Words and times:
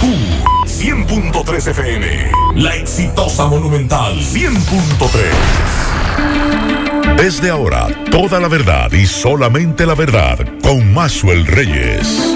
Cool 0.00 0.50
100.3 0.80 1.68
FM. 1.68 2.06
La 2.54 2.74
exitosa 2.74 3.46
Monumental 3.48 4.18
100.3. 4.18 7.16
Desde 7.16 7.50
ahora, 7.50 7.86
toda 8.10 8.40
la 8.40 8.48
verdad 8.48 8.90
y 8.92 9.06
solamente 9.06 9.84
la 9.84 9.94
verdad 9.94 10.38
con 10.62 10.94
Maxwell 10.94 11.46
Reyes. 11.46 12.34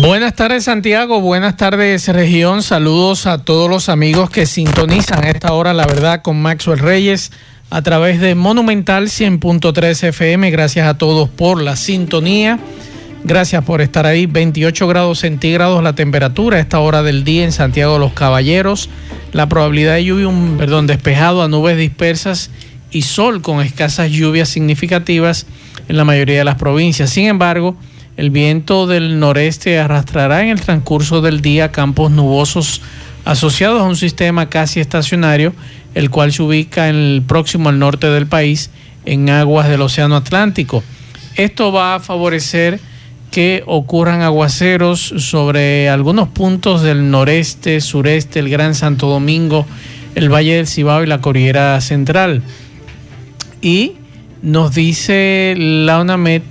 Buenas 0.00 0.34
tardes 0.34 0.64
Santiago, 0.64 1.20
buenas 1.20 1.58
tardes 1.58 2.08
región, 2.08 2.62
saludos 2.62 3.26
a 3.26 3.44
todos 3.44 3.68
los 3.68 3.90
amigos 3.90 4.30
que 4.30 4.46
sintonizan 4.46 5.24
a 5.24 5.30
esta 5.30 5.52
hora 5.52 5.74
la 5.74 5.86
verdad 5.86 6.22
con 6.22 6.40
Maxwell 6.40 6.78
Reyes 6.78 7.32
a 7.72 7.80
través 7.80 8.20
de 8.20 8.34
Monumental 8.34 9.04
100.3 9.04 10.08
FM, 10.08 10.50
gracias 10.50 10.86
a 10.86 10.98
todos 10.98 11.30
por 11.30 11.62
la 11.62 11.74
sintonía, 11.74 12.58
gracias 13.24 13.64
por 13.64 13.80
estar 13.80 14.04
ahí, 14.04 14.26
28 14.26 14.86
grados 14.86 15.20
centígrados 15.20 15.82
la 15.82 15.94
temperatura 15.94 16.58
a 16.58 16.60
esta 16.60 16.80
hora 16.80 17.02
del 17.02 17.24
día 17.24 17.44
en 17.44 17.52
Santiago 17.52 17.94
de 17.94 18.00
los 18.00 18.12
Caballeros, 18.12 18.90
la 19.32 19.48
probabilidad 19.48 19.94
de 19.94 20.04
lluvia, 20.04 20.28
un, 20.28 20.56
perdón, 20.58 20.86
despejado 20.86 21.42
a 21.42 21.48
nubes 21.48 21.78
dispersas 21.78 22.50
y 22.90 23.00
sol 23.00 23.40
con 23.40 23.62
escasas 23.62 24.10
lluvias 24.10 24.50
significativas 24.50 25.46
en 25.88 25.96
la 25.96 26.04
mayoría 26.04 26.36
de 26.36 26.44
las 26.44 26.56
provincias, 26.56 27.08
sin 27.08 27.26
embargo, 27.26 27.74
el 28.18 28.28
viento 28.28 28.86
del 28.86 29.18
noreste 29.18 29.78
arrastrará 29.78 30.42
en 30.42 30.50
el 30.50 30.60
transcurso 30.60 31.22
del 31.22 31.40
día 31.40 31.72
campos 31.72 32.10
nubosos 32.10 32.82
asociados 33.24 33.80
a 33.80 33.84
un 33.84 33.96
sistema 33.96 34.50
casi 34.50 34.80
estacionario, 34.80 35.54
el 35.94 36.10
cual 36.10 36.32
se 36.32 36.42
ubica 36.42 36.88
en 36.88 36.96
el 36.96 37.22
próximo 37.26 37.68
al 37.68 37.78
norte 37.78 38.08
del 38.08 38.26
país, 38.26 38.70
en 39.04 39.28
aguas 39.30 39.68
del 39.68 39.82
Océano 39.82 40.16
Atlántico. 40.16 40.82
Esto 41.36 41.72
va 41.72 41.96
a 41.96 42.00
favorecer 42.00 42.80
que 43.30 43.62
ocurran 43.66 44.20
aguaceros 44.20 45.14
sobre 45.16 45.88
algunos 45.88 46.28
puntos 46.28 46.82
del 46.82 47.10
noreste, 47.10 47.80
sureste, 47.80 48.38
el 48.40 48.50
Gran 48.50 48.74
Santo 48.74 49.06
Domingo, 49.06 49.66
el 50.14 50.28
Valle 50.28 50.56
del 50.56 50.66
Cibao 50.66 51.02
y 51.02 51.06
la 51.06 51.22
Cordillera 51.22 51.80
Central. 51.80 52.42
Y 53.62 53.92
nos 54.42 54.74
dice 54.74 55.54
la 55.56 56.00
UNAMED 56.00 56.42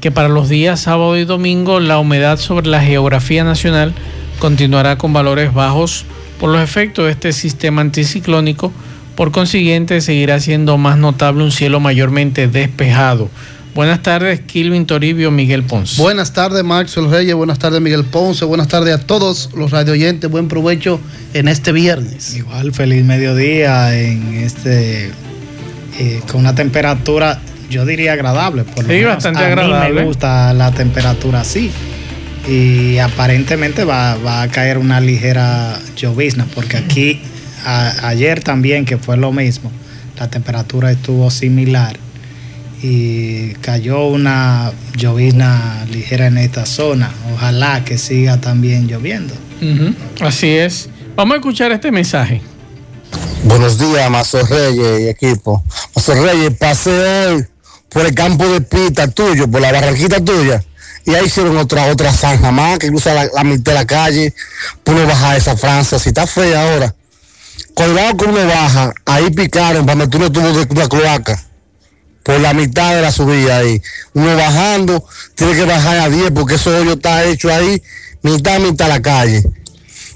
que 0.00 0.10
para 0.12 0.28
los 0.28 0.48
días 0.48 0.80
sábado 0.80 1.16
y 1.16 1.24
domingo 1.24 1.80
la 1.80 1.98
humedad 1.98 2.38
sobre 2.38 2.68
la 2.68 2.82
geografía 2.82 3.42
nacional 3.42 3.92
continuará 4.38 4.96
con 4.96 5.12
valores 5.12 5.52
bajos 5.52 6.04
por 6.38 6.50
los 6.50 6.62
efectos 6.62 7.06
de 7.06 7.10
este 7.10 7.32
sistema 7.32 7.80
anticiclónico. 7.80 8.72
Por 9.18 9.32
consiguiente, 9.32 10.00
seguirá 10.00 10.38
siendo 10.38 10.78
más 10.78 10.96
notable 10.96 11.42
un 11.42 11.50
cielo 11.50 11.80
mayormente 11.80 12.46
despejado. 12.46 13.28
Buenas 13.74 14.00
tardes, 14.00 14.38
Kilvin 14.38 14.86
Toribio, 14.86 15.32
Miguel 15.32 15.64
Ponce. 15.64 16.00
Buenas 16.00 16.32
tardes, 16.32 16.62
Maxwell 16.62 17.10
Reyes. 17.10 17.34
Buenas 17.34 17.58
tardes, 17.58 17.80
Miguel 17.80 18.04
Ponce. 18.04 18.44
Buenas 18.44 18.68
tardes 18.68 18.94
a 18.94 18.98
todos 19.00 19.50
los 19.56 19.72
radioyentes. 19.72 20.30
Buen 20.30 20.46
provecho 20.46 21.00
en 21.34 21.48
este 21.48 21.72
viernes. 21.72 22.36
Igual, 22.36 22.72
feliz 22.72 23.04
mediodía 23.04 23.92
en 23.98 24.34
este. 24.34 25.10
Eh, 25.98 26.20
con 26.30 26.42
una 26.42 26.54
temperatura 26.54 27.40
yo 27.68 27.84
diría 27.84 28.12
agradable. 28.12 28.62
Por 28.62 28.84
lo 28.84 28.90
sí, 28.90 28.98
menos. 28.98 29.14
bastante 29.16 29.40
a 29.40 29.46
agradable. 29.48 29.94
Mí 29.94 29.94
me 29.96 30.04
gusta 30.04 30.54
la 30.54 30.70
temperatura 30.70 31.40
así. 31.40 31.72
Y 32.48 32.98
aparentemente 32.98 33.82
va, 33.82 34.14
va 34.14 34.42
a 34.42 34.48
caer 34.48 34.78
una 34.78 35.00
ligera 35.00 35.76
llovizna, 35.96 36.46
porque 36.54 36.76
aquí 36.76 37.20
a- 37.68 38.08
ayer 38.08 38.42
también, 38.42 38.84
que 38.84 38.96
fue 38.98 39.16
lo 39.16 39.32
mismo, 39.32 39.70
la 40.18 40.28
temperatura 40.28 40.90
estuvo 40.90 41.30
similar 41.30 41.96
y 42.82 43.52
cayó 43.60 44.06
una 44.06 44.72
llovizna 44.96 45.84
ligera 45.90 46.26
en 46.28 46.38
esta 46.38 46.64
zona. 46.66 47.10
Ojalá 47.34 47.84
que 47.84 47.98
siga 47.98 48.40
también 48.40 48.86
lloviendo. 48.88 49.34
Así 50.20 50.48
es. 50.48 50.88
Vamos 51.16 51.34
a 51.34 51.36
escuchar 51.38 51.72
este 51.72 51.90
mensaje. 51.90 52.40
Buenos 53.44 53.78
días, 53.78 54.08
Mazo 54.10 54.44
Reyes 54.46 55.00
y 55.00 55.08
equipo. 55.08 55.62
Mazo 55.94 56.14
Reyes, 56.14 56.52
pasé 56.58 56.90
hoy 56.90 57.44
por 57.88 58.06
el 58.06 58.14
campo 58.14 58.46
de 58.48 58.60
pita 58.60 59.08
tuyo, 59.08 59.48
por 59.50 59.60
la 59.60 59.72
barranquita 59.72 60.22
tuya, 60.24 60.62
y 61.06 61.14
ahí 61.14 61.26
hicieron 61.26 61.56
otra 61.56 61.86
otra 61.86 62.12
zanja 62.12 62.50
más 62.52 62.78
que 62.78 62.88
cruza 62.88 63.14
la, 63.14 63.26
la 63.34 63.42
mitad 63.44 63.72
de 63.72 63.78
la 63.78 63.86
calle, 63.86 64.34
no 64.86 65.06
bajar 65.06 65.36
esa 65.36 65.56
Francia, 65.56 65.98
si 65.98 66.10
está 66.10 66.26
fea 66.26 66.62
ahora. 66.72 66.94
Cuidado 67.78 68.16
que 68.16 68.24
uno 68.24 68.44
baja, 68.44 68.92
ahí 69.06 69.30
picaron 69.30 69.86
para 69.86 69.94
meter 69.94 70.16
unos 70.16 70.32
tubos 70.32 70.52
de 70.52 70.66
una 70.68 70.88
cloaca, 70.88 71.40
por 72.24 72.40
la 72.40 72.52
mitad 72.52 72.96
de 72.96 73.02
la 73.02 73.12
subida 73.12 73.58
ahí. 73.58 73.80
Uno 74.14 74.36
bajando, 74.36 75.04
tiene 75.36 75.54
que 75.54 75.64
bajar 75.64 75.98
a 75.98 76.08
10 76.08 76.32
porque 76.32 76.56
ese 76.56 76.70
hoyo 76.70 76.94
está 76.94 77.22
hecho 77.22 77.54
ahí, 77.54 77.80
mitad 78.22 78.58
mitad 78.58 78.86
de 78.86 78.94
la 78.94 79.00
calle. 79.00 79.44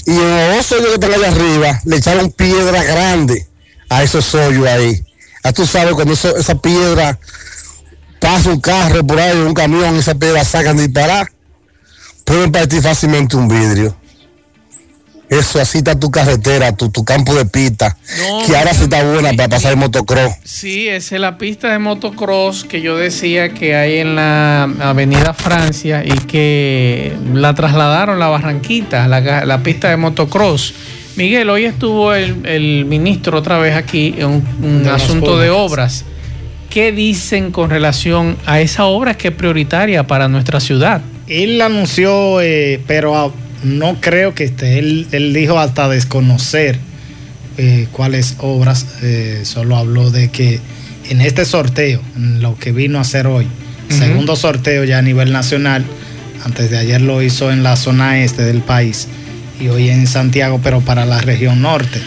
Y 0.07 0.11
en 0.11 0.57
los 0.57 0.73
hoyos 0.73 0.89
que 0.89 0.95
están 0.95 1.15
allá 1.15 1.29
arriba, 1.29 1.81
le 1.85 1.99
echaron 1.99 2.33
piedra 2.33 2.83
grande 2.83 3.47
a 3.89 4.03
esos 4.03 4.35
hoyos 4.35 4.67
ahí. 4.67 5.01
Ya 5.45 5.53
tú 5.53 5.65
sabes, 5.65 5.95
cuando 5.95 6.15
esa 6.15 6.55
piedra 6.57 7.17
pasa 8.19 8.51
un 8.51 8.61
carro 8.61 9.07
por 9.07 9.21
ahí, 9.21 9.39
un 9.39 9.55
camión, 9.55 9.95
esa 9.95 10.17
piedra 10.17 10.45
sacan 10.45 10.79
disparar, 10.79 11.31
pueden 12.25 12.51
partir 12.51 12.83
fácilmente 12.83 13.37
un 13.37 13.47
vidrio. 13.47 14.02
Eso, 15.33 15.61
así 15.61 15.79
está 15.79 15.99
tu 15.99 16.11
carretera, 16.11 16.77
tu, 16.77 16.91
tu 16.91 17.07
campo 17.07 17.35
de 17.35 17.47
pista, 17.47 17.97
No, 18.19 18.47
que 18.47 18.55
ahora 18.55 18.75
sí 18.75 18.83
está 18.83 19.03
buena 19.03 19.33
para 19.33 19.49
pasar 19.49 19.73
el 19.73 19.79
motocross. 19.79 20.31
Sí, 20.45 20.89
esa 20.89 21.15
es 21.15 21.21
la 21.23 21.39
pista 21.39 21.73
de 21.73 21.79
motocross 21.79 22.65
que 22.65 22.83
yo 22.83 22.99
decía 22.99 23.55
que 23.55 23.75
hay 23.75 24.01
en 24.01 24.15
la 24.15 24.65
Avenida 24.65 25.33
Francia 25.33 26.05
y 26.05 26.13
que 26.27 27.15
la 27.33 27.55
trasladaron 27.55 28.19
la 28.19 28.29
Barranquita, 28.29 29.09
la, 29.09 29.47
la 29.47 29.63
pista 29.63 29.89
de 29.89 29.97
motocross. 29.97 30.75
Miguel, 31.17 31.49
hoy 31.49 31.65
estuvo 31.65 32.13
el, 32.13 32.45
el 32.45 32.85
ministro 32.85 33.39
otra 33.39 33.57
vez 33.57 33.75
aquí 33.75 34.15
en 34.19 34.27
un, 34.27 34.49
un 34.63 34.83
De 34.83 34.91
las 34.91 35.03
asunto 35.03 35.39
de 35.39 35.49
obras. 35.49 36.05
¿Qué 36.69 36.93
dicen 36.93 37.53
con 37.53 37.71
relación 37.71 38.37
a 38.45 38.61
esa 38.61 38.85
obra 38.85 39.15
que 39.15 39.29
es 39.29 39.35
prioritaria 39.35 40.07
para 40.07 40.29
nuestra 40.29 40.61
ciudad? 40.61 41.01
Él 41.27 41.63
anunció, 41.63 42.41
eh, 42.43 42.81
pero 42.87 43.33
no 43.63 44.01
creo 44.01 44.35
que 44.35 44.45
esté. 44.45 44.79
Él, 44.79 45.07
él 45.13 45.33
dijo 45.33 45.59
hasta 45.59 45.89
desconocer 45.89 46.79
eh, 47.59 47.87
cuáles 47.93 48.37
obras. 48.39 48.87
eh, 49.03 49.41
solo 49.45 49.77
habló 49.77 50.11
de 50.11 50.31
que 50.31 50.61
en 51.11 51.21
este 51.21 51.45
sorteo, 51.45 52.01
en 52.17 52.41
lo 52.43 52.57
que 52.59 52.73
vino 52.73 52.99
a 52.99 53.03
hacer 53.03 53.27
hoy, 53.27 53.47
segundo 53.89 54.37
sorteo 54.37 54.85
ya 54.85 54.99
a 54.99 55.03
nivel 55.03 55.33
nacional, 55.33 55.85
antes 56.45 56.71
de 56.71 56.79
ayer 56.79 57.01
lo 57.01 57.23
hizo 57.23 57.53
en 57.53 57.63
la 57.63 57.77
zona 57.77 58.23
este 58.23 58.43
del 58.43 58.63
país 58.63 59.07
y 59.61 59.69
hoy 59.69 59.91
en 59.91 60.07
Santiago, 60.07 60.61
pero 60.63 60.81
para 60.81 61.05
la 61.07 61.21
región 61.21 61.63
norte. 61.63 62.01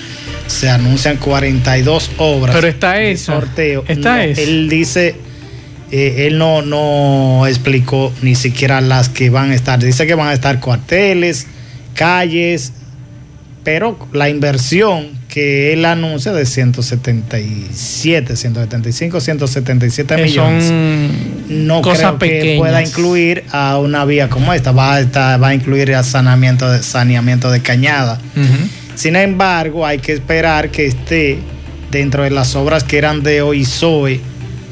Se 0.47 0.69
anuncian 0.69 1.17
42 1.17 2.11
obras. 2.17 2.55
Pero 2.55 2.67
está 2.67 3.01
esa. 3.01 3.33
sorteo. 3.33 3.83
Está 3.87 4.17
No, 4.17 4.21
esa. 4.21 4.41
Él 4.41 4.69
dice 4.69 5.15
eh, 5.95 6.27
él 6.27 6.37
no, 6.37 6.61
no 6.61 7.45
explicó 7.47 8.11
ni 8.21 8.35
siquiera 8.35 8.81
las 8.81 9.09
que 9.09 9.29
van 9.29 9.51
a 9.51 9.55
estar. 9.55 9.79
Dice 9.83 10.05
que 10.07 10.15
van 10.15 10.29
a 10.29 10.33
estar 10.33 10.59
cuarteles, 10.59 11.47
calles, 11.93 12.73
pero 13.63 13.97
la 14.13 14.29
inversión 14.29 15.09
que 15.29 15.73
él 15.73 15.83
anuncia 15.85 16.31
de 16.31 16.45
177, 16.45 18.35
175, 18.35 19.19
177 19.19 20.15
Que 20.15 20.23
millones. 20.23 20.65
son 20.65 21.65
No 21.67 21.81
cosas 21.81 22.13
creo 22.17 22.19
que 22.19 22.55
pueda 22.57 22.81
incluir 22.81 23.43
a 23.51 23.77
una 23.77 24.05
vía 24.05 24.29
como 24.29 24.53
esta. 24.53 24.71
Va 24.71 24.95
a, 24.95 25.01
estar- 25.01 25.41
va 25.41 25.49
a 25.49 25.53
incluir 25.53 25.93
a 25.95 26.03
saneamiento 26.03 26.69
de, 26.71 26.81
saneamiento 26.83 27.51
de 27.51 27.61
cañada. 27.61 28.19
Sin 28.95 29.15
embargo, 29.15 29.85
hay 29.85 29.99
que 29.99 30.13
esperar 30.13 30.69
que 30.69 30.85
esté 30.85 31.39
dentro 31.91 32.23
de 32.23 32.29
las 32.31 32.55
obras 32.55 32.83
que 32.83 32.97
eran 32.97 33.23
de 33.23 33.41
OISOE, 33.41 34.21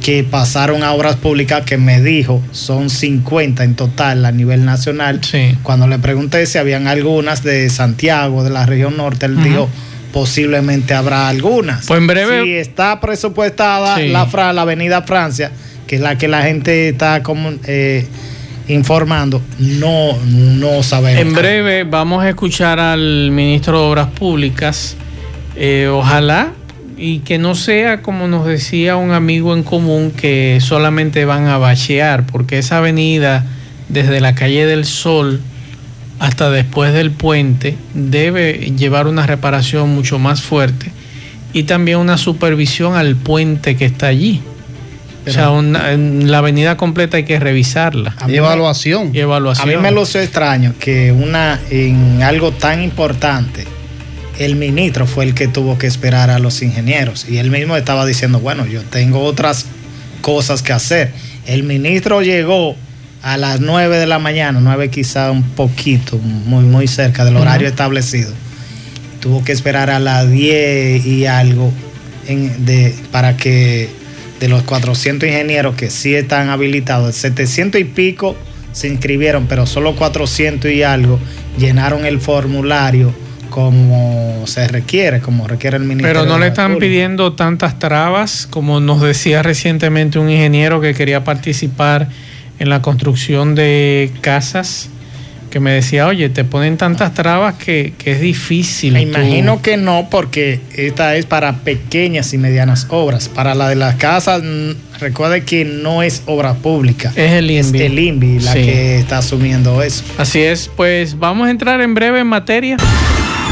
que 0.04 0.24
pasaron 0.24 0.84
a 0.84 0.92
obras 0.94 1.16
públicas, 1.16 1.64
que 1.66 1.78
me 1.78 2.02
dijo 2.02 2.44
son 2.52 2.90
50 2.92 3.64
en 3.64 3.74
total 3.76 4.26
a 4.26 4.32
nivel 4.32 4.66
nacional. 4.66 5.22
Sí. 5.24 5.58
Cuando 5.64 5.88
le 5.88 5.98
pregunté 5.98 6.46
si 6.46 6.58
habían 6.60 6.88
algunas 6.88 7.42
de 7.42 7.70
Santiago, 7.72 8.44
de 8.44 8.50
la 8.52 8.66
región 8.68 8.98
norte, 8.98 9.26
él 9.26 9.42
dijo 9.44 9.70
posiblemente 10.12 10.94
habrá 10.94 11.28
algunas. 11.30 11.88
Pues 11.88 11.98
en 12.00 12.06
breve- 12.08 12.44
Si 12.44 12.54
está 12.54 13.00
presupuestada 13.00 13.96
Sí. 13.98 14.10
la, 14.10 14.28
Fra- 14.28 14.54
la 14.54 14.62
avenida 14.62 15.02
Francia, 15.02 15.52
que 15.88 15.96
es 15.96 16.02
la 16.02 16.18
que 16.20 16.28
la 16.28 16.44
gente 16.44 16.90
está 16.90 17.24
como, 17.24 17.52
eh, 17.66 18.06
informando, 18.68 19.42
no, 19.58 20.18
no 20.26 20.84
sabemos. 20.84 21.20
En 21.22 21.34
breve 21.34 21.84
vamos 21.84 22.24
a 22.24 22.30
escuchar 22.30 22.80
al 22.80 23.32
ministro 23.32 23.80
de 23.82 23.88
Obras 23.88 24.08
Públicas. 24.10 24.96
Eh, 25.56 25.88
ojalá 25.92 26.52
y 27.04 27.20
que 27.20 27.38
no 27.38 27.54
sea 27.54 28.02
como 28.02 28.30
nos 28.30 28.46
decía 28.46 28.96
un 28.96 29.12
amigo 29.12 29.54
en 29.54 29.64
común 29.64 30.12
que 30.12 30.60
solamente 30.62 31.26
van 31.26 31.48
a 31.48 31.58
bachear, 31.58 32.26
porque 32.26 32.60
esa 32.60 32.78
avenida 32.78 33.46
desde 33.90 34.22
la 34.22 34.36
calle 34.36 34.66
del 34.66 34.86
Sol 34.86 35.42
hasta 36.20 36.50
después 36.50 36.94
del 36.94 37.12
puente 37.12 37.76
debe 37.94 38.72
llevar 38.78 39.08
una 39.08 39.28
reparación 39.28 39.94
mucho 39.94 40.18
más 40.18 40.42
fuerte 40.44 40.94
y 41.52 41.64
también 41.64 41.98
una 41.98 42.18
supervisión 42.18 42.96
al 42.96 43.18
puente 43.18 43.76
que 43.76 43.84
está 43.84 44.08
allí. 44.08 44.42
o 45.28 45.30
sea, 45.30 45.50
la 45.52 46.38
avenida 46.38 46.78
completa 46.78 47.18
hay 47.18 47.26
que 47.26 47.38
revisarla. 47.38 48.16
Y 48.30 48.38
evaluación. 48.38 49.12
y 49.14 49.20
evaluación. 49.20 49.70
A 49.70 49.76
mí 49.76 49.78
me 49.78 49.92
lo 49.92 50.06
sé 50.06 50.24
extraño 50.24 50.74
que 50.80 51.12
una 51.12 51.60
en 51.70 52.24
algo 52.24 52.54
tan 52.54 52.82
importante, 52.82 53.66
el 54.40 54.56
ministro 54.56 55.06
fue 55.06 55.26
el 55.26 55.34
que 55.34 55.48
tuvo 55.48 55.78
que 55.78 55.88
esperar 55.88 56.30
a 56.30 56.40
los 56.40 56.62
ingenieros 56.62 57.28
y 57.30 57.38
él 57.38 57.52
mismo 57.52 57.78
estaba 57.78 58.06
diciendo, 58.06 58.40
bueno, 58.40 58.66
yo 58.66 58.82
tengo 58.82 59.22
otras 59.22 59.66
cosas 60.22 60.62
que 60.62 60.74
hacer. 60.74 61.12
El 61.46 61.64
ministro 61.64 62.22
llegó 62.22 62.76
a 63.22 63.38
las 63.38 63.60
9 63.60 63.98
de 64.00 64.08
la 64.08 64.20
mañana, 64.20 64.60
9 64.62 64.90
quizá 64.90 65.32
un 65.32 65.44
poquito, 65.44 66.18
muy, 66.18 66.64
muy 66.64 66.88
cerca 66.88 67.26
del 67.26 67.38
horario 67.38 67.68
establecido. 67.68 68.32
Tuvo 69.20 69.44
que 69.44 69.52
esperar 69.52 69.90
a 69.90 70.00
las 70.00 70.30
10 70.30 71.06
y 71.06 71.26
algo 71.26 71.72
de, 72.28 72.96
para 73.12 73.38
que 73.38 73.90
de 74.40 74.48
los 74.50 74.64
400 74.64 75.30
ingenieros 75.30 75.76
que 75.76 75.90
sí 75.90 76.16
están 76.16 76.50
habilitados, 76.50 77.16
700 77.16 77.80
y 77.80 77.84
pico 77.86 78.36
se 78.74 78.88
inscribieron, 78.88 79.48
pero 79.48 79.66
solo 79.68 79.96
400 79.96 80.70
y 80.72 80.84
algo 80.84 81.20
llenaron 81.58 82.06
el 82.06 82.20
formulario 82.20 83.14
como 83.54 84.48
se 84.48 84.68
requiere, 84.68 85.20
como 85.20 85.48
requiere 85.48 85.78
el 85.78 85.84
ministerio. 85.84 86.22
Pero 86.22 86.26
no 86.28 86.40
le 86.40 86.48
están 86.48 86.80
pidiendo 86.80 87.34
tantas 87.34 87.78
trabas, 87.78 88.48
como 88.50 88.80
nos 88.80 89.00
decía 89.00 89.44
recientemente 89.44 90.18
un 90.18 90.28
ingeniero 90.28 90.82
que 90.82 90.96
quería 90.96 91.24
participar 91.24 92.08
en 92.58 92.70
la 92.70 92.82
construcción 92.82 93.54
de 93.54 94.10
casas 94.22 94.90
que 95.52 95.60
me 95.60 95.70
decía, 95.70 96.08
oye, 96.08 96.30
te 96.30 96.44
ponen 96.44 96.78
tantas 96.78 97.14
trabas 97.14 97.54
que, 97.54 97.94
es 98.04 98.20
difícil. 98.20 98.94
Me 98.94 99.04
imagino 99.04 99.62
que 99.62 99.78
no, 99.78 100.08
porque 100.10 100.60
esta 100.76 101.16
es 101.16 101.28
para 101.28 101.58
pequeñas 101.58 102.34
y 102.34 102.40
medianas 102.40 102.88
obras. 102.90 103.30
Para 103.30 103.54
la 103.54 103.70
de 103.70 103.76
las 103.76 103.94
casas, 103.98 104.42
recuerde 105.00 105.44
que 105.44 105.64
no 105.64 106.02
es 106.02 106.24
obra 106.26 106.56
pública. 106.56 107.14
Es 107.16 107.34
el 107.34 107.52
INVI. 107.52 107.78
Es 107.78 107.86
el 107.86 108.00
INVI 108.00 108.40
la 108.40 108.54
que 108.56 108.98
está 108.98 109.20
asumiendo 109.20 109.84
eso. 109.84 110.04
Así 110.18 110.42
es, 110.42 110.72
pues 110.76 111.20
vamos 111.20 111.48
a 111.48 111.52
entrar 111.52 111.82
en 111.82 111.94
breve 111.94 112.22
en 112.22 112.28
materia. 112.28 112.78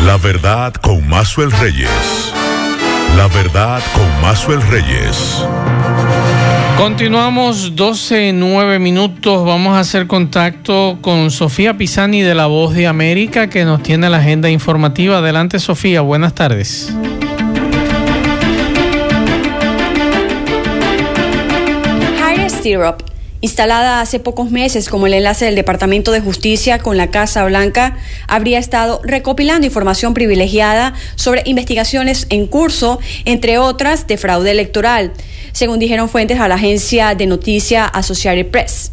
La 0.05 0.17
verdad 0.17 0.73
con 0.73 1.07
Mazuel 1.07 1.51
Reyes. 1.51 2.33
La 3.15 3.27
verdad 3.27 3.81
con 3.93 4.21
Mazuel 4.21 4.61
Reyes. 4.63 5.45
Continuamos 6.75 7.75
12, 7.75 8.33
9 8.33 8.79
minutos. 8.79 9.45
Vamos 9.45 9.75
a 9.75 9.79
hacer 9.79 10.07
contacto 10.07 10.97
con 11.01 11.29
Sofía 11.29 11.77
Pisani 11.77 12.21
de 12.21 12.33
La 12.33 12.47
Voz 12.47 12.73
de 12.73 12.87
América 12.87 13.47
que 13.47 13.63
nos 13.63 13.83
tiene 13.83 14.09
la 14.09 14.17
agenda 14.17 14.49
informativa. 14.49 15.19
Adelante 15.19 15.59
Sofía, 15.59 16.01
buenas 16.01 16.33
tardes. 16.33 16.91
Instalada 23.41 24.01
hace 24.01 24.19
pocos 24.19 24.51
meses 24.51 24.87
como 24.87 25.07
el 25.07 25.13
enlace 25.13 25.45
del 25.45 25.55
Departamento 25.55 26.11
de 26.11 26.21
Justicia 26.21 26.79
con 26.79 26.95
la 26.95 27.09
Casa 27.11 27.43
Blanca, 27.45 27.97
habría 28.27 28.59
estado 28.59 29.01
recopilando 29.03 29.65
información 29.65 30.13
privilegiada 30.13 30.93
sobre 31.15 31.41
investigaciones 31.45 32.27
en 32.29 32.47
curso, 32.47 32.99
entre 33.25 33.57
otras 33.57 34.07
de 34.07 34.17
fraude 34.17 34.51
electoral, 34.51 35.11
según 35.51 35.79
dijeron 35.79 36.07
fuentes 36.07 36.39
a 36.39 36.47
la 36.47 36.55
agencia 36.55 37.15
de 37.15 37.25
noticia 37.25 37.85
Associated 37.85 38.47
Press. 38.47 38.91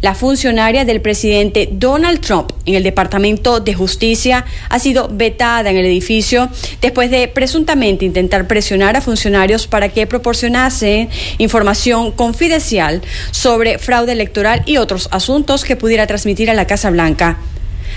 La 0.00 0.14
funcionaria 0.14 0.84
del 0.84 1.00
presidente 1.00 1.68
Donald 1.72 2.20
Trump 2.20 2.52
en 2.64 2.74
el 2.74 2.82
Departamento 2.82 3.60
de 3.60 3.74
Justicia 3.74 4.44
ha 4.68 4.78
sido 4.78 5.08
vetada 5.10 5.70
en 5.70 5.76
el 5.76 5.86
edificio 5.86 6.48
después 6.80 7.10
de 7.10 7.28
presuntamente 7.28 8.04
intentar 8.04 8.46
presionar 8.46 8.96
a 8.96 9.00
funcionarios 9.00 9.66
para 9.66 9.88
que 9.88 10.06
proporcionasen 10.06 11.08
información 11.38 12.12
confidencial 12.12 13.02
sobre 13.30 13.78
fraude 13.78 14.12
electoral 14.12 14.62
y 14.66 14.76
otros 14.78 15.08
asuntos 15.12 15.64
que 15.64 15.76
pudiera 15.76 16.06
transmitir 16.06 16.50
a 16.50 16.54
la 16.54 16.66
Casa 16.66 16.90
Blanca. 16.90 17.38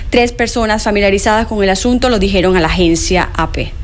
Tres 0.10 0.32
personas 0.32 0.84
familiarizadas 0.84 1.48
con 1.48 1.64
el 1.64 1.70
asunto 1.70 2.10
lo 2.10 2.20
dijeron 2.20 2.58
a 2.58 2.62
la 2.62 2.68
agencia 2.68 3.30
AP. 3.36 3.79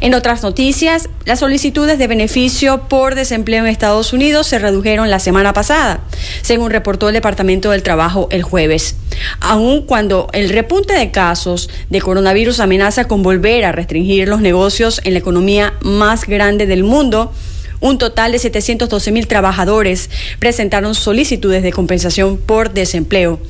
En 0.00 0.14
otras 0.14 0.42
noticias, 0.42 1.08
las 1.24 1.40
solicitudes 1.40 1.98
de 1.98 2.06
beneficio 2.06 2.88
por 2.88 3.14
desempleo 3.14 3.64
en 3.64 3.70
Estados 3.70 4.12
Unidos 4.12 4.46
se 4.46 4.58
redujeron 4.58 5.10
la 5.10 5.18
semana 5.18 5.52
pasada, 5.52 6.00
según 6.42 6.70
reportó 6.70 7.08
el 7.08 7.14
Departamento 7.14 7.70
del 7.70 7.82
Trabajo 7.82 8.28
el 8.30 8.42
jueves. 8.42 8.96
Aun 9.40 9.82
cuando 9.82 10.28
el 10.32 10.48
repunte 10.48 10.94
de 10.94 11.10
casos 11.10 11.70
de 11.90 12.00
coronavirus 12.00 12.60
amenaza 12.60 13.06
con 13.06 13.22
volver 13.22 13.64
a 13.64 13.72
restringir 13.72 14.28
los 14.28 14.40
negocios 14.40 15.00
en 15.04 15.12
la 15.12 15.20
economía 15.20 15.74
más 15.82 16.26
grande 16.26 16.66
del 16.66 16.84
mundo, 16.84 17.32
un 17.80 17.98
total 17.98 18.32
de 18.32 18.38
712 18.38 19.12
mil 19.12 19.26
trabajadores 19.26 20.08
presentaron 20.38 20.94
solicitudes 20.94 21.62
de 21.62 21.72
compensación 21.72 22.38
por 22.38 22.72
desempleo, 22.72 23.40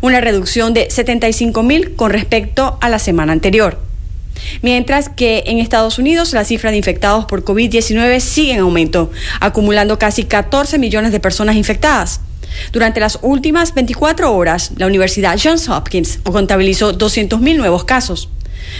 una 0.00 0.20
reducción 0.20 0.72
de 0.72 0.88
75 0.88 1.62
mil 1.62 1.96
con 1.96 2.10
respecto 2.10 2.78
a 2.80 2.88
la 2.88 2.98
semana 2.98 3.32
anterior. 3.32 3.91
Mientras 4.60 5.08
que 5.08 5.44
en 5.46 5.58
Estados 5.58 5.98
Unidos 5.98 6.32
la 6.32 6.44
cifra 6.44 6.70
de 6.70 6.76
infectados 6.76 7.24
por 7.24 7.44
COVID-19 7.44 8.20
sigue 8.20 8.52
en 8.52 8.60
aumento, 8.60 9.10
acumulando 9.40 9.98
casi 9.98 10.24
14 10.24 10.78
millones 10.78 11.12
de 11.12 11.20
personas 11.20 11.56
infectadas. 11.56 12.20
Durante 12.72 13.00
las 13.00 13.18
últimas 13.22 13.72
24 13.74 14.34
horas, 14.34 14.72
la 14.76 14.86
Universidad 14.86 15.38
Johns 15.42 15.68
Hopkins 15.68 16.18
contabilizó 16.22 16.96
200.000 16.96 17.56
nuevos 17.56 17.84
casos 17.84 18.28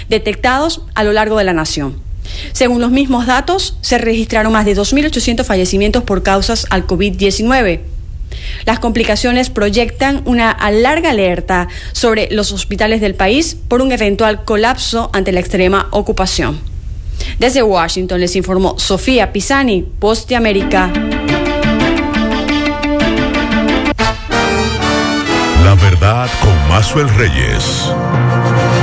detectados 0.08 0.82
a 0.94 1.04
lo 1.04 1.12
largo 1.12 1.38
de 1.38 1.44
la 1.44 1.52
nación. 1.52 2.00
Según 2.52 2.80
los 2.80 2.90
mismos 2.90 3.26
datos, 3.26 3.76
se 3.80 3.98
registraron 3.98 4.52
más 4.52 4.64
de 4.64 4.76
2.800 4.76 5.44
fallecimientos 5.44 6.04
por 6.04 6.22
causas 6.22 6.66
al 6.70 6.86
COVID-19 6.86 7.80
las 8.64 8.78
complicaciones 8.78 9.50
proyectan 9.50 10.22
una 10.24 10.56
larga 10.70 11.10
alerta 11.10 11.68
sobre 11.92 12.28
los 12.30 12.52
hospitales 12.52 13.00
del 13.00 13.14
país 13.14 13.56
por 13.68 13.82
un 13.82 13.92
eventual 13.92 14.44
colapso 14.44 15.10
ante 15.12 15.32
la 15.32 15.40
extrema 15.40 15.88
ocupación. 15.90 16.60
Desde 17.38 17.62
Washington 17.62 18.20
les 18.20 18.36
informó 18.36 18.78
Sofía 18.78 19.32
Pisani, 19.32 19.82
Post 19.98 20.28
de 20.28 20.36
América. 20.36 20.90
La 25.64 25.74
verdad 25.74 26.28
con 26.40 26.68
Mazuel 26.68 27.08
Reyes. 27.10 27.90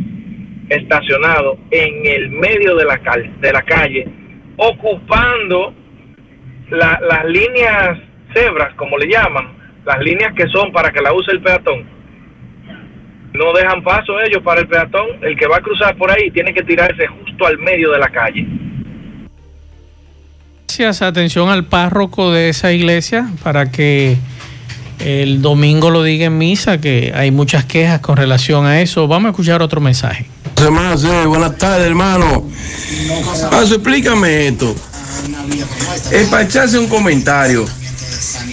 estacionado 0.70 1.58
en 1.70 2.06
el 2.06 2.30
medio 2.30 2.76
de 2.76 2.86
la, 2.86 3.00
de 3.40 3.52
la 3.52 3.62
calle, 3.64 4.08
ocupando 4.58 5.74
las 6.70 7.26
líneas 7.26 8.00
cebras, 8.34 8.74
como 8.76 8.98
le 8.98 9.08
llaman, 9.08 9.58
las 9.86 10.00
líneas 10.00 10.34
que 10.36 10.48
son 10.48 10.72
para 10.72 10.92
que 10.92 11.02
la 11.02 11.14
use 11.14 11.32
el 11.32 11.42
peatón. 11.42 11.84
No 13.34 13.54
dejan 13.54 13.84
paso 13.84 14.20
ellos 14.22 14.42
para 14.44 14.62
el 14.62 14.68
peatón. 14.68 15.08
El 15.22 15.38
que 15.38 15.48
va 15.48 15.58
a 15.58 15.62
cruzar 15.62 15.96
por 15.98 16.12
ahí 16.12 16.30
tiene 16.32 16.54
que 16.54 16.64
tirarse 16.64 17.08
justo 17.08 17.46
al 17.46 17.58
medio 17.58 17.92
de 17.92 18.00
la 18.00 18.10
calle. 18.10 18.46
Gracias, 20.68 21.02
atención 21.02 21.50
al 21.50 21.66
párroco 21.66 22.32
de 22.32 22.50
esa 22.50 22.72
iglesia 22.72 23.30
para 23.44 23.72
que 23.72 24.18
el 25.00 25.42
domingo 25.42 25.90
lo 25.90 26.04
diga 26.04 26.26
en 26.26 26.38
misa, 26.38 26.80
que 26.80 27.12
hay 27.14 27.32
muchas 27.32 27.66
quejas 27.66 28.00
con 28.00 28.18
relación 28.18 28.66
a 28.66 28.82
eso. 28.82 29.08
Vamos 29.08 29.28
a 29.28 29.30
escuchar 29.32 29.62
otro 29.62 29.82
mensaje. 29.82 30.26
Buenas 30.70 31.58
tardes, 31.58 31.88
hermano. 31.88 32.48
Paso, 33.50 33.76
explícame 33.76 34.48
esto. 34.48 34.76
Es 36.12 36.28
para 36.28 36.44
echarse 36.44 36.78
un 36.78 36.88
comentario. 36.88 37.66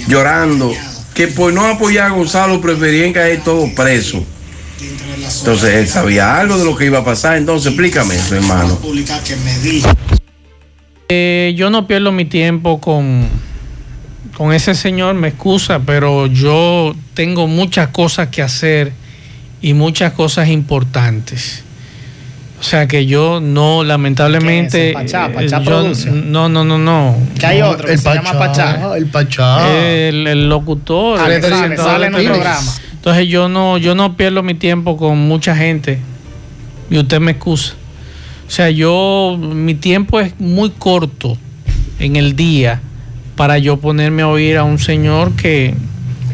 llorando 0.06 0.72
que 1.14 1.26
por 1.28 1.52
no 1.52 1.66
apoyar 1.66 2.06
a 2.06 2.14
Gonzalo 2.14 2.60
preferían 2.60 3.12
caer 3.12 3.42
todos 3.42 3.68
presos. 3.70 4.22
Entonces 5.40 5.74
él 5.74 5.88
sabía 5.88 6.38
algo 6.38 6.56
de 6.56 6.64
lo 6.64 6.76
que 6.76 6.86
iba 6.86 7.00
a 7.00 7.04
pasar. 7.04 7.36
Entonces 7.36 7.72
explícame 7.72 8.14
eso, 8.14 8.36
hermano. 8.36 8.78
Eh, 11.08 11.54
yo 11.56 11.70
no 11.70 11.86
pierdo 11.86 12.12
mi 12.12 12.24
tiempo 12.24 12.80
con, 12.80 13.28
con 14.36 14.52
ese 14.52 14.74
señor, 14.74 15.14
me 15.14 15.28
excusa, 15.28 15.80
pero 15.80 16.26
yo 16.26 16.94
tengo 17.14 17.46
muchas 17.46 17.88
cosas 17.88 18.28
que 18.28 18.42
hacer 18.42 18.92
y 19.60 19.74
muchas 19.74 20.12
cosas 20.12 20.48
importantes. 20.48 21.64
O 22.60 22.62
sea 22.62 22.88
que 22.88 23.06
yo 23.06 23.40
no, 23.40 23.84
lamentablemente. 23.84 24.92
Pachá? 24.92 25.32
Pachá 25.32 25.58
eh, 25.58 25.60
yo- 25.60 25.64
produce. 25.64 26.10
no, 26.10 26.48
no, 26.48 26.64
no, 26.64 26.76
no. 26.78 27.16
Que 27.38 27.46
hay 27.46 27.62
otro 27.62 27.86
que 27.86 27.92
el 27.92 27.98
se 27.98 28.14
llama 28.14 28.32
Pachá. 28.38 28.96
El 28.96 29.06
Pachá. 29.06 29.76
El, 29.78 30.26
el 30.26 30.48
locutor. 30.48 31.20
Ah, 31.20 31.32
el 31.32 31.42
sale, 31.42 31.76
sale 31.76 32.06
en 32.06 32.14
el 32.16 32.26
programa. 32.26 32.72
Entonces 32.94 33.28
yo 33.28 33.48
no, 33.48 33.78
yo 33.78 33.94
no 33.94 34.16
pierdo 34.16 34.42
mi 34.42 34.54
tiempo 34.54 34.96
con 34.96 35.18
mucha 35.18 35.54
gente 35.54 36.00
y 36.90 36.98
usted 36.98 37.20
me 37.20 37.32
excusa. 37.32 37.74
O 38.46 38.50
sea, 38.50 38.70
yo, 38.70 39.38
mi 39.38 39.74
tiempo 39.74 40.18
es 40.20 40.38
muy 40.40 40.70
corto 40.70 41.36
en 42.00 42.16
el 42.16 42.34
día 42.34 42.80
para 43.36 43.58
yo 43.58 43.76
ponerme 43.76 44.22
a 44.22 44.28
oír 44.28 44.56
a 44.56 44.64
un 44.64 44.78
señor 44.78 45.36
que 45.36 45.74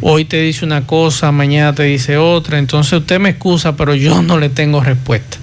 hoy 0.00 0.24
te 0.24 0.40
dice 0.40 0.64
una 0.64 0.86
cosa, 0.86 1.32
mañana 1.32 1.74
te 1.74 1.82
dice 1.82 2.16
otra. 2.16 2.58
Entonces 2.58 2.94
usted 2.94 3.20
me 3.20 3.30
excusa, 3.30 3.76
pero 3.76 3.94
yo 3.94 4.22
no 4.22 4.38
le 4.38 4.48
tengo 4.48 4.80
respuesta. 4.80 5.36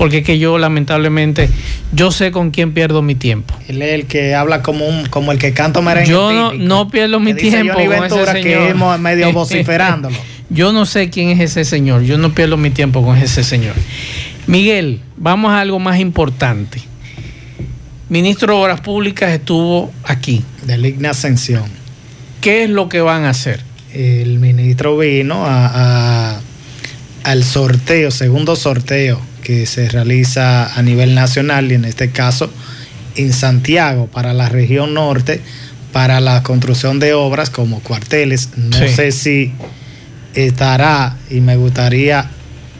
Porque 0.00 0.18
es 0.18 0.24
que 0.24 0.38
yo 0.38 0.56
lamentablemente, 0.56 1.50
yo 1.92 2.10
sé 2.10 2.30
con 2.30 2.52
quién 2.52 2.72
pierdo 2.72 3.02
mi 3.02 3.14
tiempo. 3.14 3.54
Él 3.68 3.82
es 3.82 3.92
el 3.92 4.06
que 4.06 4.34
habla 4.34 4.62
como 4.62 4.86
un 4.88 5.04
como 5.04 5.30
el 5.30 5.38
que 5.38 5.52
canta 5.52 5.82
merengue 5.82 6.08
Yo 6.10 6.32
no, 6.32 6.52
típico. 6.52 6.68
no 6.68 6.88
pierdo 6.88 7.20
mi 7.20 7.34
Que 7.34 7.40
tiempo 7.42 7.74
con 7.74 8.04
ese 8.04 8.16
que 8.24 8.42
señor. 8.42 8.70
hemos 8.70 8.98
medio 8.98 9.30
vociferándolo. 9.34 10.16
Yo 10.48 10.72
no 10.72 10.86
sé 10.86 11.10
quién 11.10 11.28
es 11.28 11.38
ese 11.40 11.66
señor. 11.66 12.00
Yo 12.04 12.16
no 12.16 12.32
pierdo 12.34 12.56
mi 12.56 12.70
tiempo 12.70 13.04
con 13.04 13.18
ese 13.18 13.44
señor. 13.44 13.74
Miguel, 14.46 15.00
vamos 15.18 15.52
a 15.52 15.60
algo 15.60 15.78
más 15.78 16.00
importante. 16.00 16.80
Ministro 18.08 18.54
de 18.56 18.62
Obras 18.62 18.80
Públicas 18.80 19.30
estuvo 19.32 19.92
aquí. 20.04 20.42
De 20.64 20.78
Ligna 20.78 21.10
Ascensión. 21.10 21.64
¿Qué 22.40 22.64
es 22.64 22.70
lo 22.70 22.88
que 22.88 23.02
van 23.02 23.24
a 23.24 23.30
hacer? 23.30 23.60
El 23.92 24.38
ministro 24.38 24.96
vino 24.96 25.44
a, 25.44 26.36
a- 26.36 26.40
al 27.24 27.44
sorteo, 27.44 28.10
segundo 28.10 28.56
sorteo 28.56 29.20
que 29.50 29.66
se 29.66 29.88
realiza 29.88 30.72
a 30.74 30.80
nivel 30.82 31.16
nacional 31.16 31.72
y 31.72 31.74
en 31.74 31.84
este 31.84 32.10
caso 32.10 32.52
en 33.16 33.32
Santiago 33.32 34.06
para 34.06 34.32
la 34.32 34.48
región 34.48 34.94
norte 34.94 35.40
para 35.92 36.20
la 36.20 36.44
construcción 36.44 37.00
de 37.00 37.14
obras 37.14 37.50
como 37.50 37.80
cuarteles. 37.80 38.50
No 38.56 38.76
Sí. 38.78 38.88
sé 38.94 39.10
si 39.10 39.52
estará 40.34 41.16
y 41.30 41.40
me 41.40 41.56
gustaría, 41.56 42.30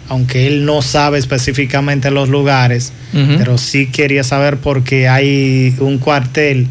aunque 0.08 0.46
él 0.46 0.64
no 0.64 0.80
sabe 0.80 1.18
específicamente 1.18 2.12
los 2.12 2.28
lugares, 2.28 2.92
pero 3.12 3.58
sí 3.58 3.86
quería 3.86 4.22
saber 4.22 4.58
porque 4.58 5.08
hay 5.08 5.74
un 5.80 5.98
cuartel 5.98 6.68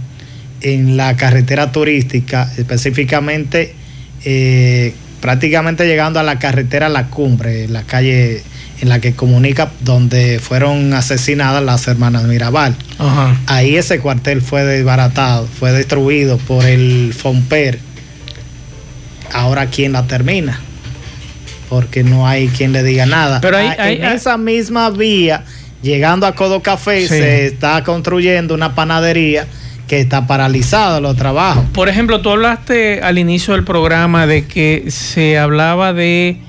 en 0.61 0.95
la 0.95 1.17
carretera 1.17 1.73
turística, 1.73 2.49
específicamente 2.57 3.73
eh, 4.23 4.93
prácticamente 5.19 5.85
llegando 5.85 6.21
a 6.21 6.23
la 6.23 6.39
carretera 6.39 6.87
La 6.87 7.07
Cumbre, 7.07 7.67
la 7.67 7.83
calle 7.83 8.41
en 8.81 8.89
la 8.89 8.99
que 8.99 9.13
comunica 9.13 9.71
donde 9.81 10.39
fueron 10.39 10.93
asesinadas 10.93 11.63
las 11.63 11.87
hermanas 11.87 12.23
Mirabal. 12.23 12.75
Ajá. 12.97 13.35
Ahí 13.47 13.75
ese 13.75 13.99
cuartel 13.99 14.41
fue 14.41 14.63
desbaratado, 14.63 15.47
fue 15.47 15.71
destruido 15.71 16.37
por 16.37 16.65
el 16.65 17.13
FOMPER. 17.17 17.79
Ahora, 19.33 19.67
¿quién 19.67 19.91
la 19.91 20.07
termina? 20.07 20.59
Porque 21.69 22.03
no 22.03 22.27
hay 22.27 22.47
quien 22.47 22.71
le 22.71 22.83
diga 22.83 23.05
nada. 23.05 23.41
Pero 23.41 23.57
hay- 23.57 23.67
Ah, 23.67 23.75
hay- 23.79 23.95
en 23.97 24.05
hay- 24.05 24.15
esa 24.15 24.37
misma 24.37 24.89
vía, 24.89 25.43
llegando 25.83 26.25
a 26.25 26.33
Codo 26.33 26.61
Café, 26.61 27.01
Sí. 27.01 27.07
se 27.09 27.45
está 27.47 27.83
construyendo 27.83 28.53
una 28.55 28.73
panadería 28.75 29.45
que 29.87 29.99
está 29.99 30.25
paralizada 30.27 30.99
los 30.99 31.15
trabajos. 31.15 31.65
Por 31.73 31.89
ejemplo, 31.89 32.21
tú 32.21 32.29
hablaste 32.31 33.01
al 33.01 33.17
inicio 33.17 33.53
del 33.53 33.63
programa 33.63 34.25
de 34.27 34.45
que 34.45 34.85
se 34.89 35.37
hablaba 35.37 35.93
de 35.93 36.39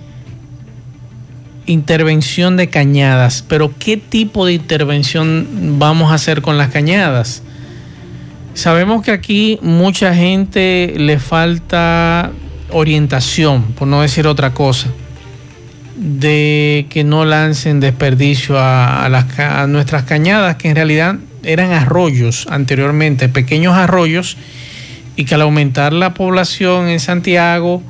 intervención 1.71 2.57
de 2.57 2.69
cañadas, 2.69 3.45
pero 3.47 3.73
¿qué 3.79 3.97
tipo 3.97 4.47
de 4.47 4.55
intervención 4.55 5.79
vamos 5.79 6.11
a 6.11 6.15
hacer 6.15 6.43
con 6.43 6.59
las 6.59 6.71
cañadas? 6.71 7.43
Sabemos 8.55 9.03
que 9.03 9.13
aquí 9.13 9.59
mucha 9.63 10.15
gente 10.15 10.95
le 10.97 11.19
falta 11.19 12.33
orientación, 12.71 13.63
por 13.75 13.89
no 13.89 14.03
decir 14.03 14.27
otra 14.27 14.53
cosa, 14.53 14.89
de 15.97 16.87
que 16.91 17.05
no 17.05 17.25
lancen 17.25 17.81
desperdicio 17.81 18.57
a, 18.59 19.09
las, 19.09 19.69
nuestras 19.69 20.05
cañadas, 20.05 20.57
que 20.57 20.69
en 20.69 20.77
realidad 20.77 21.17
eran 21.43 21.73
arroyos 21.73 22.47
anteriormente, 22.51 23.29
pequeños 23.29 23.77
arroyos, 23.77 24.37
y 25.17 25.25
que 25.25 25.35
al 25.35 25.43
aumentar 25.43 25.93
la 25.93 26.15
población 26.15 26.89
en 26.89 27.01
Santiago, 27.01 27.83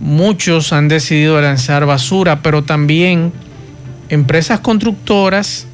muchos 0.00 0.72
han 0.72 0.88
decidido 0.88 1.40
lanzar 1.40 1.86
basura, 1.86 2.42
pero 2.42 2.64
también 2.64 3.32
empresas 4.08 4.60
constructoras 4.60 5.66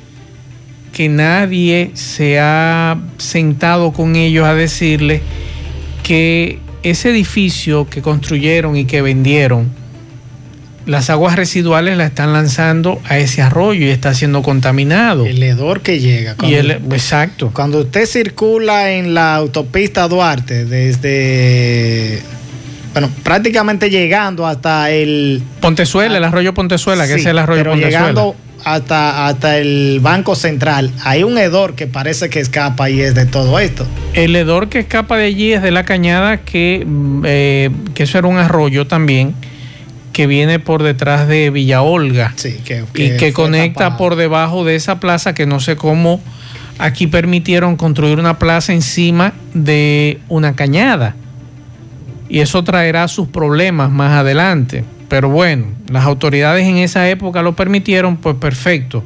que 0.92 1.09
nadie 1.09 1.90
se 1.95 2.40
ha 2.40 2.99
sentado 3.18 3.92
con 3.92 4.16
ellos 4.16 4.47
a 4.47 4.54
decirle 4.54 5.23
que 6.02 6.59
ese 6.83 7.11
edificio 7.11 7.88
que 7.88 8.02
construyeron 8.02 8.76
y 8.76 8.85
que 8.85 9.02
vendieron, 9.02 9.71
las 10.87 11.11
aguas 11.11 11.35
residuales 11.35 11.97
la 11.97 12.06
están 12.06 12.33
lanzando 12.33 13.00
a 13.04 13.18
ese 13.18 13.42
arroyo 13.42 13.85
y 13.87 13.90
está 13.90 14.14
siendo 14.14 14.42
contaminado. 14.42 15.26
El 15.26 15.42
hedor 15.42 15.80
que 15.80 15.99
llega. 15.99 16.33
y 16.33 16.37
Cuando, 16.37 16.56
el, 16.56 16.71
exacto. 16.71 17.50
cuando 17.52 17.80
usted 17.80 18.06
circula 18.06 18.92
en 18.92 19.12
la 19.12 19.35
autopista 19.35 20.06
Duarte, 20.06 20.64
desde, 20.64 22.23
bueno, 22.97 23.11
prácticamente 23.23 23.91
llegando 23.91 24.47
hasta 24.47 24.91
el... 24.91 25.43
Pontezuela, 25.61 26.17
el 26.17 26.25
arroyo 26.25 26.55
Pontezuela, 26.55 27.07
que 27.07 27.17
es 27.17 27.26
el 27.26 27.38
arroyo 27.38 27.61
pero 27.61 27.73
Pontezuela. 27.73 27.99
llegando 27.99 28.35
hasta, 28.65 29.26
hasta 29.26 29.59
el 29.59 30.00
Banco 30.00 30.35
Central, 30.35 30.91
hay 31.05 31.23
un 31.23 31.37
hedor 31.37 31.75
que 31.75 31.87
parece 31.87 32.31
que 32.31 32.41
escapa 32.41 32.88
y 32.88 33.03
es 33.03 33.15
de 33.15 33.26
todo 33.26 33.59
esto. 33.59 33.87
El 34.15 34.35
hedor 34.35 34.71
que 34.71 34.79
escapa 34.79 35.19
de 35.19 35.26
allí 35.26 35.53
es 35.53 35.61
de 35.61 35.73
la 35.73 35.85
cañada 35.85 36.38
que, 36.38 36.85
mm, 36.87 37.23
eh, 37.26 37.71
que 37.93 38.05
eso 38.05 38.17
era 38.17 38.29
un 38.29 38.38
arroyo 38.38 38.87
también, 38.87 39.35
que 40.15 40.26
viene 40.26 40.59
por 40.59 40.83
detrás 40.83 41.29
de 41.29 41.50
Villa 41.50 41.83
Olga 41.83 42.33
Sí, 42.37 42.57
que, 42.65 42.83
y 42.95 43.19
que 43.19 43.35
conecta 43.35 43.81
tapado. 43.81 43.99
por 43.99 44.17
debajo 44.17 44.65
de 44.65 44.75
esa 44.75 45.00
plaza 45.00 45.35
que 45.35 45.45
no 45.45 45.61
sé 45.61 45.76
cómo 45.76 46.23
aquí 46.79 47.09
permitieron 47.09 47.76
construir 47.76 48.19
una 48.19 48.38
plaza 48.38 48.73
encima 48.73 49.35
de 49.53 50.19
una 50.31 50.57
cañada. 50.57 51.15
Y 52.28 52.40
eso 52.40 52.64
traerá 52.64 53.09
sus 53.09 53.28
problemas 53.28 53.90
más 53.90 54.12
adelante. 54.12 54.85
Pero 55.09 55.28
bueno, 55.28 55.66
las 55.88 56.04
autoridades 56.04 56.66
en 56.66 56.78
esa 56.78 57.09
época 57.09 57.42
lo 57.42 57.54
permitieron, 57.54 58.16
pues 58.16 58.37
perfecto. 58.37 59.04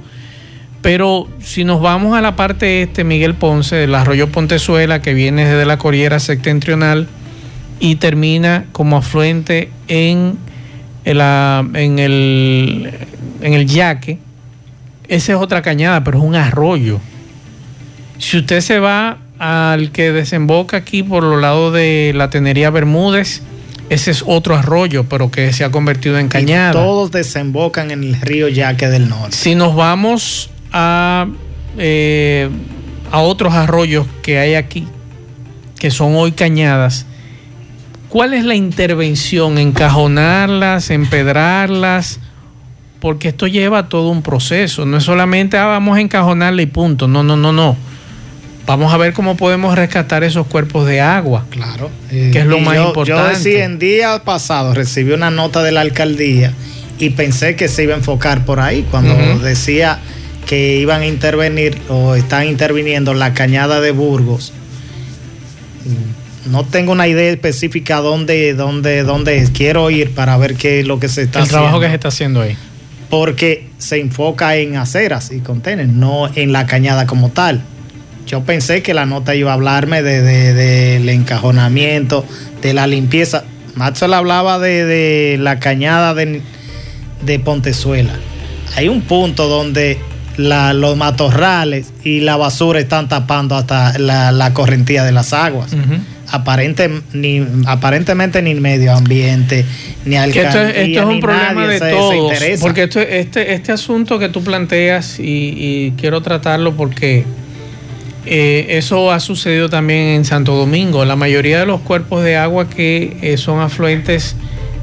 Pero 0.83 1.29
si 1.41 1.65
nos 1.65 1.83
vamos 1.83 2.17
a 2.17 2.23
la 2.23 2.37
parte 2.37 2.83
este, 2.83 3.05
Miguel 3.05 3.35
Ponce, 3.35 3.77
del 3.77 3.95
arroyo 3.95 4.29
Pontezuela, 4.29 5.03
que 5.03 5.13
viene 5.13 5.45
desde 5.45 5.67
la 5.67 5.77
Corriera 5.77 6.19
Septentrional 6.19 7.07
y 7.81 7.97
termina 7.97 8.65
como 8.73 8.97
afluente 8.97 9.71
en 9.89 10.39
el, 11.05 11.37
Yaque, 13.67 14.19
esa 15.09 15.33
es 15.33 15.39
otra 15.39 15.61
cañada, 15.61 16.03
pero 16.03 16.19
es 16.19 16.25
un 16.25 16.35
arroyo. 16.35 16.99
Si 18.19 18.39
usted 18.39 18.61
se 18.61 18.79
va 18.79 19.19
al 19.41 19.91
que 19.91 20.13
desemboca 20.13 20.77
aquí 20.77 21.03
por 21.03 21.23
los 21.23 21.41
lados 21.41 21.73
de 21.73 22.13
la 22.15 22.29
Tenería 22.29 22.69
Bermúdez, 22.69 23.41
ese 23.89 24.11
es 24.11 24.23
otro 24.27 24.55
arroyo, 24.55 25.05
pero 25.09 25.31
que 25.31 25.51
se 25.55 25.65
ha 25.65 25.71
convertido 25.71 26.19
en 26.19 26.27
Y 26.27 26.29
cañada. 26.29 26.73
todos 26.73 27.11
desembocan 27.11 27.91
en 27.91 28.05
el 28.05 28.21
río 28.21 28.49
Yaque 28.49 28.89
del 28.89 29.09
Norte. 29.09 29.35
Si 29.35 29.55
nos 29.55 29.75
vamos 29.75 30.51
a, 30.73 31.27
eh, 31.79 32.51
a 33.11 33.21
otros 33.21 33.55
arroyos 33.55 34.07
que 34.23 34.39
hay 34.39 34.55
aquí, 34.57 34.87
que 35.79 35.91
son 35.91 36.15
hoy 36.17 36.33
cañadas, 36.33 37.07
¿cuál 38.11 38.35
es 38.35 38.45
la 38.45 38.55
intervención? 38.55 39.57
¿Encajonarlas, 39.57 40.91
empedrarlas? 40.91 42.21
Porque 43.01 43.29
esto 43.29 43.47
lleva 43.47 43.89
todo 43.89 44.11
un 44.11 44.21
proceso. 44.23 44.85
No 44.85 44.99
es 44.99 45.05
solamente, 45.05 45.57
ah, 45.57 45.65
vamos 45.65 45.97
a 45.97 46.03
encajonarla 46.03 46.61
y 46.61 46.67
punto. 46.67 47.09
No, 47.09 47.23
no, 47.23 47.39
no, 47.39 47.55
no. 47.55 47.75
Vamos 48.71 48.95
a 48.95 48.99
ver 48.99 49.13
cómo 49.13 49.37
podemos 49.37 49.75
rescatar 49.75 50.23
esos 50.23 50.47
cuerpos 50.47 50.87
de 50.87 51.01
agua. 51.01 51.45
Claro. 51.51 51.91
Que 52.09 52.39
es 52.39 52.47
lo 52.47 52.61
más 52.61 52.77
yo, 52.77 52.87
importante. 52.87 53.33
Yo 53.33 53.37
decía, 53.37 53.65
en 53.65 53.81
día 53.81 54.23
pasado 54.25 54.75
recibí 54.75 55.11
una 55.11 55.29
nota 55.29 55.65
de 55.65 55.73
la 55.73 55.81
alcaldía 55.81 56.53
y 56.97 57.11
pensé 57.11 57.57
que 57.57 57.67
se 57.67 57.83
iba 57.83 57.95
a 57.95 57.97
enfocar 57.97 58.45
por 58.45 58.61
ahí 58.61 58.87
cuando 58.89 59.13
decía 59.41 59.99
que 60.47 60.77
iban 60.77 61.01
a 61.01 61.07
intervenir 61.07 61.81
o 61.89 62.15
están 62.15 62.47
interviniendo 62.47 63.13
la 63.13 63.35
cañada 63.35 63.81
de 63.81 63.91
Burgos. 63.91 64.53
no 66.47 66.65
tengo 66.65 66.93
una 66.93 67.09
idea 67.09 67.29
específica 67.29 67.97
dónde, 67.97 68.55
dónde, 68.55 69.03
dónde 69.03 69.49
quiero 69.53 69.91
ir 69.91 70.15
para 70.15 70.37
ver 70.37 70.55
qué 70.55 70.79
es 70.79 70.87
lo 70.87 71.01
que 71.01 71.09
se 71.09 71.23
está 71.23 71.41
el 71.41 71.47
haciendo. 71.47 71.65
trabajo 71.65 71.81
que 71.81 71.89
se 71.89 71.95
está 71.97 72.07
haciendo 72.07 72.41
ahí. 72.43 72.57
Porque 73.09 73.67
se 73.79 73.99
enfoca 73.99 74.55
en 74.55 74.77
aceras 74.77 75.33
y 75.33 75.41
contenedores, 75.41 75.93
no 75.93 76.31
en 76.37 76.53
la 76.53 76.67
cañada 76.67 77.07
como 77.07 77.31
tal. 77.31 77.65
Yo 78.31 78.43
pensé 78.45 78.81
que 78.83 78.95
la 78.95 79.07
nota 79.07 79.35
iba 79.35 79.51
a 79.51 79.55
hablarme 79.55 80.03
de, 80.03 80.23
de- 80.23 80.55
del 80.55 81.09
encajonamiento, 81.09 82.25
de 82.63 82.75
la 82.75 82.87
limpieza. 82.87 83.43
Maxwell 83.75 84.15
hablaba 84.15 84.59
de, 84.61 84.85
de 84.85 85.37
la 85.39 85.59
cañada 85.59 86.15
de, 86.15 86.41
de 87.25 87.39
Pontezuela. 87.41 88.13
Hay 88.77 88.89
un 88.89 89.01
punto 89.03 89.49
donde 89.49 89.99
la- 90.37 90.73
los 90.75 90.97
matorrales 90.97 91.93
y 92.05 92.21
la 92.21 92.37
basura 92.37 92.79
están 92.79 93.09
tapando 93.09 93.57
hasta 93.57 93.99
la, 93.99 94.31
la 94.31 94.53
correntía 94.55 95.03
de 95.03 95.11
las 95.13 95.33
aguas. 95.33 95.73
Aparente, 96.33 96.89
ni, 97.13 97.45
aparentemente 97.67 98.41
ni 98.43 98.55
medio 98.55 98.95
ambiente, 98.95 99.65
ni 100.05 100.13
Que 100.31 100.43
esto, 100.43 100.59
alcaldía, 100.61 100.71
es- 100.83 100.89
esto 100.89 101.01
es 101.01 101.07
un 101.07 101.21
problema 101.21 101.67
de 101.67 101.79
se- 101.81 101.91
todos. 101.91 102.33
porque 102.61 102.85
esto, 102.85 103.01
este, 103.01 103.55
este 103.55 103.73
asunto 103.73 104.21
que 104.21 104.29
tú 104.29 104.45
planteas, 104.45 105.19
y, 105.19 105.25
y 105.57 105.95
quiero 105.99 106.21
tratarlo 106.23 106.77
porque 106.77 107.25
eh, 108.33 108.79
eso 108.79 109.11
ha 109.11 109.19
sucedido 109.19 109.69
también 109.69 110.07
en 110.07 110.25
Santo 110.25 110.55
Domingo. 110.55 111.05
La 111.05 111.17
mayoría 111.17 111.59
de 111.59 111.67
los 111.67 111.81
cuerpos 111.81 112.23
de 112.23 112.37
agua 112.37 112.71
que 112.71 113.17
eh, 113.23 113.37
son 113.37 113.59
afluentes 113.59 114.37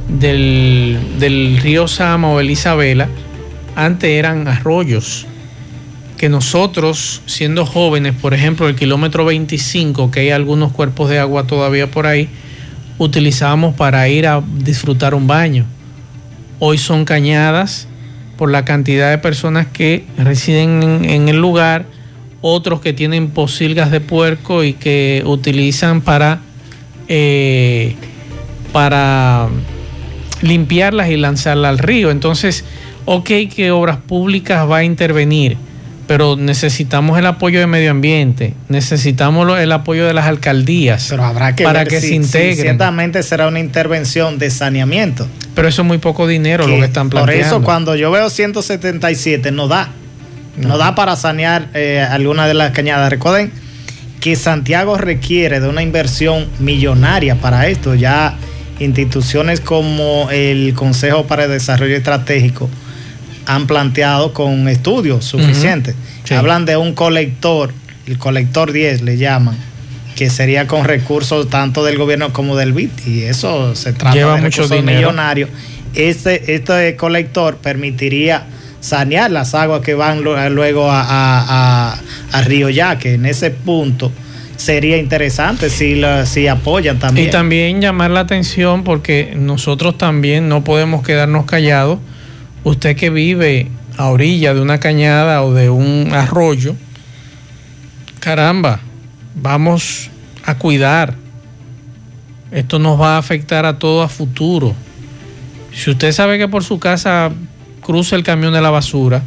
del, 0.10 1.58
río 1.64 1.88
Sama 1.88 2.28
o 2.28 2.42
el 2.42 2.50
Isabela, 2.50 3.08
antes 3.74 4.10
eran 4.10 4.50
arroyos. 4.50 5.28
Que 6.18 6.28
nosotros, 6.28 7.22
siendo 7.26 7.66
jóvenes, 7.66 8.16
por 8.22 8.34
ejemplo, 8.34 8.68
el 8.68 8.76
kilómetro 8.76 9.24
25, 9.24 10.12
que 10.12 10.20
hay 10.20 10.32
algunos 10.32 10.74
cuerpos 10.74 11.10
de 11.10 11.20
agua 11.20 11.48
todavía 11.48 11.90
por 11.90 12.06
ahí, 12.06 12.28
utilizábamos 12.98 13.76
para 13.76 14.10
ir 14.10 14.28
a 14.28 14.44
disfrutar 14.58 15.16
un 15.16 15.26
baño. 15.26 15.66
Hoy 16.60 16.78
son 16.78 17.06
cañadas 17.06 17.88
por 18.36 18.52
la 18.52 18.66
cantidad 18.66 19.10
de 19.10 19.20
personas 19.20 19.68
que 19.68 20.06
residen 20.18 20.84
en, 20.84 21.06
en 21.06 21.30
el 21.30 21.38
lugar, 21.38 21.86
otros 22.42 22.82
que 22.82 22.94
tienen 22.94 23.30
posilgas 23.30 23.92
de 23.92 24.00
puerco 24.02 24.64
y 24.64 24.74
que 24.74 25.24
utilizan 25.26 26.02
para, 26.02 26.40
eh, 27.08 27.96
para 28.72 29.48
limpiarlas 30.42 31.10
y 31.10 31.18
lanzarlas 31.18 31.70
al 31.70 31.78
río. 31.80 32.12
Entonces, 32.12 32.64
ok 33.06 33.30
que 33.54 33.72
Obras 33.72 33.98
Públicas 33.98 34.70
va 34.70 34.78
a 34.78 34.84
intervenir, 34.84 35.58
pero 36.06 36.36
necesitamos 36.36 37.18
el 37.18 37.26
apoyo 37.26 37.60
de 37.60 37.68
medio 37.68 37.92
ambiente, 37.92 38.54
necesitamos 38.70 39.60
el 39.60 39.72
apoyo 39.72 40.06
de 40.06 40.14
las 40.14 40.26
alcaldías 40.26 41.08
Pero 41.10 41.24
habrá 41.26 41.56
que 41.56 41.64
para 41.64 41.80
ver 41.80 41.88
que 41.88 42.00
si- 42.00 42.02
se 42.02 42.10
si 42.10 42.16
integren. 42.18 42.56
ciertamente 42.58 43.24
será 43.24 43.48
una 43.48 43.60
intervención 43.60 44.38
de 44.38 44.52
saneamiento. 44.52 45.28
Pero 45.56 45.68
eso 45.68 45.82
es 45.82 45.88
muy 45.88 45.98
poco 45.98 46.28
dinero 46.28 46.68
lo 46.68 46.76
Que 46.76 46.86
están 46.86 47.10
por 47.10 47.24
planteando. 47.24 47.48
eso 47.58 47.66
cuando 47.66 47.96
yo 47.96 48.12
veo 48.12 48.30
177 48.30 49.52
no 49.52 49.68
da. 49.68 49.90
No, 50.58 50.78
da 50.78 50.96
para 50.96 51.16
sanear 51.16 51.70
eh, 51.74 52.06
alguna 52.10 52.48
de 52.48 52.54
las 52.54 52.72
cañadas. 52.72 53.10
Recuerden 53.10 53.52
que 54.20 54.36
Santiago 54.36 54.98
requiere 54.98 55.60
de 55.60 55.70
una 55.70 55.84
inversión 55.84 56.48
millonaria 56.60 57.36
para 57.36 57.68
esto. 57.68 57.96
Ya 57.96 58.36
instituciones 58.80 59.60
como 59.60 60.30
el 60.32 60.74
Consejo 60.74 61.26
para 61.26 61.46
el 61.46 61.52
Desarrollo 61.52 61.96
Estratégico 61.96 62.70
han 63.46 63.68
planteado 63.68 64.34
con 64.34 64.68
estudios 64.68 65.26
suficientes. 65.26 65.96
Sí. 66.26 66.34
Hablan 66.34 66.66
de 66.66 66.76
un 66.76 66.94
colector, 66.94 67.72
el 68.06 68.18
colector 68.18 68.74
10 68.74 69.04
le 69.04 69.18
llaman, 69.18 69.56
que 70.16 70.30
sería 70.30 70.68
con 70.68 70.84
recursos 70.84 71.50
tanto 71.50 71.86
del 71.86 71.98
gobierno 71.98 72.34
como 72.34 72.58
del 72.58 72.74
BIT. 72.74 73.08
Y 73.08 73.24
eso 73.24 73.76
se 73.76 73.94
trata 73.94 74.16
Lleva 74.16 74.36
de 74.36 74.42
mucho 74.42 74.64
recursos 74.64 74.78
dinero. 74.78 74.98
millonarios. 75.00 75.50
Este, 75.94 76.56
este 76.56 76.96
colector 76.98 77.58
permitiría 77.58 78.46
sanear 78.88 79.30
las 79.32 79.54
aguas 79.54 79.82
que 79.82 79.94
van 79.94 80.24
lu- 80.24 80.36
luego 80.50 80.90
a, 80.90 81.02
a- 81.02 81.92
a- 81.94 82.00
a 82.32 82.42
Río 82.42 82.70
Yaque. 82.70 83.16
En 83.16 83.26
ese 83.26 83.52
punto 83.52 84.12
sería 84.56 84.98
interesante 84.98 85.70
si, 85.70 85.96
la- 85.96 86.26
si 86.26 86.48
apoyan 86.48 86.98
también. 87.00 87.28
Y 87.28 87.32
también 87.32 87.82
llamar 87.82 88.12
la 88.12 88.22
atención 88.22 88.84
porque 88.84 89.34
nosotros 89.36 89.98
también 89.98 90.48
no 90.50 90.64
podemos 90.64 91.04
quedarnos 91.04 91.46
callados. 91.46 92.00
Usted 92.64 92.96
que 92.96 93.10
vive 93.10 93.68
a 93.98 94.06
orilla 94.08 94.54
de 94.54 94.62
una 94.62 94.80
cañada 94.80 95.44
o 95.44 95.54
de 95.54 95.70
un 95.70 96.12
arroyo, 96.14 96.76
caramba, 98.20 98.80
vamos 99.36 100.10
a 100.46 100.56
cuidar. 100.58 101.16
Esto 102.52 102.80
nos 102.80 103.00
va 103.00 103.16
a 103.16 103.18
afectar 103.18 103.66
a 103.66 103.78
todo 103.78 104.02
a 104.02 104.08
futuro. 104.10 104.74
Si 105.74 105.92
usted 105.92 106.12
sabe 106.12 106.38
que 106.38 106.48
por 106.48 106.64
su 106.64 106.80
casa 106.80 107.32
cruza 107.88 108.16
el 108.18 108.24
camión 108.24 108.52
de 108.54 108.60
la 108.62 108.70
basura, 108.70 109.24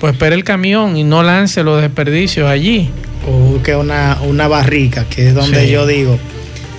pues 0.00 0.14
espere 0.14 0.34
el 0.34 0.42
camión 0.42 0.96
y 0.96 1.04
no 1.04 1.22
lance 1.22 1.62
los 1.62 1.80
desperdicios 1.82 2.48
allí. 2.50 2.90
o 3.28 3.32
busque 3.32 3.76
una, 3.76 4.18
una 4.22 4.48
barrica, 4.48 5.04
que 5.04 5.28
es 5.28 5.34
donde 5.34 5.66
Sí. 5.66 5.70
yo 5.72 5.86
digo, 5.86 6.18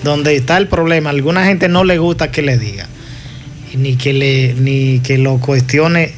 donde 0.03 0.36
está 0.36 0.57
el 0.57 0.67
problema. 0.67 1.12
A 1.12 1.13
alguna 1.13 1.45
gente 1.45 1.69
no 1.69 1.84
le 1.84 1.99
gusta 1.99 2.31
que 2.31 2.41
le 2.41 2.57
diga, 2.57 2.88
ni 3.77 3.95
que, 3.95 4.12
le, 4.13 4.55
ni 4.55 4.99
que 5.01 5.19
lo 5.19 5.38
cuestione 5.38 6.13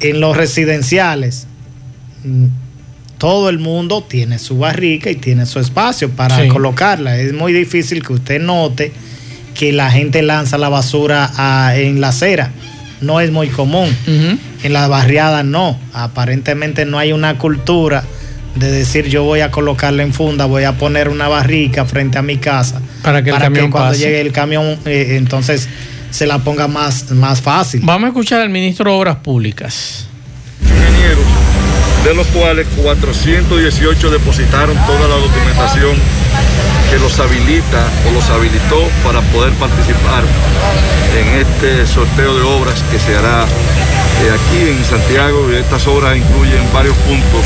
en 0.00 0.20
los 0.20 0.36
residenciales. 0.36 1.46
mm, 2.24 2.44
Todo 3.16 3.48
el 3.48 3.58
mundo 3.58 4.04
tiene 4.08 4.38
su 4.38 4.58
barrica 4.58 5.10
y 5.10 5.16
tiene 5.16 5.44
su 5.46 5.58
espacio 5.58 6.10
para 6.10 6.40
Sí. 6.42 6.48
colocarla. 6.48 7.18
Es 7.18 7.32
muy 7.32 7.52
difícil 7.52 8.00
que 8.06 8.12
usted 8.12 8.40
note 8.40 8.92
que 9.54 9.72
la 9.72 9.90
gente 9.90 10.22
lanza 10.22 10.56
la 10.58 10.68
basura 10.68 11.32
a- 11.36 11.74
en 11.76 12.00
la 12.00 12.10
acera. 12.10 12.52
No 13.00 13.20
es 13.20 13.30
muy 13.30 13.48
común. 13.48 13.94
En 14.62 14.72
la 14.72 14.88
barriada 14.88 15.42
no. 15.42 15.78
Aparentemente 15.92 16.84
no 16.84 16.98
hay 16.98 17.12
una 17.12 17.38
cultura 17.38 18.04
de 18.54 18.70
decir 18.70 19.06
yo 19.06 19.22
voy 19.24 19.40
a 19.40 19.50
colocarla 19.50 20.02
en 20.02 20.12
funda, 20.12 20.46
voy 20.46 20.64
a 20.64 20.72
poner 20.72 21.08
una 21.08 21.28
barrica 21.28 21.84
frente 21.84 22.18
a 22.18 22.22
mi 22.22 22.38
casa. 22.38 22.80
Para 23.02 23.22
que 23.22 23.30
el 23.30 23.38
camión 23.38 23.70
cuando 23.70 23.90
pase. 23.90 24.00
llegue 24.00 24.20
el 24.20 24.32
camión 24.32 24.78
eh, 24.84 25.16
entonces 25.16 25.68
se 26.10 26.26
la 26.26 26.38
ponga 26.38 26.66
más, 26.66 27.10
más 27.12 27.40
fácil. 27.40 27.82
Vamos 27.84 28.06
a 28.06 28.08
escuchar 28.08 28.40
al 28.40 28.50
ministro 28.50 28.90
de 28.90 28.96
Obras 28.96 29.16
Públicas. 29.16 30.06
ingenieros, 30.62 31.24
de 32.04 32.14
los 32.14 32.26
cuales 32.28 32.66
418 32.82 34.10
depositaron 34.10 34.74
toda 34.86 35.08
la 35.08 35.16
documentación 35.16 35.96
que 36.90 36.98
los 36.98 37.18
habilita 37.20 37.84
o 38.08 38.12
los 38.12 38.28
habilitó 38.30 38.88
para 39.04 39.20
poder 39.32 39.52
participar 39.54 40.24
en 41.16 41.28
este 41.40 41.86
sorteo 41.86 42.34
de 42.34 42.42
obras 42.42 42.82
que 42.90 42.98
se 42.98 43.16
hará 43.16 43.44
eh, 43.44 44.30
aquí 44.32 44.70
en 44.70 44.84
Santiago. 44.84 45.50
Y 45.52 45.56
estas 45.56 45.86
obras 45.86 46.16
incluyen 46.16 46.64
varios 46.72 46.96
puntos 46.98 47.44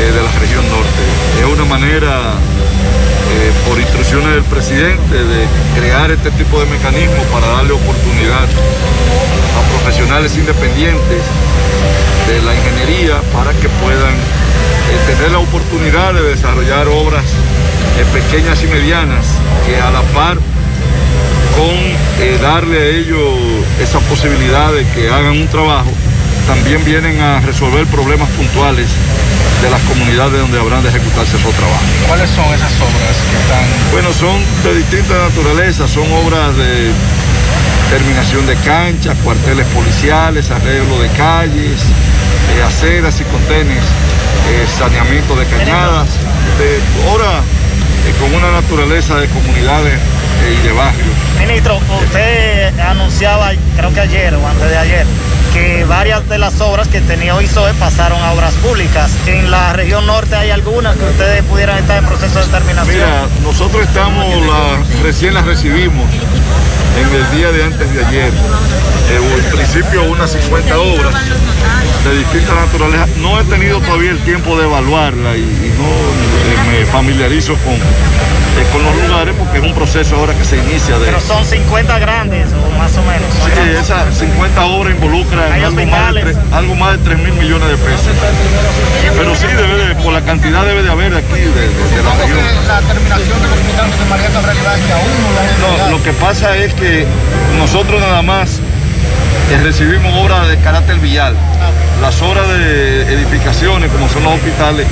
eh, 0.00 0.12
de 0.12 0.22
la 0.22 0.32
región 0.40 0.64
norte. 0.70 1.02
Es 1.40 1.46
una 1.46 1.64
manera, 1.64 2.32
eh, 2.32 3.52
por 3.68 3.78
instrucciones 3.78 4.32
del 4.34 4.44
presidente, 4.44 5.14
de 5.14 5.44
crear 5.76 6.10
este 6.10 6.30
tipo 6.32 6.58
de 6.60 6.66
mecanismos 6.66 7.26
para 7.32 7.46
darle 7.48 7.72
oportunidad 7.72 8.48
a 8.48 9.60
profesionales 9.76 10.36
independientes 10.36 11.22
de 12.28 12.42
la 12.42 12.54
ingeniería 12.54 13.20
para 13.32 13.52
que 13.52 13.68
puedan 13.80 14.14
tener 15.06 15.32
la 15.32 15.38
oportunidad 15.38 16.14
de 16.14 16.22
desarrollar 16.22 16.88
obras 16.88 17.24
eh, 17.98 18.04
pequeñas 18.12 18.62
y 18.62 18.66
medianas 18.66 19.26
que 19.66 19.76
a 19.80 19.90
la 19.90 20.02
par 20.14 20.36
con 21.56 21.74
eh, 22.20 22.38
darle 22.40 22.78
a 22.78 22.86
ellos 22.86 23.34
esa 23.80 23.98
posibilidad 24.00 24.72
de 24.72 24.86
que 24.94 25.10
hagan 25.10 25.32
un 25.32 25.48
trabajo, 25.48 25.90
también 26.46 26.84
vienen 26.84 27.20
a 27.20 27.40
resolver 27.40 27.84
problemas 27.86 28.28
puntuales 28.30 28.88
de 29.62 29.70
las 29.70 29.80
comunidades 29.82 30.38
donde 30.38 30.58
habrán 30.58 30.82
de 30.82 30.88
ejecutarse 30.90 31.36
esos 31.36 31.52
trabajos. 31.54 31.88
¿Cuáles 32.06 32.30
son 32.30 32.46
esas 32.54 32.72
obras 32.78 33.16
que 33.30 33.36
están? 33.42 33.66
Bueno, 33.92 34.12
son 34.12 34.38
de 34.62 34.78
distinta 34.78 35.18
naturaleza, 35.18 35.88
son 35.88 36.06
obras 36.12 36.56
de 36.56 36.92
terminación 37.90 38.46
de 38.46 38.54
canchas, 38.56 39.16
cuarteles 39.24 39.66
policiales, 39.68 40.50
arreglo 40.50 41.00
de 41.00 41.08
calles, 41.10 41.82
eh, 42.54 42.62
aceras 42.62 43.20
y 43.20 43.24
contenes, 43.24 43.82
eh, 44.50 44.66
saneamiento 44.78 45.34
de 45.34 45.44
cañadas, 45.46 46.08
de 46.58 46.80
obra 47.10 47.40
eh, 48.06 48.14
con 48.20 48.34
una 48.34 48.50
naturaleza 48.52 49.16
de 49.16 49.28
comunidades 49.28 49.94
eh, 49.94 50.56
y 50.62 50.66
de 50.66 50.72
barrios. 50.72 51.06
Ministro, 51.38 51.78
usted 52.02 52.78
anunciaba, 52.80 53.50
creo 53.76 53.92
que 53.92 54.00
ayer 54.00 54.34
o 54.34 54.46
antes 54.48 54.68
de 54.68 54.76
ayer, 54.78 55.06
que 55.52 55.84
varias 55.84 56.28
de 56.28 56.38
las 56.38 56.60
obras 56.60 56.88
que 56.88 57.00
tenía 57.00 57.34
hoy 57.34 57.46
SOE 57.46 57.72
pasaron 57.74 58.20
a 58.22 58.32
obras 58.32 58.54
públicas. 58.54 59.10
En 59.26 59.50
la 59.50 59.72
región 59.72 60.06
norte 60.06 60.36
hay 60.36 60.50
algunas 60.50 60.96
que 60.96 61.04
ustedes 61.04 61.42
pudieran 61.44 61.78
estar 61.78 61.98
en 61.98 62.06
proceso 62.06 62.40
de 62.40 62.46
terminación. 62.46 62.94
Mira, 62.96 63.26
nosotros 63.42 63.82
estamos, 63.86 64.26
la- 64.46 65.02
recién 65.02 65.34
las 65.34 65.44
recibimos 65.46 66.06
en 67.00 67.14
el 67.14 67.30
día 67.36 67.52
de 67.52 67.64
antes 67.64 67.94
de 67.94 68.04
ayer. 68.04 68.32
Eh, 69.10 69.18
en 69.38 69.50
principio 69.56 70.02
unas 70.04 70.30
50 70.32 70.78
obras 70.78 71.14
de 72.04 72.18
distinta 72.18 72.54
naturaleza. 72.54 73.06
No 73.18 73.40
he 73.40 73.44
tenido 73.44 73.80
todavía 73.80 74.10
el 74.10 74.18
tiempo 74.20 74.56
de 74.58 74.64
evaluarla 74.64 75.36
y, 75.36 75.40
y 75.40 75.72
no 75.78 75.88
eh, 75.88 76.80
me 76.80 76.86
familiarizo 76.86 77.54
con, 77.64 77.74
eh, 77.74 78.66
con 78.72 78.82
los 78.84 78.94
lugares 79.08 79.34
porque 79.38 79.58
es 79.58 79.64
un 79.64 79.74
proceso 79.74 80.16
ahora 80.16 80.34
que 80.34 80.44
se 80.44 80.56
inicia 80.58 80.98
de... 80.98 81.06
Pero 81.06 81.20
son 81.20 81.44
50 81.44 81.98
grandes 81.98 82.48
o 82.52 82.78
más 82.78 82.92
o 82.96 83.02
menos. 83.02 83.28
Sí, 83.44 83.70
esas 83.80 84.14
50 84.18 84.64
obras 84.66 84.94
involucran 84.94 85.52
algo 85.52 85.64
más, 85.64 85.74
de 85.76 85.82
hospitales. 85.84 86.24
tres- 86.24 86.36
algo 86.52 86.74
más 86.74 86.92
de 86.98 87.04
3 87.04 87.18
mil 87.18 87.32
millones 87.32 87.68
de 87.68 87.76
pesos. 87.78 88.12
Pero 89.16 89.34
sí, 89.34 89.46
debe 89.46 89.86
de, 89.88 89.94
por 90.02 90.12
la 90.12 90.20
cantidad 90.22 90.64
debe 90.66 90.82
de 90.82 90.90
haber 90.90 91.14
aquí 91.16 91.32
de, 91.32 91.48
de- 91.48 91.96
de 91.96 92.02
la 92.02 92.14
región. 92.14 92.38
la 92.68 92.80
terminación 92.82 93.42
del 93.42 93.52
hospital 93.52 93.90
de 93.90 94.04
María 94.04 94.28
aún 94.94 95.88
no 95.88 95.90
lo 95.96 96.02
que 96.02 96.12
pasa 96.12 96.56
es 96.56 96.74
que 96.74 96.87
nosotros 97.58 98.00
nada 98.00 98.22
más 98.22 98.60
eh, 99.50 99.58
recibimos 99.62 100.12
obras 100.16 100.48
de 100.48 100.56
carácter 100.58 100.96
vial. 100.98 101.34
Las 102.00 102.20
obras 102.22 102.46
de 102.48 103.02
edificaciones, 103.12 103.90
como 103.90 104.08
son 104.08 104.22
los 104.24 104.34
hospitales, 104.34 104.86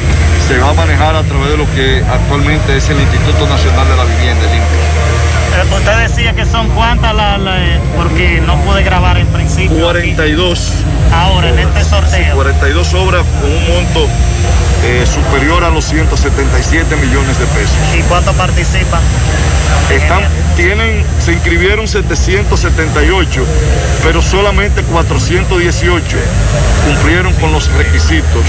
se 0.49 0.59
va 0.59 0.71
a 0.71 0.75
manejar 0.75 1.15
a 1.15 1.23
través 1.23 1.51
de 1.51 1.57
lo 1.57 1.65
que 1.75 2.03
actualmente 2.11 2.77
es 2.77 2.89
el 2.91 3.01
Instituto 3.01 3.47
Nacional 3.49 3.87
de 3.89 3.97
la 3.97 4.05
Vivienda, 4.05 4.43
el 4.51 4.57
INPE. 4.57 4.77
Eh, 5.57 5.77
Usted 5.77 5.97
decía 5.99 6.33
que 6.35 6.45
son 6.45 6.69
cuántas 6.71 7.15
las, 7.15 7.41
las- 7.41 7.79
porque 7.97 8.43
no 8.47 8.57
pude 8.63 8.83
grabar 8.83 9.17
en 9.19 9.27
principio. 9.29 9.79
42. 9.85 10.73
Ahora, 11.15 11.49
en 11.51 11.59
este 11.61 11.85
sorteo. 11.85 12.35
42 12.35 12.95
obras 12.95 13.25
con 13.41 13.51
un 13.51 13.69
monto 13.69 14.09
eh, 14.87 15.05
superior 15.05 15.65
a 15.65 15.71
los 15.71 15.85
177 15.87 16.95
millones 16.97 17.39
de 17.39 17.47
pesos. 17.47 17.77
¿Y 17.99 18.03
cuántos 18.03 18.35
participan? 18.37 19.03
Están, 19.91 20.23
tienen, 20.57 21.03
se 21.19 21.33
inscribieron 21.33 21.89
778, 21.89 23.45
pero 24.05 24.23
solamente 24.23 24.83
418 24.83 26.17
cumplieron 26.87 27.33
con 27.35 27.51
los 27.53 27.69
requisitos. 27.73 28.45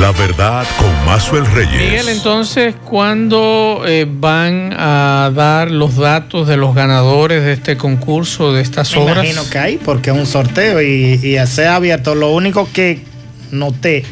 La 0.00 0.12
verdad 0.12 0.64
con 0.78 1.04
Mazuel 1.04 1.44
Reyes. 1.46 1.90
Miguel, 1.90 2.08
entonces, 2.08 2.74
¿cuándo 2.84 3.82
eh, 3.86 4.06
van 4.08 4.72
a 4.78 5.30
dar 5.34 5.70
los 5.70 5.96
datos 5.96 6.46
de 6.46 6.56
los 6.56 6.74
ganadores 6.74 7.44
de 7.44 7.52
este 7.52 7.76
concurso, 7.76 8.52
de 8.52 8.62
estas 8.62 8.92
Me 8.92 9.02
obras? 9.02 9.24
imagino 9.24 9.42
que 9.50 9.58
hay, 9.58 9.76
porque 9.78 10.10
es 10.10 10.16
un 10.16 10.26
sorteo 10.26 10.80
y, 10.80 11.20
y 11.22 11.46
se 11.46 11.66
ha 11.66 11.74
abierto. 11.74 12.14
Lo 12.14 12.30
único 12.30 12.68
que 12.72 13.09
noté, 13.52 14.04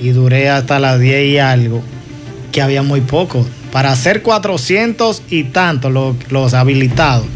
y 0.00 0.08
duré 0.10 0.48
hasta 0.50 0.78
las 0.78 0.98
10 1.00 1.26
y 1.26 1.38
algo, 1.38 1.82
que 2.52 2.62
había 2.62 2.82
muy 2.82 3.00
poco. 3.00 3.46
Para 3.72 3.92
hacer 3.92 4.22
400 4.22 5.22
y 5.28 5.44
tanto 5.44 5.90
los, 5.90 6.16
los 6.30 6.54
habilitados, 6.54 7.26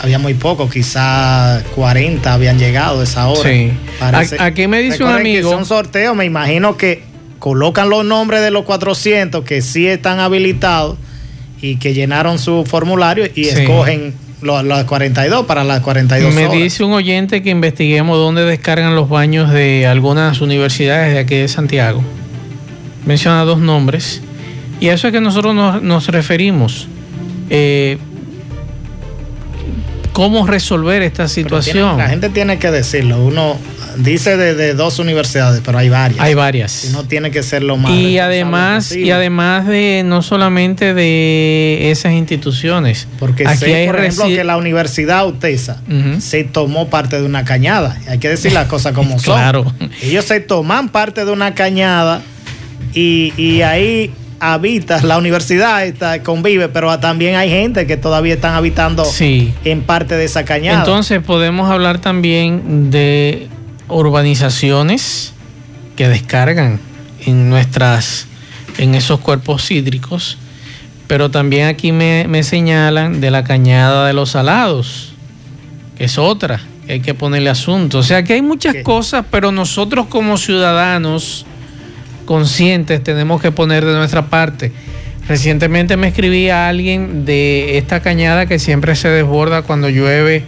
había 0.00 0.18
muy 0.18 0.34
poco, 0.34 0.68
quizás 0.68 1.62
40 1.74 2.32
habían 2.32 2.58
llegado 2.58 3.00
a 3.00 3.04
esa 3.04 3.28
hora. 3.28 3.48
Sí. 3.48 3.70
Parece- 4.00 4.38
A- 4.38 4.46
aquí 4.46 4.66
me 4.66 4.80
dice 4.80 5.02
un 5.04 5.10
Recuerden 5.10 5.22
que 5.32 5.38
amigo- 5.38 5.50
son 5.52 5.64
sorteos, 5.66 6.16
me 6.16 6.24
imagino 6.24 6.76
que 6.76 7.02
colocan 7.38 7.88
los 7.90 8.04
nombres 8.04 8.40
de 8.42 8.50
los 8.50 8.64
400 8.64 9.44
que 9.44 9.62
sí 9.62 9.86
están 9.86 10.18
habilitados 10.18 10.96
y 11.62 11.76
que 11.76 11.94
llenaron 11.94 12.38
su 12.38 12.64
formulario 12.64 13.26
y 13.26 13.44
Sí. 13.44 13.50
escogen 13.50 14.14
los 14.42 14.84
42 14.84 15.46
para 15.46 15.64
las 15.64 15.80
42 15.80 16.32
Me 16.34 16.46
horas. 16.46 16.54
dice 16.60 16.84
un 16.84 16.92
oyente 16.92 17.42
que 17.42 17.50
investiguemos 17.50 18.16
dónde 18.18 18.44
descargan 18.44 18.94
los 18.94 19.08
baños 19.08 19.50
de 19.50 19.86
algunas 19.86 20.40
universidades 20.40 21.12
de 21.14 21.18
aquí 21.20 21.34
de 21.36 21.48
Santiago. 21.48 22.02
Menciona 23.06 23.42
dos 23.44 23.58
nombres. 23.58 24.22
Y 24.80 24.88
a 24.90 24.94
eso 24.94 25.08
es 25.08 25.12
que 25.12 25.20
nosotros 25.20 25.54
nos, 25.54 25.82
nos 25.82 26.06
referimos. 26.08 26.86
Eh, 27.50 27.98
¿Cómo 30.12 30.46
resolver 30.46 31.02
esta 31.02 31.28
situación? 31.28 31.90
tiene- 31.96 32.02
la 32.02 32.08
gente 32.10 32.28
tiene 32.30 32.58
que 32.58 32.70
decirlo. 32.70 33.24
Uno 33.24 33.56
dice 33.98 34.36
de, 34.36 34.54
de 34.54 34.74
dos 34.74 34.98
universidades, 34.98 35.60
pero 35.64 35.78
hay 35.78 35.88
varias. 35.88 36.20
Hay 36.20 36.34
varias. 36.34 36.84
Y 36.84 36.88
no 36.92 37.04
tiene 37.04 37.30
que 37.30 37.42
ser 37.42 37.62
lo 37.62 37.76
más. 37.76 37.92
Y 37.92 38.18
además, 38.18 38.92
y 38.92 39.10
además 39.10 39.66
de 39.66 40.02
no 40.04 40.22
solamente 40.22 40.94
de 40.94 41.90
esas 41.90 42.12
instituciones. 42.12 43.06
Porque 43.18 43.46
aquí 43.46 43.58
sé, 43.58 43.74
hay 43.76 43.86
por 43.86 44.00
ejemplo, 44.00 44.26
que 44.26 44.44
la 44.44 44.56
Universidad 44.56 45.26
UTESA 45.26 45.82
se 46.20 46.44
tomó 46.44 46.88
parte 46.88 47.20
de 47.20 47.24
una 47.26 47.44
cañada. 47.44 47.98
Hay 48.08 48.18
que 48.18 48.28
decir 48.28 48.52
las 48.52 48.66
cosas 48.66 48.92
como 48.92 49.18
son. 49.18 49.34
Claro. 49.34 49.72
Ellos 50.02 50.24
se 50.24 50.40
toman 50.40 50.88
parte 50.88 51.24
de 51.24 51.30
una 51.32 51.54
cañada 51.54 52.22
y, 52.94 53.32
y 53.36 53.62
ahí 53.62 54.12
habita, 54.40 55.02
la 55.02 55.18
universidad 55.18 55.84
está, 55.84 56.22
convive, 56.22 56.68
pero 56.68 56.96
también 57.00 57.34
hay 57.34 57.50
gente 57.50 57.88
que 57.88 57.96
todavía 57.96 58.34
están 58.34 58.54
habitando 58.54 59.04
Sí. 59.04 59.52
en 59.64 59.82
parte 59.82 60.16
de 60.16 60.24
esa 60.24 60.44
cañada. 60.44 60.78
Entonces 60.78 61.20
podemos 61.22 61.68
hablar 61.70 61.98
también 62.00 62.90
de 62.92 63.48
urbanizaciones 63.88 65.32
que 65.96 66.08
descargan 66.08 66.80
en 67.26 67.48
nuestras, 67.50 68.26
en 68.78 68.94
esos 68.94 69.20
cuerpos 69.20 69.70
hídricos, 69.70 70.38
pero 71.06 71.30
también 71.30 71.66
aquí 71.66 71.92
me, 71.92 72.26
me 72.28 72.42
señalan 72.42 73.20
de 73.20 73.30
la 73.30 73.44
cañada 73.44 74.06
de 74.06 74.12
los 74.12 74.30
salados, 74.30 75.12
que 75.96 76.04
es 76.04 76.18
otra, 76.18 76.60
que 76.86 76.94
hay 76.94 77.00
que 77.00 77.14
ponerle 77.14 77.50
asunto. 77.50 77.98
O 77.98 78.02
sea 78.02 78.22
que 78.22 78.34
hay 78.34 78.42
muchas 78.42 78.76
cosas, 78.82 79.24
pero 79.30 79.50
nosotros 79.52 80.06
como 80.06 80.36
ciudadanos 80.36 81.46
conscientes 82.24 83.02
tenemos 83.02 83.40
que 83.40 83.50
poner 83.50 83.84
de 83.84 83.94
nuestra 83.94 84.26
parte. 84.26 84.72
Recientemente 85.26 85.96
me 85.96 86.08
escribía 86.08 86.68
alguien 86.68 87.24
de 87.24 87.76
esta 87.78 88.00
cañada 88.00 88.46
que 88.46 88.58
siempre 88.58 88.96
se 88.96 89.08
desborda 89.08 89.62
cuando 89.62 89.88
llueve 89.88 90.44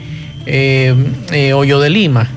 eh, 0.46 0.94
eh, 1.33 1.53
Hoyo 1.53 1.81
de 1.81 1.90
Lima. 1.90 2.31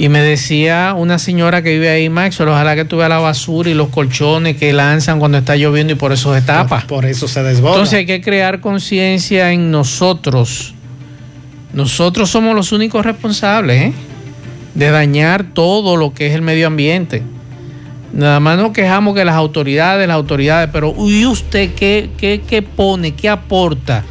Y 0.00 0.08
me 0.08 0.22
decía 0.22 0.94
una 0.96 1.18
señora 1.18 1.60
que 1.60 1.74
vive 1.74 1.90
ahí, 1.90 2.08
Max, 2.08 2.40
ojalá 2.40 2.74
que 2.74 2.86
tuviera 2.86 3.10
la 3.10 3.18
basura 3.18 3.68
y 3.68 3.74
los 3.74 3.90
colchones 3.90 4.56
que 4.56 4.72
lanzan 4.72 5.18
cuando 5.18 5.36
está 5.36 5.56
lloviendo 5.56 5.92
y 5.92 5.96
por 5.96 6.10
eso 6.10 6.34
se 6.34 6.40
tapa. 6.40 6.84
Por 6.88 7.04
eso 7.04 7.28
se 7.28 7.42
desborda. 7.42 7.74
Entonces 7.74 7.98
hay 7.98 8.06
que 8.06 8.22
crear 8.22 8.60
conciencia 8.60 9.52
en 9.52 9.70
nosotros. 9.70 10.72
Nosotros 11.74 12.30
somos 12.30 12.54
los 12.54 12.72
únicos 12.72 13.04
responsables 13.04 13.82
¿eh? 13.82 13.92
de 14.74 14.90
dañar 14.90 15.44
todo 15.52 15.96
lo 15.96 16.14
que 16.14 16.28
es 16.28 16.34
el 16.34 16.40
medio 16.40 16.68
ambiente. 16.68 17.22
Nada 18.14 18.40
más 18.40 18.56
nos 18.56 18.72
quejamos 18.72 19.14
que 19.14 19.26
las 19.26 19.34
autoridades, 19.34 20.08
las 20.08 20.16
autoridades, 20.16 20.70
pero 20.72 20.94
¿y 20.96 21.26
usted 21.26 21.74
qué, 21.74 22.08
qué, 22.16 22.40
qué 22.48 22.62
pone, 22.62 23.12
qué 23.12 23.28
aporta? 23.28 24.02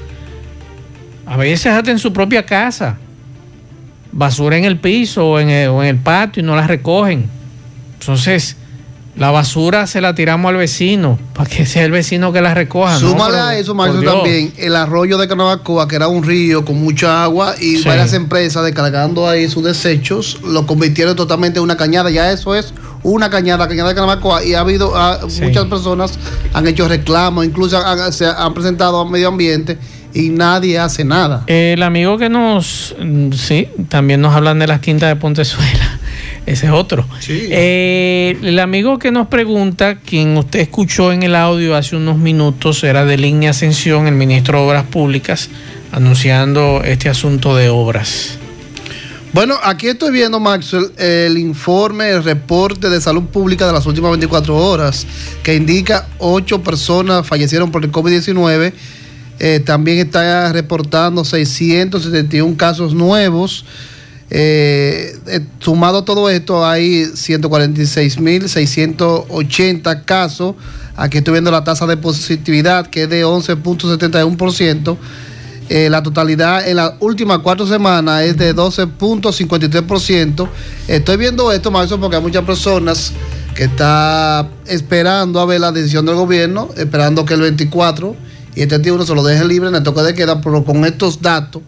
A 1.25 1.36
veces 1.36 1.73
hasta 1.73 1.89
en 1.89 1.97
su 1.97 2.13
propia 2.13 2.45
casa. 2.45 2.99
Basura 4.11 4.57
en 4.57 4.65
el 4.65 4.79
piso 4.79 5.25
o 5.27 5.39
en 5.39 5.49
el, 5.49 5.69
o 5.69 5.83
en 5.83 5.89
el 5.89 5.97
patio 5.97 6.41
y 6.41 6.45
no 6.45 6.55
la 6.55 6.65
recogen. 6.67 7.29
Entonces, 7.99 8.55
la 9.15 9.31
basura 9.31 9.85
se 9.87 9.99
la 10.01 10.15
tiramos 10.15 10.49
al 10.49 10.55
vecino 10.55 11.19
para 11.33 11.49
que 11.49 11.65
sea 11.65 11.83
el 11.83 11.91
vecino 11.91 12.31
que 12.31 12.41
la 12.41 12.53
recoja. 12.53 12.93
¿no? 12.93 12.99
Súmale 12.99 13.37
a 13.37 13.57
eso, 13.57 13.73
Dios. 13.73 14.05
también 14.05 14.53
el 14.57 14.75
arroyo 14.75 15.17
de 15.17 15.27
Canabacoa, 15.27 15.87
que 15.87 15.95
era 15.97 16.07
un 16.07 16.23
río 16.23 16.63
con 16.63 16.81
mucha 16.81 17.23
agua 17.23 17.55
y 17.59 17.77
Sí. 17.77 17.83
varias 17.87 18.13
empresas 18.13 18.63
descargando 18.63 19.27
ahí 19.27 19.49
sus 19.49 19.63
desechos, 19.63 20.39
lo 20.43 20.65
convirtieron 20.65 21.15
totalmente 21.15 21.59
en 21.59 21.63
una 21.63 21.75
cañada. 21.75 22.09
Ya 22.09 22.31
eso 22.31 22.55
es 22.55 22.73
una 23.03 23.29
cañada, 23.29 23.67
cañada 23.67 23.89
de 23.89 23.95
Canabacoa. 23.95 24.43
Y 24.45 24.53
ha 24.53 24.61
habido, 24.61 24.93
ah, 24.95 25.19
Sí. 25.27 25.41
muchas 25.43 25.65
personas 25.65 26.17
han 26.53 26.65
hecho 26.67 26.87
reclamos, 26.87 27.45
incluso 27.45 27.77
han- 27.77 28.13
se 28.13 28.25
han 28.25 28.53
presentado 28.53 28.99
a 29.01 29.09
medio 29.09 29.27
ambiente 29.27 29.77
y 30.13 30.29
nadie 30.29 30.79
hace 30.79 31.03
nada. 31.03 31.43
El 31.47 31.83
amigo 31.83 32.17
que 32.17 32.29
nos, 32.29 32.95
sí, 33.33 33.67
también 33.89 34.21
nos 34.21 34.35
hablan 34.35 34.59
de 34.59 34.67
las 34.67 34.79
quintas 34.79 35.09
de 35.09 35.15
Pontezuela. 35.15 35.99
Ese 36.45 36.65
es 36.65 36.71
otro. 36.71 37.05
Eh, 37.27 38.37
el 38.41 38.59
amigo 38.59 38.97
que 38.97 39.11
nos 39.11 39.27
pregunta, 39.27 39.99
quien 39.99 40.35
usted 40.37 40.61
escuchó 40.61 41.11
en 41.11 41.23
el 41.23 41.35
audio 41.35 41.75
hace 41.75 41.95
unos 41.95 42.17
minutos, 42.17 42.83
era 42.83 43.05
de 43.05 43.17
Línea 43.17 43.51
Ascensión, 43.51 44.07
el 44.07 44.15
ministro 44.15 44.59
de 44.59 44.67
Obras 44.67 44.85
Públicas, 44.85 45.49
anunciando 45.91 46.81
este 46.83 47.07
asunto 47.09 47.55
de 47.55 47.69
obras. 47.69 48.39
Bueno, 49.31 49.55
aquí 49.63 49.87
estoy 49.87 50.11
viendo, 50.11 50.39
Maxwell, 50.39 50.91
el 50.97 51.37
informe, 51.37 52.09
el 52.09 52.23
reporte 52.23 52.89
de 52.89 52.99
salud 52.99 53.25
pública 53.25 53.67
de 53.67 53.73
las 53.73 53.85
últimas 53.85 54.09
24 54.09 54.55
horas, 54.57 55.05
que 55.43 55.53
indica 55.53 56.07
ocho 56.17 56.63
personas 56.63 57.27
fallecieron 57.27 57.71
por 57.71 57.85
el 57.85 57.91
COVID-19. 57.91 58.73
Eh, 59.39 59.62
también 59.62 59.99
está 59.99 60.52
reportando 60.52 61.23
671 61.23 62.58
casos 62.58 62.93
nuevos. 62.93 63.63
Eh, 64.32 65.17
eh, 65.28 65.41
sumado 65.60 66.04
todo 66.04 66.28
esto, 66.30 66.65
hay 66.65 67.04
146.680 67.06 70.06
casos. 70.06 70.56
Aquí 70.95 71.19
estoy 71.19 71.34
viendo 71.34 71.52
la 71.52 71.63
tasa 71.63 71.86
de 71.88 71.97
positividad, 71.97 72.88
que 72.88 73.04
es 73.04 73.10
de 73.10 73.25
11.71%. 73.25 74.97
Eh, 75.69 75.89
la 75.89 76.02
totalidad 76.02 76.65
en 76.67 76.78
las 76.78 76.93
últimas 76.99 77.39
cuatro 77.39 77.67
semanas 77.67 78.23
es 78.23 78.38
de 78.38 78.56
12.53%. 78.56 80.49
Estoy 80.88 81.17
viendo 81.17 81.52
esto, 81.52 81.69
Mauricio, 81.69 81.99
porque 81.99 82.15
hay 82.17 82.23
muchas 82.23 82.43
personas 82.43 83.13
que 83.56 83.65
están 83.65 84.49
esperando 84.65 85.39
a 85.39 85.45
ver 85.45 85.62
la 85.62 85.71
decisión 85.71 86.08
del 86.08 86.15
gobierno, 86.15 86.69
esperando 86.75 87.23
que 87.23 87.36
el 87.36 87.41
24 87.41 88.15
y 88.55 88.62
este 88.62 88.79
tío 88.79 88.95
uno 88.95 89.05
se 89.05 89.15
lo 89.15 89.23
deje 89.23 89.45
libre 89.45 89.69
en 89.69 89.75
el 89.75 89.83
toque 89.83 90.01
de 90.01 90.13
queda, 90.13 90.41
pero 90.41 90.63
con 90.63 90.85
estos 90.85 91.21
datos. 91.21 91.62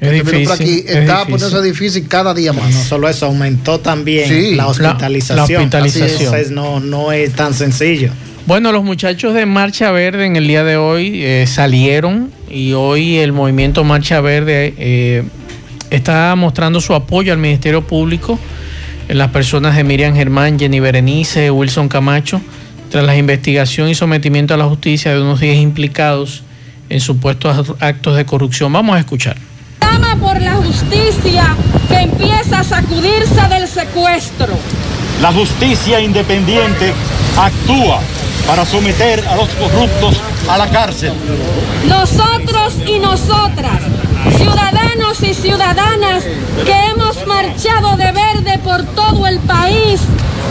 Es 0.00 0.10
que 0.12 0.22
tenemos 0.22 0.44
por 0.44 0.52
aquí, 0.54 0.64
difícil, 0.64 0.88
es 0.90 0.96
está 0.96 1.12
difícil. 1.18 1.30
poniéndose 1.32 1.62
difícil 1.62 2.08
cada 2.08 2.32
día 2.34 2.52
más. 2.52 2.72
No 2.72 2.82
solo 2.84 3.08
eso, 3.08 3.26
aumentó 3.26 3.80
también 3.80 4.28
Sí. 4.28 4.50
la 4.54 4.64
La- 4.64 4.66
hospitalización. 4.68 5.36
la 5.36 5.42
hospitalización. 5.44 6.20
Entonces 6.20 6.50
no, 6.52 6.78
no 6.80 7.10
es 7.12 7.32
tan 7.32 7.52
sencillo. 7.52 8.10
Bueno, 8.46 8.70
los 8.72 8.84
muchachos 8.84 9.34
de 9.34 9.44
Marcha 9.44 9.90
Verde 9.90 10.24
en 10.24 10.36
el 10.36 10.46
día 10.46 10.62
de 10.64 10.76
hoy 10.76 11.22
eh, 11.24 11.46
salieron 11.48 12.30
y 12.48 12.72
hoy 12.74 13.16
el 13.18 13.32
movimiento 13.32 13.82
Marcha 13.84 14.20
Verde 14.20 14.72
eh, 14.78 15.24
está 15.90 16.34
mostrando 16.36 16.80
su 16.80 16.94
apoyo 16.94 17.32
al 17.32 17.38
Ministerio 17.38 17.82
Público 17.86 18.38
en 19.08 19.18
las 19.18 19.30
personas 19.32 19.74
de 19.76 19.84
Miriam 19.84 20.14
Germán, 20.14 20.58
Jenny 20.58 20.80
Berenice, 20.80 21.50
Wilson 21.50 21.88
Camacho, 21.88 22.40
tras 22.90 23.04
la 23.04 23.16
investigación 23.16 23.88
y 23.88 23.94
sometimiento 23.94 24.54
a 24.54 24.56
la 24.56 24.64
justicia 24.64 25.12
de 25.12 25.20
unos 25.20 25.40
10 25.40 25.58
implicados 25.58 26.42
en 26.88 27.00
supuestos 27.00 27.74
actos 27.80 28.16
de 28.16 28.24
corrupción. 28.24 28.72
Vamos 28.72 28.96
a 28.96 29.00
escuchar. 29.00 29.36
Clama 29.78 30.16
por 30.16 30.40
la 30.40 30.54
justicia 30.54 31.54
que 31.88 32.00
empieza 32.00 32.60
a 32.60 32.64
sacudirse 32.64 33.48
del 33.48 33.68
secuestro. 33.68 34.54
La 35.20 35.32
justicia 35.32 36.00
independiente 36.00 36.92
actúa 37.36 38.00
para 38.46 38.64
someter 38.64 39.22
a 39.28 39.36
los 39.36 39.48
corruptos 39.50 40.16
a 40.48 40.56
la 40.56 40.68
cárcel. 40.68 41.12
Nosotros 41.86 42.74
y 42.86 42.98
nosotras, 42.98 43.82
ciudadanos 44.36 45.22
y 45.22 45.34
ciudadanas 45.34 46.24
que 46.64 46.72
hemos 46.90 47.26
marchado 47.26 47.96
de 47.96 48.12
verde 48.12 48.58
por 48.64 48.82
todo 48.94 49.26
el 49.26 49.38
país, 49.40 50.00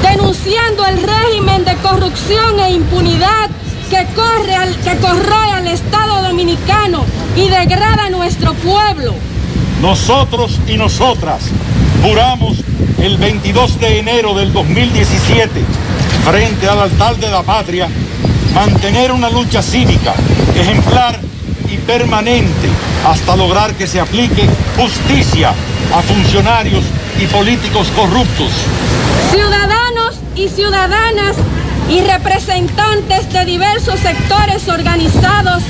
denunciando 0.01 0.85
el 0.85 1.01
régimen 1.01 1.65
de 1.65 1.75
corrupción 1.77 2.59
e 2.59 2.71
impunidad 2.71 3.49
que, 3.89 4.05
corre 4.15 4.55
al, 4.55 4.75
que 4.77 4.97
corroe 4.97 5.51
al 5.51 5.67
Estado 5.67 6.21
dominicano 6.23 7.05
y 7.35 7.47
degrada 7.49 8.05
a 8.05 8.09
nuestro 8.09 8.53
pueblo. 8.55 9.13
Nosotros 9.81 10.59
y 10.67 10.77
nosotras 10.77 11.43
juramos 12.03 12.57
el 12.99 13.17
22 13.17 13.79
de 13.79 13.99
enero 13.99 14.33
del 14.33 14.51
2017 14.51 15.63
frente 16.25 16.67
al 16.67 16.79
altar 16.79 17.15
de 17.17 17.29
la 17.29 17.43
patria 17.43 17.87
mantener 18.53 19.11
una 19.11 19.29
lucha 19.29 19.61
cívica 19.61 20.13
ejemplar 20.55 21.19
y 21.71 21.77
permanente 21.77 22.69
hasta 23.05 23.35
lograr 23.35 23.73
que 23.75 23.87
se 23.87 23.99
aplique 23.99 24.49
justicia 24.77 25.53
a 25.93 26.01
funcionarios 26.01 26.83
y 27.21 27.27
políticos 27.27 27.87
corruptos. 27.95 28.51
Ciudadanos 29.31 29.76
y 30.37 30.47
ciudadanas 30.49 31.35
y 31.89 32.01
representantes 32.01 33.31
de 33.33 33.45
diversos 33.45 33.99
sectores 33.99 34.67
organizados, 34.67 35.63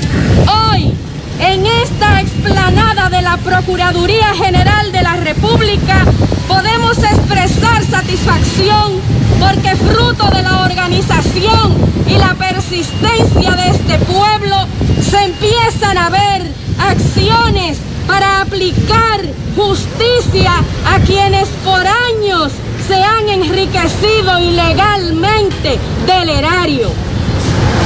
hoy 0.70 0.92
en 1.40 1.64
esta 1.64 2.20
explanada 2.20 3.08
de 3.08 3.22
la 3.22 3.38
Procuraduría 3.38 4.34
General 4.34 4.92
de 4.92 5.02
la 5.02 5.16
República 5.16 6.04
podemos 6.46 6.98
expresar 6.98 7.82
satisfacción 7.86 9.00
porque 9.40 9.74
fruto 9.76 10.28
de 10.30 10.42
la 10.42 10.64
organización 10.64 11.74
y 12.06 12.18
la 12.18 12.34
persistencia 12.34 13.52
de 13.52 13.70
este 13.70 13.98
pueblo 14.04 14.66
se 15.00 15.24
empiezan 15.24 15.96
a 15.96 16.10
ver 16.10 16.42
acciones 16.78 17.78
para 18.06 18.42
aplicar 18.42 19.20
justicia 19.56 20.52
a 20.84 20.98
quienes 21.06 21.48
por 21.64 21.86
años 21.86 22.52
se 22.88 22.94
han 22.94 23.28
enriquecido 23.28 24.38
ilegalmente 24.38 25.78
del 26.06 26.30
erario. 26.30 26.90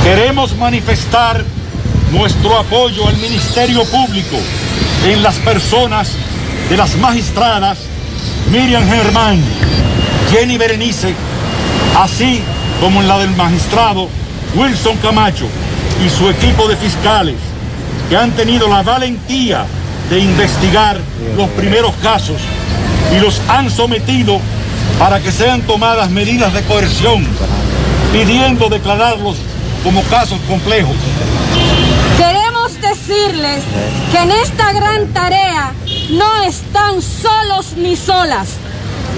Queremos 0.05 0.57
manifestar 0.57 1.45
nuestro 2.12 2.57
apoyo 2.57 3.09
al 3.09 3.17
Ministerio 3.17 3.85
Público 3.85 4.37
en 5.05 5.23
las 5.23 5.35
personas 5.37 6.12
de 6.71 6.77
las 6.77 6.97
magistradas 6.97 7.79
Miriam 8.53 8.87
Germán, 8.88 9.43
Jenny 10.31 10.57
Berenice, 10.57 11.15
así 11.99 12.41
como 12.81 13.01
en 13.01 13.09
la 13.09 13.19
del 13.19 13.31
magistrado 13.31 14.09
Wilson 14.55 14.97
Camacho 14.99 15.47
y 16.05 16.11
su 16.11 16.29
equipo 16.31 16.69
de 16.69 16.77
fiscales 16.77 17.37
que 18.09 18.17
han 18.17 18.31
tenido 18.33 18.69
la 18.69 18.83
valentía 18.83 19.67
de 20.11 20.21
investigar 20.21 21.01
los 21.37 21.49
primeros 21.51 21.93
casos 22.03 22.37
y 23.17 23.21
los 23.21 23.41
han 23.49 23.69
sometido 23.69 24.41
para 25.03 25.19
que 25.19 25.33
sean 25.33 25.62
tomadas 25.62 26.11
medidas 26.11 26.55
de 26.55 26.62
coerción, 26.62 27.27
pidiendo 28.12 28.69
declararlos 28.69 29.37
como 29.83 30.01
casos 30.05 30.38
complejos. 30.47 30.95
Queremos 32.17 32.81
decirles 32.81 33.65
que 34.12 34.19
en 34.19 34.31
esta 34.31 34.73
gran 34.73 35.09
tarea 35.09 35.73
no 36.11 36.43
están 36.45 37.03
solos 37.03 37.73
ni 37.77 37.97
solas, 37.97 38.51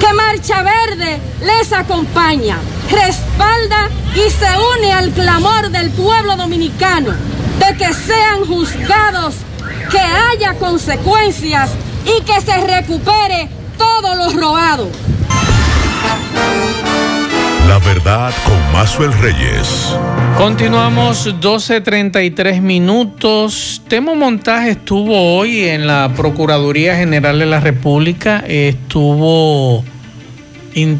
que 0.00 0.10
Marcha 0.14 0.62
Verde 0.62 1.20
les 1.42 1.70
acompaña, 1.74 2.56
respalda 2.90 3.90
y 4.14 4.30
se 4.30 4.48
une 4.78 4.90
al 4.90 5.10
clamor 5.10 5.68
del 5.68 5.90
pueblo 5.90 6.38
dominicano 6.38 7.10
de 7.58 7.76
que 7.76 7.92
sean 7.92 8.46
juzgados, 8.46 9.34
que 9.90 10.00
haya 10.00 10.54
consecuencias 10.54 11.72
y 12.06 12.22
que 12.22 12.40
se 12.40 12.56
recupere 12.56 13.50
todo 13.76 14.14
lo 14.14 14.30
robado. 14.30 15.03
La 17.68 17.78
verdad 17.78 18.32
con 18.44 18.72
Mazuel 18.72 19.12
Reyes. 19.20 19.96
Continuamos 20.36 21.26
12.33 21.40 22.60
minutos. 22.60 23.80
Temo 23.88 24.14
Montaje 24.14 24.70
estuvo 24.70 25.38
hoy 25.38 25.64
en 25.64 25.86
la 25.86 26.12
Procuraduría 26.14 26.96
General 26.96 27.38
de 27.38 27.46
la 27.46 27.60
República. 27.60 28.44
Estuvo 28.46 29.82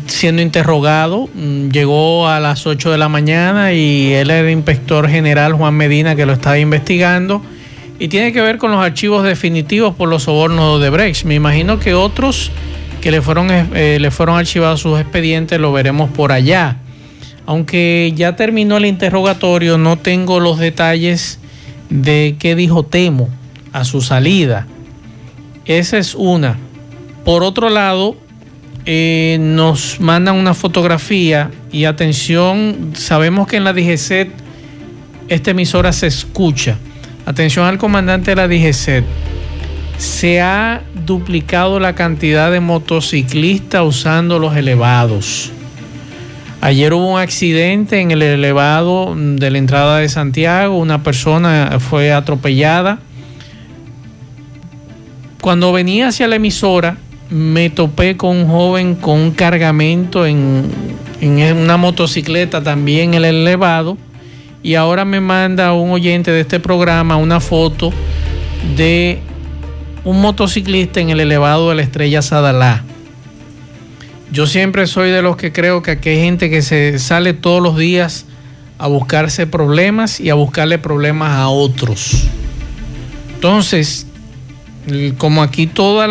siendo 0.07 0.41
interrogado. 0.41 1.29
Mm, 1.35 1.69
Llegó 1.69 2.29
a 2.29 2.41
las 2.41 2.67
8 2.67 2.91
de 2.91 2.99
la 2.99 3.09
mañana 3.09 3.73
y 3.73 4.13
él 4.13 4.31
era 4.31 4.49
el 4.49 4.51
inspector 4.51 5.09
general 5.09 5.53
Juan 5.53 5.75
Medina 5.75 6.17
que 6.17 6.25
lo 6.25 6.33
estaba 6.33 6.59
investigando. 6.59 7.43
Y 7.99 8.09
tiene 8.09 8.33
que 8.33 8.41
ver 8.41 8.59
con 8.59 8.71
los 8.71 8.85
archivos 8.85 9.23
definitivos 9.25 9.95
por 9.95 10.09
los 10.09 10.25
sobornos 10.25 10.81
de 10.81 10.91
Brecht. 10.91 11.25
Me 11.25 11.35
imagino 11.35 11.79
que 11.79 11.95
otros 11.95 12.51
que 13.05 13.11
le 13.11 13.21
fueron, 13.21 13.49
eh, 13.51 13.99
le 14.01 14.11
fueron 14.11 14.39
archivados 14.39 14.81
sus 14.81 14.99
expedientes 14.99 15.61
lo 15.61 15.75
veremos 15.75 16.09
por 16.09 16.33
allá. 16.33 16.79
Aunque 17.45 18.11
ya 18.17 18.35
terminó 18.35 18.79
el 18.79 18.87
interrogatorio, 18.87 19.77
no 19.77 19.99
tengo 19.99 20.41
los 20.41 20.59
detalles 20.59 21.39
de 21.91 22.37
qué 22.39 22.55
dijo 22.57 22.83
Temo 22.83 23.29
a 23.75 23.85
su 23.85 24.01
salida. 24.01 24.67
Esa 25.67 25.99
es 25.99 26.15
una. 26.15 26.57
Por 27.27 27.43
otro 27.43 27.69
lado, 27.69 28.17
eh, 28.87 29.37
nos 29.39 30.01
mandan 30.01 30.37
una 30.37 30.55
fotografía 30.55 31.51
y 31.71 31.85
atención, 31.85 32.93
sabemos 32.95 33.47
que 33.49 33.59
en 33.59 33.65
la 33.65 33.75
DGCET 33.75 34.31
esta 35.29 35.51
emisora 35.51 35.93
se 35.93 36.07
escucha. 36.07 36.79
Atención 37.27 37.67
al 37.67 37.77
comandante 37.77 38.31
de 38.31 38.37
la 38.37 38.49
DGCET. 38.49 39.05
Se 39.97 40.41
ha 40.41 40.83
duplicado 41.07 41.81
la 41.81 41.95
cantidad 41.95 42.51
de 42.51 42.61
motociclistas 42.61 43.83
usando 43.85 44.39
los 44.39 44.57
elevados. 44.57 45.53
Ayer 46.65 46.95
hubo 46.95 47.13
un 47.13 47.21
accidente 47.21 48.01
en 48.01 48.11
el 48.11 48.23
elevado 48.23 49.15
de 49.15 49.51
la 49.51 49.59
entrada 49.59 49.99
de 49.99 50.09
Santiago. 50.09 50.79
Una 50.79 51.03
persona 51.03 51.79
fue 51.79 52.11
atropellada. 52.11 53.01
Cuando 55.43 55.75
venía 55.75 56.09
hacia 56.09 56.27
la 56.27 56.37
emisora, 56.37 56.97
me 57.29 57.69
topé 57.69 58.17
con 58.17 58.35
un 58.35 58.49
joven 58.49 58.95
con 58.95 59.21
un 59.21 59.31
cargamento 59.33 60.25
en, 60.25 60.71
una 61.21 61.77
motocicleta 61.77 62.63
también 62.63 63.13
en 63.13 63.25
el 63.25 63.37
elevado. 63.37 63.99
Y 64.63 64.77
ahora 64.77 65.05
me 65.05 65.21
manda 65.21 65.75
un 65.75 65.91
oyente 65.91 66.31
de 66.31 66.41
este 66.41 66.61
programa 66.61 67.17
una 67.17 67.41
foto 67.41 67.93
de 68.75 69.21
un 70.05 70.21
motociclista 70.21 71.01
en 71.01 71.11
el 71.11 71.21
elevado 71.21 71.71
de 71.71 71.77
la 71.77 71.83
estrella 71.83 72.23
Sadalá. 72.23 72.85
Yo 74.31 74.47
siempre 74.47 74.87
soy 74.87 75.11
de 75.11 75.23
los 75.23 75.37
que 75.37 75.53
creo 75.53 75.83
que 75.83 75.93
aquí 75.93 76.11
hay 76.11 76.21
gente 76.21 76.51
que 76.51 76.63
se 76.63 76.99
sale 76.99 77.33
todos 77.33 77.63
los 77.63 77.77
días 77.77 78.27
a 78.79 78.87
buscarse 78.87 79.47
problemas 79.47 80.21
y 80.21 80.31
a 80.31 80.35
buscarle 80.35 80.79
problemas 80.79 81.31
a 81.33 81.49
otros. 81.49 82.27
Entonces, 83.35 84.07
como 85.19 85.43
aquí 85.43 85.67
todo 85.67 86.07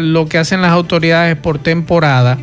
lo 0.00 0.28
que 0.28 0.38
hacen 0.38 0.60
las 0.60 0.72
autoridades 0.72 1.36
por 1.36 1.58
temporada, 1.58 2.38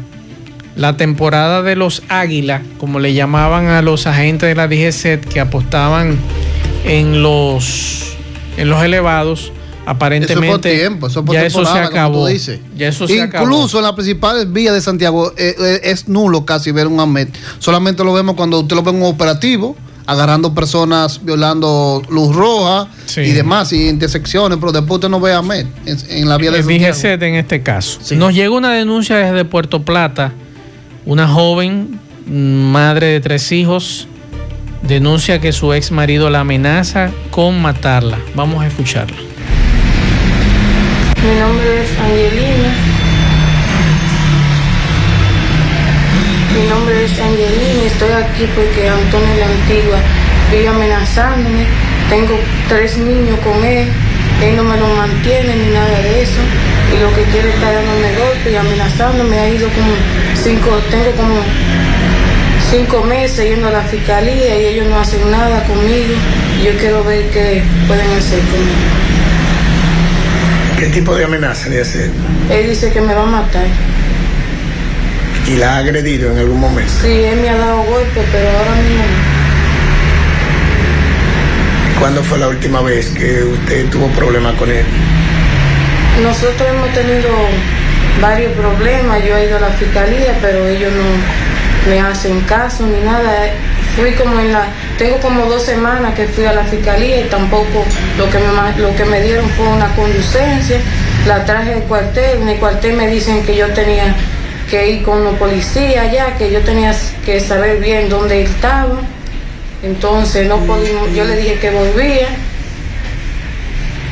la 0.76 0.98
temporada 0.98 1.62
de 1.62 1.76
los 1.76 2.04
águilas, 2.10 2.62
como 2.78 3.00
le 3.00 3.14
llamaban 3.14 3.68
a 3.68 3.82
los 3.82 4.08
agentes 4.08 4.50
de 4.50 4.56
la 4.56 4.68
DGCET 4.68 5.26
que 5.26 5.40
apostaban 5.40 6.18
en 6.86 7.22
los, 7.22 8.16
en 8.58 8.70
los 8.70 8.84
elevados, 8.84 9.52
aparentemente 9.86 10.34
Eso 10.34 10.44
es 10.44 10.52
por 10.52 10.62
tiempo, 10.62 11.08
eso 11.08 11.20
es 11.20 11.26
por 11.26 11.36
ya 11.36 11.46
eso 11.46 11.66
se 11.66 11.80
acabó. 11.80 12.22
tú 12.26 12.28
dices. 12.28 12.60
Ya 12.78 12.88
eso 12.90 13.08
se 13.08 13.22
acabó. 13.22 13.46
Incluso 13.46 13.78
en 13.78 13.84
las 13.84 13.94
principales 13.94 14.52
vías 14.52 14.74
de 14.74 14.82
Santiago 14.82 15.32
eh, 15.38 15.56
eh, 15.60 15.80
es 15.84 16.08
nulo 16.08 16.46
casi 16.46 16.72
ver 16.72 16.88
un 16.88 17.00
AMET. 17.00 17.30
Solamente 17.60 18.04
lo 18.04 18.14
vemos 18.14 18.36
cuando 18.36 18.60
usted 18.62 18.76
lo 18.76 18.84
ve 18.84 18.92
en 18.92 18.98
un 18.98 19.04
operativo. 19.04 19.76
agarrando 20.08 20.54
personas 20.54 21.20
violando 21.26 22.00
luz 22.12 22.36
roja 22.36 22.88
Sí. 23.08 23.22
y 23.22 23.32
demás, 23.32 23.74
y 23.74 23.88
intersecciones, 23.90 24.60
pero 24.60 24.72
después 24.72 24.98
usted 24.98 25.10
no 25.10 25.20
ve 25.20 25.34
a 25.34 25.42
Met 25.42 25.66
en, 25.88 25.98
en 26.10 26.30
la 26.30 26.38
vía 26.38 26.52
de 26.52 26.58
El 26.60 26.64
Santiago. 26.64 26.94
DGCET 26.94 27.24
en 27.24 27.36
este 27.36 27.64
caso. 27.64 28.00
Nos 28.16 28.36
llega 28.36 28.52
una 28.52 28.72
denuncia 28.72 29.18
desde 29.18 29.46
Puerto 29.46 29.82
Plata. 29.84 30.32
Una 31.08 31.28
joven, 31.28 32.00
mm, 32.28 32.32
madre 32.72 33.08
de 33.08 33.20
tres 33.20 33.52
hijos, 33.52 34.08
denuncia 34.84 35.42
que 35.42 35.52
su 35.52 35.74
ex 35.74 35.90
marido 35.92 36.30
la 36.30 36.42
amenaza 36.42 37.10
con 37.32 37.60
matarla. 37.60 38.20
Vamos 38.36 38.64
a 38.64 38.68
escucharla. 38.68 39.18
Mi 41.26 41.40
nombre 41.40 41.82
es 41.82 41.90
Angelina. 41.98 42.72
Mi 46.54 46.70
nombre 46.70 47.06
es 47.06 47.20
Angelina 47.20 47.84
estoy 47.88 48.12
aquí 48.12 48.46
porque 48.54 48.88
Antonio 48.88 49.36
la 49.40 49.46
Antigua 49.48 49.98
vive 50.52 50.68
amenazándome. 50.68 51.66
Tengo 52.12 52.40
tres 52.70 52.98
niños 52.98 53.40
con 53.40 53.64
él. 53.66 53.88
Él 54.44 54.56
no 54.56 54.64
me 54.66 54.78
lo 54.78 54.88
mantiene 54.88 55.56
ni 55.56 55.74
nada 55.74 56.00
de 56.04 56.22
eso. 56.22 56.42
Y 56.94 57.02
lo 57.02 57.10
que 57.16 57.24
quiere 57.32 57.50
es 57.50 57.56
estar 57.56 57.74
dándome 57.74 58.14
golpes 58.20 58.54
y 58.54 58.56
amenazándome. 58.56 59.40
Ha 59.40 59.50
ido 59.50 59.68
como 59.70 59.94
cinco, 60.36 60.78
tengo 60.92 61.10
como 61.18 61.42
cinco 62.70 63.02
meses 63.02 63.50
yendo 63.50 63.70
a 63.70 63.72
la 63.72 63.82
fiscalía 63.82 64.60
y 64.60 64.66
ellos 64.66 64.88
no 64.88 65.00
hacen 65.00 65.32
nada 65.32 65.64
conmigo. 65.64 66.14
Yo 66.64 66.78
quiero 66.78 67.04
ver 67.04 67.28
qué 67.32 67.64
pueden 67.88 68.12
hacer 68.12 68.42
conmigo. 68.42 69.25
¿Qué 70.86 70.92
tipo 70.92 71.16
de 71.16 71.26
amenaza 71.26 71.68
le 71.68 71.82
hace? 71.82 72.12
Él 72.48 72.70
dice 72.70 72.92
que 72.92 73.02
me 73.02 73.16
va 73.16 73.24
a 73.24 73.26
matar. 73.26 73.66
¿Y 75.48 75.56
la 75.56 75.74
ha 75.74 75.78
agredido 75.78 76.32
en 76.32 76.38
algún 76.38 76.60
momento? 76.60 76.92
Sí, 77.02 77.24
él 77.24 77.40
me 77.42 77.50
ha 77.50 77.58
dado 77.58 77.82
golpes, 77.86 78.24
pero 78.32 78.48
ahora 78.48 78.76
mismo 78.84 79.04
no. 81.94 82.00
¿Cuándo 82.00 82.24
fue 82.24 82.38
la 82.38 82.50
última 82.50 82.82
vez 82.84 83.08
que 83.08 83.44
usted 83.46 83.90
tuvo 83.90 84.10
problemas 84.10 84.54
con 84.60 84.70
él? 84.70 84.86
Nosotros 86.22 86.70
hemos 86.70 86.94
tenido 86.94 87.30
varios 88.22 88.52
problemas. 88.52 89.26
Yo 89.26 89.36
he 89.38 89.48
ido 89.48 89.58
a 89.58 89.62
la 89.62 89.70
fiscalía, 89.70 90.38
pero 90.40 90.68
ellos 90.68 90.92
no 90.94 91.90
me 91.90 92.00
hacen 92.00 92.42
caso 92.42 92.86
ni 92.86 93.02
nada. 93.04 93.50
Fui 93.96 94.12
como 94.12 94.40
en 94.40 94.54
la, 94.54 94.68
tengo 94.98 95.18
como 95.18 95.46
dos 95.46 95.64
semanas 95.64 96.14
que 96.16 96.28
fui 96.28 96.46
a 96.46 96.54
la 96.54 96.64
fiscalía 96.64 97.22
y 97.22 97.24
tampoco 97.26 97.84
lo 98.18 98.30
que 98.30 98.38
me, 98.40 98.82
lo 98.82 98.96
que 98.96 99.06
me 99.06 99.22
dieron 99.22 99.50
fue 99.50 99.68
una 99.68 99.94
conducencia. 99.96 100.80
La 101.28 101.44
traje 101.46 101.74
al 101.74 101.84
cuartel. 101.84 102.42
En 102.42 102.50
el 102.50 102.60
cuartel 102.60 102.96
me 102.96 103.08
dicen 103.08 103.44
que 103.46 103.56
yo 103.56 103.68
tenía 103.70 104.16
que 104.70 104.90
ir 104.90 105.04
con 105.04 105.24
los 105.24 105.36
policías 105.36 106.08
allá, 106.08 106.36
que 106.38 106.52
yo 106.52 106.62
tenía 106.62 106.96
que 107.26 107.40
saber 107.40 107.80
bien 107.80 108.10
dónde 108.10 108.44
estaba. 108.44 109.00
Entonces 109.84 110.48
no 110.48 110.58
pudimos, 110.60 111.14
yo 111.14 111.26
le 111.26 111.36
dije 111.38 111.60
que 111.60 111.72
volvía 111.72 112.28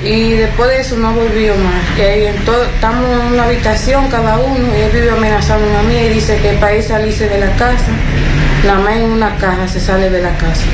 y 0.03 0.33
después 0.33 0.69
de 0.69 0.81
eso 0.81 0.97
no 0.97 1.13
volvió 1.13 1.55
más. 1.55 1.95
Que 1.95 2.29
estamos 2.29 3.09
en 3.09 3.33
una 3.33 3.43
habitación 3.45 4.09
cada 4.09 4.37
uno 4.37 4.77
y 4.77 4.81
él 4.81 4.91
vive 4.91 5.11
amenazándome 5.11 5.77
a 5.77 5.83
mí 5.83 5.95
y 5.95 6.09
dice 6.09 6.37
que 6.41 6.53
para 6.53 6.73
él 6.73 6.83
salirse 6.83 7.29
de 7.29 7.39
la 7.39 7.55
casa, 7.55 7.85
nada 8.63 8.79
más 8.79 8.95
en 8.95 9.11
una 9.11 9.35
caja 9.37 9.67
se 9.67 9.79
sale 9.79 10.09
de 10.09 10.21
la 10.21 10.35
casa. 10.37 10.65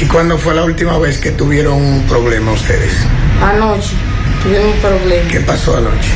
¿Y 0.00 0.04
cuándo 0.04 0.38
fue 0.38 0.54
la 0.54 0.64
última 0.64 0.98
vez 0.98 1.18
que 1.18 1.32
tuvieron 1.32 1.74
un 1.74 2.02
problema 2.06 2.52
ustedes? 2.52 2.92
Anoche 3.42 3.94
tuvimos 4.42 4.74
un 4.74 4.80
problema. 4.80 5.28
¿Qué 5.30 5.40
pasó 5.40 5.76
anoche? 5.76 6.12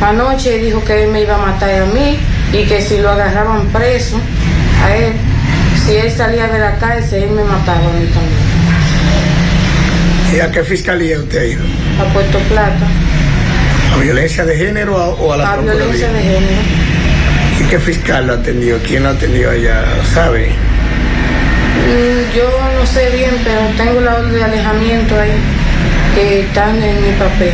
Anoche 0.00 0.58
dijo 0.58 0.82
que 0.84 1.04
él 1.04 1.10
me 1.10 1.22
iba 1.22 1.36
a 1.36 1.38
matar 1.38 1.82
a 1.82 1.86
mí 1.86 2.18
y 2.52 2.64
que 2.64 2.80
si 2.80 2.98
lo 2.98 3.10
agarraban 3.10 3.66
preso 3.68 4.20
a 4.82 4.96
él, 4.96 5.12
si 5.84 5.96
él 5.96 6.10
salía 6.10 6.48
de 6.48 6.58
la 6.58 6.76
cárcel, 6.78 7.24
él 7.24 7.30
me 7.30 7.44
mataba 7.44 7.78
a 7.78 7.92
mí 7.92 8.06
también. 8.06 8.50
¿Y 10.34 10.40
a 10.40 10.50
qué 10.50 10.64
fiscalía 10.64 11.18
usted 11.18 11.38
ha 11.38 11.44
ido? 11.44 11.62
A 12.00 12.12
Puerto 12.12 12.38
Plata, 12.48 12.86
¿A 13.94 13.98
violencia 13.98 14.44
de 14.44 14.56
género 14.56 14.96
o 14.96 15.32
a, 15.32 15.36
la 15.36 15.52
a 15.52 15.56
violencia 15.56 16.08
de 16.12 16.22
género. 16.22 16.79
¿Y 17.60 17.64
qué 17.64 17.78
fiscal 17.78 18.26
lo 18.26 18.34
atendió? 18.34 18.78
¿Quién 18.86 19.02
lo 19.02 19.10
atendió 19.10 19.50
allá? 19.50 19.84
¿Sabe? 20.14 20.48
Mm, 20.48 22.36
Yo 22.36 22.48
no 22.78 22.86
sé 22.86 23.10
bien, 23.14 23.30
pero 23.44 23.60
tengo 23.76 24.00
la 24.00 24.16
orden 24.16 24.32
de 24.32 24.42
alejamiento 24.44 25.20
ahí, 25.20 25.30
que 26.14 26.40
están 26.40 26.82
en 26.82 26.96
mi 27.02 27.12
papel. 27.18 27.52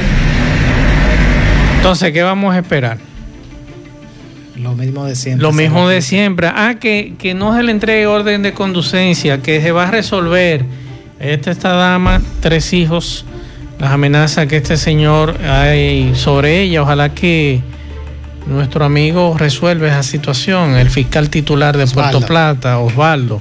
Entonces, 1.76 2.12
¿qué 2.12 2.22
vamos 2.22 2.54
a 2.54 2.58
esperar? 2.58 2.98
Lo 4.56 4.74
mismo 4.74 5.04
de 5.04 5.16
siempre. 5.16 5.42
Lo 5.42 5.52
mismo 5.52 5.88
de 5.88 6.00
siempre. 6.00 6.48
Ah, 6.54 6.76
que, 6.80 7.14
que 7.18 7.34
no 7.34 7.54
se 7.56 7.62
le 7.62 7.72
entregue 7.72 8.06
orden 8.06 8.42
de 8.42 8.52
conducencia, 8.52 9.42
que 9.42 9.60
se 9.60 9.72
va 9.72 9.88
a 9.88 9.90
resolver. 9.90 10.64
Esta, 11.18 11.50
esta 11.50 11.72
dama, 11.72 12.20
tres 12.40 12.72
hijos, 12.72 13.24
las 13.78 13.90
amenazas 13.90 14.46
que 14.46 14.56
este 14.56 14.76
señor 14.76 15.36
hay 15.44 16.14
sobre 16.14 16.60
ella. 16.60 16.82
Ojalá 16.82 17.10
que 17.10 17.60
nuestro 18.46 18.84
amigo 18.84 19.36
resuelva 19.38 19.88
esa 19.88 20.02
situación. 20.02 20.76
El 20.76 20.90
fiscal 20.90 21.30
titular 21.30 21.76
de 21.76 21.86
Puerto. 21.86 22.20
Plata, 22.20 22.78
Osvaldo, 22.78 23.40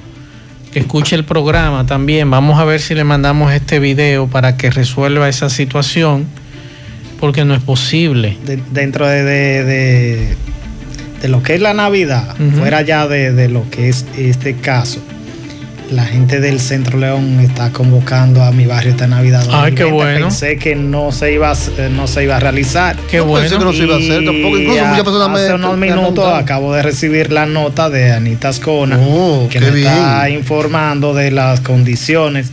que 0.71 0.79
escuche 0.79 1.15
el 1.15 1.23
programa 1.25 1.85
también. 1.85 2.29
Vamos 2.29 2.59
a 2.59 2.65
ver 2.65 2.79
si 2.81 2.95
le 2.95 3.03
mandamos 3.03 3.53
este 3.53 3.79
video 3.79 4.27
para 4.27 4.57
que 4.57 4.69
resuelva 4.71 5.29
esa 5.29 5.49
situación, 5.49 6.25
porque 7.19 7.45
no 7.45 7.53
es 7.55 7.61
posible. 7.61 8.37
de- 8.45 8.59
dentro 8.71 9.07
de, 9.07 9.23
de- 9.23 9.63
de- 9.63 10.35
de 11.21 11.27
lo 11.29 11.41
que 11.41 11.55
es 11.55 11.61
la 11.61 11.73
Navidad, 11.73 12.35
fuera 12.57 12.81
ya 12.83 13.07
de, 13.07 13.31
de 13.31 13.47
lo 13.49 13.67
que 13.71 13.89
es 13.89 14.05
este 14.17 14.55
caso, 14.55 14.99
la 15.91 16.03
gente 16.05 16.39
del 16.39 16.59
Centro 16.59 16.97
León 16.97 17.39
está 17.39 17.71
convocando 17.71 18.43
a 18.43 18.51
mi 18.51 18.65
barrio 18.65 18.91
esta 18.91 19.07
Navidad. 19.07 19.45
Ay, 19.51 19.73
qué 19.73 19.83
2020. 19.83 19.91
bueno. 19.93 20.27
Pensé 20.27 20.57
que 20.57 20.75
no 20.75 21.11
se 21.11 21.31
iba, 21.33 21.49
a 21.49 21.51
hacer- 21.51 21.91
no 21.91 22.07
se 22.07 22.23
iba 22.23 22.37
a 22.37 22.39
realizar. 22.39 22.95
Qué 23.09 23.17
No, 23.17 23.33
pensé 23.33 23.55
bueno. 23.55 23.59
que 23.59 23.65
no 23.65 23.73
se 23.73 23.83
iba 23.83 23.95
a 23.95 23.97
hacer 23.99 24.25
tampoco. 24.25 24.57
Incluso 24.57 24.79
Y 24.81 24.85
muchas 24.87 25.03
personas 25.03 25.29
me- 25.29 25.39
Hace 25.39 25.53
unos 25.53 25.77
me 25.77 25.87
minutos 25.87 26.05
preguntaron. 26.13 26.39
acabo 26.39 26.73
de 26.73 26.81
recibir 26.81 27.31
la 27.31 27.45
nota 27.45 27.89
de 27.89 28.11
Anita 28.11 28.49
Ascona, 28.49 28.97
que 29.49 29.59
qué 29.59 29.71
me 29.71 29.79
está 29.79 30.29
informando 30.29 31.13
de 31.13 31.31
las 31.31 31.59
condiciones 31.61 32.49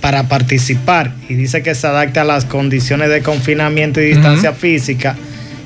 para 0.00 0.24
participar 0.28 1.12
y 1.28 1.34
dice 1.34 1.62
que 1.62 1.74
se 1.74 1.86
adapta 1.86 2.22
a 2.22 2.24
las 2.24 2.44
condiciones 2.44 3.08
de 3.10 3.22
confinamiento 3.22 4.00
y 4.00 4.06
distancia 4.06 4.52
física 4.52 5.16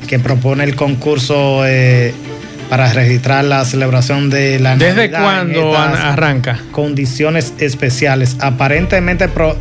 que 0.07 0.19
propone 0.19 0.65
el 0.65 0.75
concurso 0.77 1.63
eh, 1.67 2.13
para 2.71 2.91
registrar 2.93 3.45
la 3.45 3.65
celebración 3.67 4.31
de 4.31 4.59
la 4.61 4.77
¿Desde 4.77 5.09
Navidad 5.11 5.23
cuándo 5.23 5.77
arranca? 5.77 6.59
Condiciones 6.71 7.53
especiales. 7.59 8.37
Aparentemente 8.41 9.29
pro- 9.29 9.57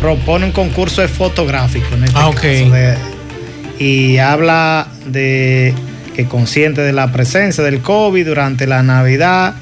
propone 0.00 0.44
un 0.46 0.52
concurso 0.52 1.06
fotográfico 1.08 1.94
en 1.94 2.04
este 2.04 2.16
Ah, 2.18 2.28
ok. 2.28 2.34
caso. 2.36 2.70
de- 2.70 2.94
y 3.78 4.18
habla 4.18 4.86
de 5.06 5.74
que 6.14 6.26
consciente 6.26 6.82
de 6.82 6.92
la 6.92 7.10
presencia 7.10 7.64
del 7.64 7.80
COVID 7.80 8.24
durante 8.26 8.66
la 8.68 8.82
Navidad, 8.84 9.54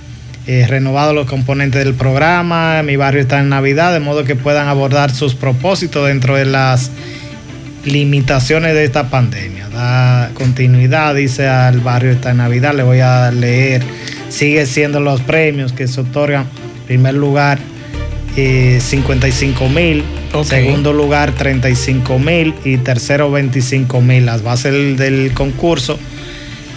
eh, 0.49 0.67
renovado 0.69 1.15
los 1.15 1.27
componentes 1.29 1.83
del 1.85 1.95
programa, 1.95 2.83
mi 2.83 2.97
barrio 2.97 3.21
está 3.23 3.39
en 3.39 3.49
Navidad, 3.49 3.93
de 3.93 4.01
modo 4.01 4.25
que 4.25 4.35
puedan 4.35 4.67
abordar 4.69 5.13
sus 5.13 5.35
propósitos 5.37 6.09
dentro 6.09 6.35
de 6.37 6.45
las 6.47 6.91
limitaciones 7.85 8.75
de 8.75 8.85
esta 8.85 9.05
pandemia. 9.09 9.62
Da 9.83 10.31
continuidad, 10.35 11.13
dice 11.17 11.49
al 11.49 11.81
barrio 11.81 12.13
está 12.13 12.31
en 12.31 12.37
Navidad, 12.37 12.73
le 12.73 12.85
voy 12.85 13.01
a 13.01 13.33
leer, 13.33 13.83
sigue 14.29 14.65
siendo 14.65 15.01
los 15.01 15.21
premios 15.23 15.73
que 15.73 15.89
se 15.89 16.03
otorgan, 16.03 16.47
primer 16.87 17.15
lugar 17.15 17.59
eh, 18.37 18.79
55 18.81 19.69
mil, 19.71 20.05
segundo 20.45 20.93
lugar 20.93 21.33
35 21.33 22.17
mil 22.21 22.55
y 22.65 22.77
tercero 22.77 23.33
25 23.33 24.01
mil. 24.01 24.25
Las 24.25 24.45
bases 24.45 24.97
del, 24.97 25.33
concurso 25.35 25.99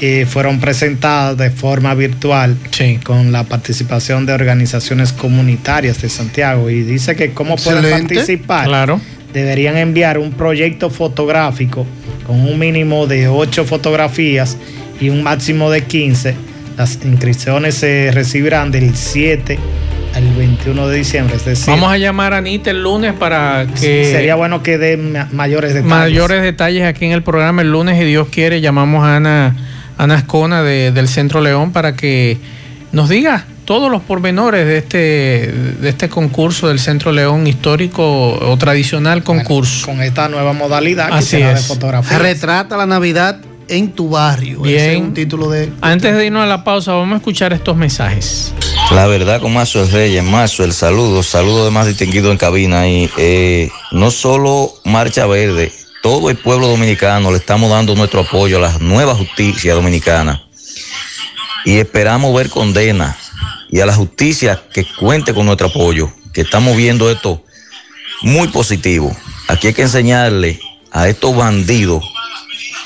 eh, 0.01 0.25
fueron 0.27 0.59
presentadas 0.59 1.37
de 1.37 1.51
forma 1.51 1.93
virtual 1.93 2.57
con 3.03 3.31
la 3.31 3.43
participación 3.43 4.25
de 4.25 4.33
organizaciones 4.33 5.13
comunitarias 5.13 6.01
de 6.01 6.09
Santiago 6.09 6.71
y 6.71 6.81
dice 6.81 7.15
que 7.15 7.33
cómo 7.33 7.55
pueden 7.57 7.85
Excelente. 7.85 8.15
participar. 8.15 8.65
Claro. 8.65 8.99
Deberían 9.31 9.77
enviar 9.77 10.17
un 10.17 10.31
proyecto 10.31 10.89
fotográfico 10.89 11.85
con 12.25 12.39
un 12.39 12.57
mínimo 12.59 13.07
de 13.07 13.27
8 13.27 13.65
fotografías 13.65 14.57
y 14.99 15.09
un 15.09 15.23
máximo 15.23 15.69
de 15.69 15.83
15. 15.83 16.35
Las 16.77 16.99
inscripciones 17.05 17.75
se 17.75 18.11
recibirán 18.13 18.71
del 18.71 18.95
7 18.95 19.57
al 20.15 20.23
21 20.33 20.87
de 20.87 20.97
diciembre. 20.97 21.35
Es 21.35 21.45
decir, 21.45 21.67
Vamos 21.67 21.91
a 21.91 21.97
llamar 21.97 22.33
a 22.33 22.37
Anita 22.37 22.71
el 22.71 22.81
lunes 22.83 23.13
para 23.13 23.67
que 23.79 24.09
sería 24.11 24.35
bueno 24.35 24.63
que 24.63 24.77
dé 24.77 24.97
ma- 24.97 25.27
mayores 25.31 25.73
detalles. 25.73 25.89
mayores 25.89 26.41
detalles 26.41 26.83
aquí 26.85 27.05
en 27.05 27.11
el 27.11 27.21
programa 27.23 27.61
el 27.61 27.71
lunes 27.71 28.01
y 28.01 28.05
Dios 28.05 28.27
quiere 28.29 28.61
llamamos 28.61 29.03
a 29.03 29.17
Ana, 29.17 29.55
Ana 29.97 30.15
Ascona 30.15 30.63
de- 30.63 30.91
del 30.91 31.07
Centro 31.07 31.41
León 31.41 31.71
para 31.73 31.95
que 31.95 32.37
nos 32.91 33.09
diga 33.09 33.45
todos 33.65 33.91
los 33.91 34.01
pormenores 34.03 34.65
de 34.65 34.77
este 34.77 35.51
de 35.81 35.89
este 35.89 36.07
concurso 36.07 36.67
del 36.67 36.79
Centro 36.79 37.11
León 37.11 37.47
histórico 37.47 38.33
o 38.33 38.57
tradicional 38.57 39.23
concurso. 39.23 39.87
con 39.87 40.01
esta 40.01 40.29
nueva 40.29 40.53
modalidad 40.53 41.09
que 41.09 41.15
Así 41.15 41.29
será 41.31 41.53
de 41.53 41.59
es. 41.59 41.65
fotografía. 41.67 42.17
Retrata 42.19 42.77
la 42.77 42.85
Navidad 42.85 43.39
en 43.67 43.91
tu 43.91 44.09
barrio. 44.09 44.63
Ese 44.63 44.75
es 44.75 44.91
Bien. 44.91 45.03
un 45.05 45.13
título 45.15 45.49
de. 45.49 45.71
Antes 45.81 46.15
de 46.15 46.27
irnos 46.27 46.43
a 46.43 46.45
la 46.45 46.63
pausa, 46.63 46.93
vamos 46.93 47.13
a 47.13 47.17
escuchar 47.17 47.51
estos 47.53 47.75
mensajes. 47.75 48.53
La 48.91 49.07
verdad 49.07 49.41
con 49.41 49.51
Mazo 49.53 49.81
el 49.81 49.91
Reyes, 49.91 50.23
Mazo 50.23 50.63
el 50.63 50.71
saludo, 50.71 51.23
saludo 51.23 51.65
de 51.65 51.71
más 51.71 51.87
distinguido 51.87 52.31
en 52.31 52.37
cabina 52.37 52.87
y 52.87 53.09
eh, 53.17 53.71
no 53.91 54.11
solo 54.11 54.71
Marcha 54.83 55.25
Verde, 55.25 55.71
todo 56.03 56.29
el 56.29 56.37
pueblo 56.37 56.67
dominicano 56.67 57.31
le 57.31 57.37
estamos 57.37 57.71
dando 57.71 57.95
nuestro 57.95 58.19
apoyo 58.21 58.57
a 58.57 58.61
la 58.61 58.77
nueva 58.77 59.15
justicia 59.15 59.73
dominicana 59.73 60.43
y 61.65 61.77
esperamos 61.79 62.35
ver 62.35 62.49
condena 62.51 63.17
y 63.75 63.81
a 63.81 63.85
la 63.85 63.93
justicia 63.93 64.63
que 64.73 64.85
cuente 64.85 65.33
con 65.33 65.47
nuestro 65.47 65.67
apoyo, 65.67 66.09
que 66.31 66.39
estamos 66.39 66.77
viendo 66.77 67.11
esto 67.11 67.43
muy 68.21 68.47
positivo. 68.47 69.13
Aquí 69.49 69.67
hay 69.67 69.73
que 69.73 69.81
enseñarle 69.81 70.61
a 70.91 71.09
estos 71.09 71.35
bandidos 71.35 72.01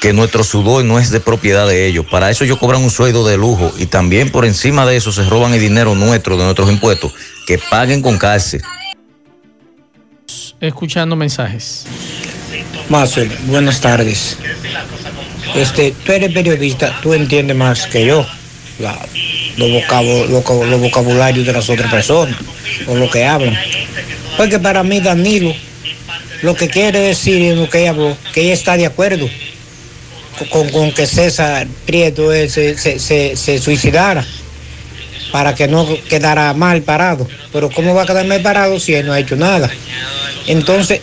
que 0.02 0.14
nuestro 0.14 0.44
sudor 0.44 0.84
no 0.84 0.98
es 0.98 1.12
de 1.12 1.20
propiedad 1.20 1.68
de 1.68 1.86
ellos. 1.86 2.08
Para 2.08 2.32
eso 2.32 2.44
ellos 2.44 2.58
cobran 2.58 2.82
un 2.82 2.90
sueldo 2.90 3.28
de 3.28 3.38
lujo 3.38 3.72
y 3.78 3.86
también 3.86 4.32
por 4.32 4.46
encima 4.46 4.84
de 4.88 4.98
eso 4.98 5.12
se 5.12 5.24
roban 5.26 5.54
el 5.54 5.60
dinero 5.60 5.94
nuestro, 5.94 6.38
de 6.38 6.46
nuestros 6.46 6.72
impuestos, 6.72 7.14
que 7.46 7.60
paguen 7.60 8.02
con 8.02 8.18
cárcel. 8.18 8.64
Escuchando 10.60 11.16
mensajes. 11.16 11.86
Marcel, 12.90 13.30
buenas 13.46 13.80
tardes. 13.80 14.40
Este, 15.54 15.94
tú 16.04 16.14
eres 16.14 16.34
periodista, 16.34 17.00
tú 17.04 17.14
entiendes 17.14 17.56
más 17.56 17.86
que 17.86 18.08
yo 18.08 18.26
la, 18.80 18.98
los, 19.68 20.68
los 20.68 20.80
vocabularios 20.82 21.45
de 21.45 21.53
las 21.53 21.70
otras 21.70 21.91
personas 21.91 22.36
o 22.88 22.95
lo 22.95 23.10
que 23.10 23.26
hablan. 23.26 23.57
Porque 24.38 24.60
para 24.60 24.84
mí 24.84 24.99
Danilo 24.99 25.53
lo 26.41 26.55
que 26.55 26.70
quiere 26.70 26.99
decir 26.99 27.41
en 27.41 27.57
lo 27.60 27.70
que 27.70 27.82
ella 27.82 27.89
habló, 27.89 28.16
que 28.34 28.41
ella 28.41 28.53
está 28.53 28.78
de 28.78 28.86
acuerdo 28.86 29.30
con, 30.49 30.70
con 30.70 30.91
que 30.93 31.05
César 31.05 31.68
Prieto 31.86 32.32
eh, 32.34 32.47
se, 32.49 32.78
se- 32.78 33.36
se- 33.36 33.60
suicidara 33.60 34.26
para 35.34 35.53
que 35.53 35.68
no 35.68 35.86
quedara 36.10 36.53
mal 36.53 36.82
parado. 36.82 37.28
Pero 37.51 37.70
¿cómo 37.70 37.93
va 37.93 38.03
a 38.03 38.05
quedar 38.05 38.26
mal 38.26 38.41
parado 38.41 38.80
si 38.80 38.93
él 38.95 39.05
no 39.05 39.12
ha 39.14 39.20
hecho 39.20 39.36
nada? 39.36 39.70
Entonces, 40.47 41.01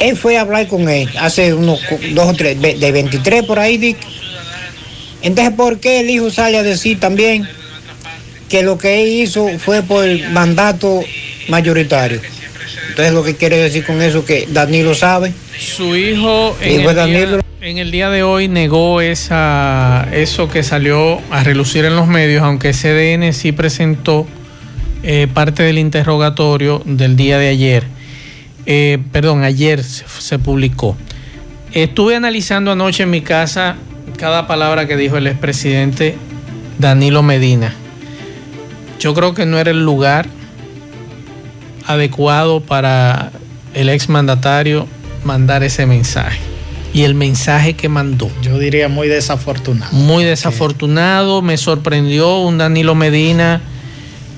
él 0.00 0.16
fue 0.16 0.36
a 0.38 0.40
hablar 0.40 0.66
con 0.68 0.88
él 0.88 1.08
hace 1.20 1.52
unos 1.54 1.78
dos 2.12 2.28
o 2.28 2.32
tres, 2.34 2.58
de 2.60 2.92
23 2.92 3.44
por 3.44 3.58
ahí, 3.58 3.76
Dick. 3.76 3.98
Entonces, 5.22 5.54
¿por 5.54 5.78
qué 5.78 6.00
el 6.00 6.10
hijo 6.10 6.30
sale 6.30 6.58
a 6.58 6.62
decir 6.62 6.98
también 6.98 7.48
que 8.48 8.62
lo 8.62 8.76
que 8.76 9.02
él 9.02 9.08
hizo 9.08 9.48
fue 9.58 9.82
por 9.82 10.04
mandato 10.30 11.00
mayoritario? 11.48 12.20
Entonces, 12.90 13.14
lo 13.14 13.22
que 13.22 13.36
quiere 13.36 13.56
decir 13.56 13.86
con 13.86 14.02
eso 14.02 14.24
que 14.24 14.46
Danilo 14.50 14.94
sabe. 14.94 15.32
Su 15.58 15.96
hijo 15.96 16.56
en, 16.60 16.80
el 16.80 17.06
día, 17.06 17.40
en 17.60 17.78
el 17.78 17.90
día 17.90 18.10
de 18.10 18.22
hoy 18.22 18.48
negó 18.48 19.00
esa, 19.00 20.08
eso 20.12 20.50
que 20.50 20.62
salió 20.62 21.20
a 21.30 21.44
relucir 21.44 21.84
en 21.84 21.96
los 21.96 22.08
medios, 22.08 22.42
aunque 22.42 22.72
CDN 22.72 23.32
sí 23.32 23.52
presentó 23.52 24.26
eh, 25.04 25.28
parte 25.32 25.62
del 25.62 25.78
interrogatorio 25.78 26.82
del 26.84 27.16
día 27.16 27.38
de 27.38 27.48
ayer. 27.48 27.84
Eh, 28.66 28.98
perdón, 29.12 29.44
ayer 29.44 29.82
se, 29.82 30.04
se 30.18 30.38
publicó. 30.38 30.96
Estuve 31.72 32.16
analizando 32.16 32.72
anoche 32.72 33.04
en 33.04 33.10
mi 33.10 33.22
casa 33.22 33.76
cada 34.16 34.46
palabra 34.46 34.86
que 34.86 34.96
dijo 34.96 35.16
el 35.16 35.26
expresidente 35.26 36.16
Danilo 36.78 37.22
Medina. 37.22 37.74
Yo 38.98 39.14
creo 39.14 39.34
que 39.34 39.46
no 39.46 39.58
era 39.58 39.70
el 39.70 39.84
lugar 39.84 40.28
adecuado 41.86 42.60
para 42.60 43.32
el 43.74 43.88
exmandatario 43.88 44.86
mandar 45.24 45.62
ese 45.62 45.86
mensaje. 45.86 46.38
Y 46.94 47.04
el 47.04 47.14
mensaje 47.14 47.74
que 47.74 47.88
mandó. 47.88 48.30
Yo 48.42 48.58
diría 48.58 48.88
muy 48.88 49.08
desafortunado. 49.08 49.92
Muy 49.92 50.24
desafortunado, 50.24 51.40
me 51.40 51.56
sorprendió 51.56 52.38
un 52.38 52.58
Danilo 52.58 52.94
Medina 52.94 53.62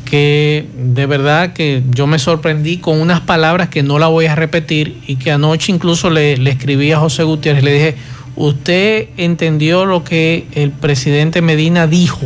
que 0.04 0.68
de 0.76 1.06
verdad 1.06 1.54
que 1.54 1.82
yo 1.90 2.06
me 2.06 2.18
sorprendí 2.18 2.76
con 2.76 3.00
unas 3.00 3.20
palabras 3.22 3.68
que 3.70 3.82
no 3.82 3.98
la 3.98 4.06
voy 4.06 4.26
a 4.26 4.34
repetir 4.34 5.00
y 5.06 5.16
que 5.16 5.32
anoche 5.32 5.72
incluso 5.72 6.10
le, 6.10 6.36
le 6.36 6.50
escribí 6.50 6.92
a 6.92 6.98
José 6.98 7.24
Gutiérrez, 7.24 7.64
le 7.64 7.72
dije, 7.72 7.96
usted 8.36 9.08
entendió 9.16 9.84
lo 9.86 10.04
que 10.04 10.46
el 10.52 10.70
presidente 10.70 11.40
Medina 11.42 11.86
dijo 11.86 12.20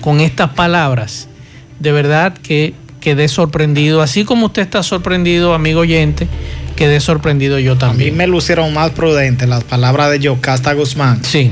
con 0.00 0.20
estas 0.20 0.50
palabras. 0.50 1.28
De 1.80 1.92
verdad 1.92 2.34
que 2.42 2.74
quedé 3.00 3.28
sorprendido, 3.28 4.02
así 4.02 4.24
como 4.24 4.46
usted 4.46 4.62
está 4.62 4.82
sorprendido, 4.82 5.54
amigo 5.54 5.80
oyente, 5.80 6.26
quedé 6.74 7.00
sorprendido 7.00 7.58
yo 7.58 7.72
A 7.72 7.74
mí 7.74 7.80
también. 7.80 8.16
me 8.16 8.26
lucieron 8.26 8.72
más 8.74 8.90
prudentes 8.90 9.48
las 9.48 9.64
palabras 9.64 10.10
de 10.10 10.18
Yocasta 10.20 10.72
Guzmán. 10.74 11.22
Sí. 11.24 11.50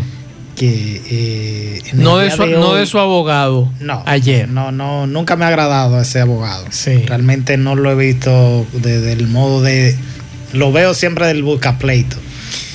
Que 0.56 1.02
eh, 1.10 1.82
No 1.94 2.18
de, 2.18 2.30
su, 2.30 2.46
no 2.46 2.68
hoy- 2.70 2.78
de 2.80 2.86
su 2.86 3.00
abogado 3.00 3.68
No, 3.80 4.04
ayer. 4.06 4.48
No, 4.48 4.70
no, 4.70 5.04
nunca 5.08 5.34
me 5.34 5.44
ha 5.44 5.48
agradado 5.48 6.00
ese 6.00 6.20
abogado. 6.20 6.64
Sí. 6.70 7.02
Realmente 7.06 7.56
no 7.56 7.74
lo 7.74 7.90
he 7.90 7.94
visto 7.96 8.64
desde 8.72 9.12
el 9.12 9.26
modo 9.26 9.62
de. 9.62 9.96
Lo 10.52 10.70
veo 10.70 10.94
siempre 10.94 11.26
del 11.26 11.42
buscapleito. 11.42 12.16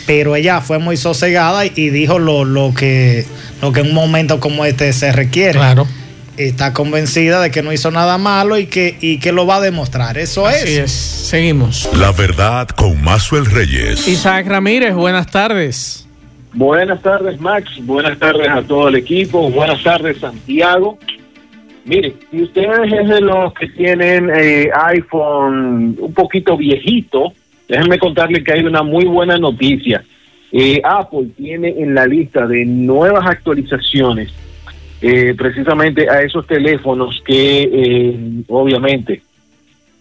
Pero 0.10 0.36
ella 0.36 0.60
fue 0.60 0.80
muy 0.80 0.98
sosegada 0.98 1.68
y 1.68 1.90
dijo 1.92 2.18
lo, 2.18 2.44
lo 2.44 2.74
que 2.74 3.26
lo 3.62 3.72
que 3.72 3.82
en 3.82 3.90
un 3.90 3.94
momento 3.94 4.40
como 4.40 4.66
este 4.66 4.92
se 4.92 5.12
requiere. 5.12 5.60
Claro. 5.60 5.86
Está 6.36 6.74
convencida 6.74 7.40
de 7.40 7.52
que 7.52 7.62
no 7.62 7.72
hizo 7.72 7.92
nada 7.92 8.18
malo 8.18 8.58
y 8.58 8.66
que, 8.66 8.98
y 9.02 9.20
que 9.20 9.32
lo 9.32 9.46
va 9.46 9.58
a 9.58 9.62
demostrar. 9.62 10.18
Eso 10.18 10.48
Así 10.48 10.78
es. 10.78 10.78
es. 10.80 10.92
Seguimos. 10.92 11.88
La 11.96 12.12
verdad 12.12 12.68
con 12.70 13.00
Mazuel 13.04 13.46
Reyes. 13.46 14.08
Isaac 14.08 14.48
Ramírez, 14.48 14.96
buenas 14.96 15.28
tardes. 15.28 16.08
Buenas 16.54 17.04
tardes, 17.04 17.40
Max. 17.40 17.70
Buenas 17.84 18.18
tardes 18.18 18.50
a 18.50 18.64
todo 18.64 18.88
el 18.88 18.96
equipo. 18.96 19.52
Buenas 19.52 19.84
tardes, 19.84 20.18
Santiago. 20.18 20.98
Mire, 21.86 22.16
si 22.32 22.42
ustedes 22.42 22.92
es 22.92 23.10
de 23.10 23.22
los 23.22 23.54
que 23.54 23.68
tienen 23.68 24.32
eh, 24.36 24.72
iPhone 24.88 25.96
un 26.00 26.14
poquito 26.16 26.58
viejito, 26.58 27.32
déjenme 27.70 27.98
contarles 28.00 28.44
que 28.44 28.52
hay 28.52 28.64
una 28.64 28.84
muy 28.84 29.06
buena 29.06 29.38
noticia. 29.38 30.04
Eh, 30.52 30.82
Apple 30.84 31.28
tiene 31.38 31.70
en 31.78 31.94
la 31.94 32.08
lista 32.08 32.48
de 32.48 32.66
nuevas 32.66 33.26
actualizaciones 33.28 34.32
eh, 35.02 35.34
precisamente 35.38 36.10
a 36.10 36.22
esos 36.24 36.46
teléfonos 36.48 37.22
que 37.26 37.70
eh, 37.72 38.44
obviamente 38.48 39.22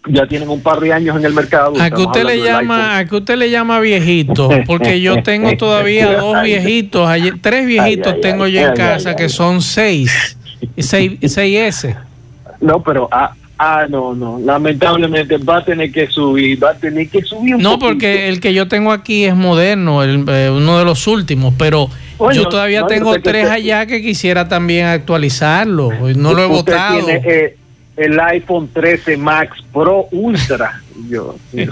ya 0.07 0.25
tienen 0.25 0.49
un 0.49 0.61
par 0.61 0.79
de 0.79 0.91
años 0.91 1.15
en 1.17 1.25
el 1.25 1.33
mercado. 1.33 1.79
¿A 1.79 1.91
qué 1.91 2.01
usted 2.01 2.25
le 2.25 2.41
llama, 2.41 2.97
a 2.97 3.05
qué 3.05 3.15
usted 3.15 3.37
le 3.37 3.51
llama 3.51 3.79
viejito? 3.79 4.49
Porque 4.65 4.99
yo 5.01 5.21
tengo 5.21 5.55
todavía 5.55 6.13
dos 6.19 6.41
viejitos, 6.41 7.07
ayer- 7.07 7.35
tres 7.39 7.67
viejitos 7.67 8.13
Ay, 8.15 8.21
tengo 8.21 8.45
ay, 8.45 8.53
yo 8.53 8.61
en 8.61 8.73
casa 8.73 9.15
que 9.15 9.29
son 9.29 9.61
seis, 9.61 10.37
seis, 10.77 11.19
seis 11.27 11.57
S. 11.59 11.95
No, 12.59 12.81
pero 12.81 13.07
ah, 13.11 13.33
ah, 13.59 13.85
no, 13.89 14.15
no, 14.15 14.39
lamentablemente 14.39 15.37
va 15.37 15.57
a 15.57 15.63
tener 15.65 15.91
que 15.91 16.07
subir, 16.07 16.63
va 16.63 16.71
a 16.71 16.73
tener 16.75 17.07
que 17.09 17.21
subir 17.21 17.55
un 17.55 17.61
No, 17.61 17.71
poquito. 17.73 17.87
porque 17.87 18.29
el 18.29 18.39
que 18.39 18.53
yo 18.53 18.67
tengo 18.67 18.91
aquí 18.91 19.25
es 19.25 19.35
moderno, 19.35 20.01
el, 20.01 20.23
eh, 20.27 20.49
uno 20.49 20.79
de 20.79 20.85
los 20.85 21.05
últimos, 21.07 21.53
pero 21.57 21.89
Bueno, 22.17 22.41
yo 22.41 22.49
todavía 22.49 22.81
no, 22.81 22.87
tengo 22.87 23.19
tres 23.21 23.49
allá 23.49 23.85
que 23.85 24.01
quisiera 24.01 24.47
también 24.47 24.87
actualizarlo. 24.87 25.91
No 26.15 26.33
lo 26.33 26.43
he 26.43 26.47
votado. 26.47 27.05
tiene 27.05 27.21
eh, 27.25 27.57
el 27.97 28.17
iPhone 28.19 28.69
13 28.73 29.17
Max 29.17 29.57
Pro 29.73 30.07
Ultra. 30.11 30.81
Yo. 31.09 31.35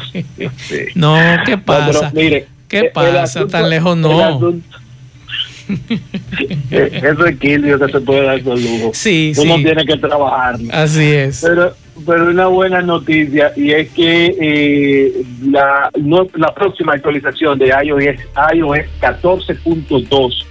No, 0.95 1.15
¿qué 1.45 1.57
pero 1.57 1.63
pasa? 1.63 2.11
mire, 2.13 2.47
¿Qué 2.67 2.79
el 2.79 2.89
pasa? 2.91 3.23
asunto- 3.23 3.47
Tan 3.51 3.69
lejos 3.69 3.95
no. 3.97 4.53
Eh, 6.71 7.01
Eso 7.03 7.25
es 7.25 7.37
quilio 7.39 7.79
que 7.79 7.91
se 7.91 8.01
puede 8.01 8.23
dar 8.23 8.41
con 8.43 8.61
lujo. 8.61 8.91
Sí, 8.93 9.33
Uno 9.37 9.57
sí. 9.57 9.63
tiene 9.63 9.85
que 9.85 9.97
trabajar. 9.97 10.55
Así 10.71 11.03
es. 11.13 11.41
Pero, 11.45 11.73
pero 12.05 12.29
una 12.29 12.47
buena 12.47 12.81
noticia 12.81 13.51
y 13.55 13.71
es 13.71 13.89
que 13.91 14.35
eh, 14.39 15.11
la, 15.49 15.89
no- 15.99 16.27
la 16.35 16.53
próxima 16.53 16.93
actualización 16.93 17.57
de 17.57 17.67
iOS, 17.83 18.19
iOS 18.53 18.79
14.2 19.01 20.45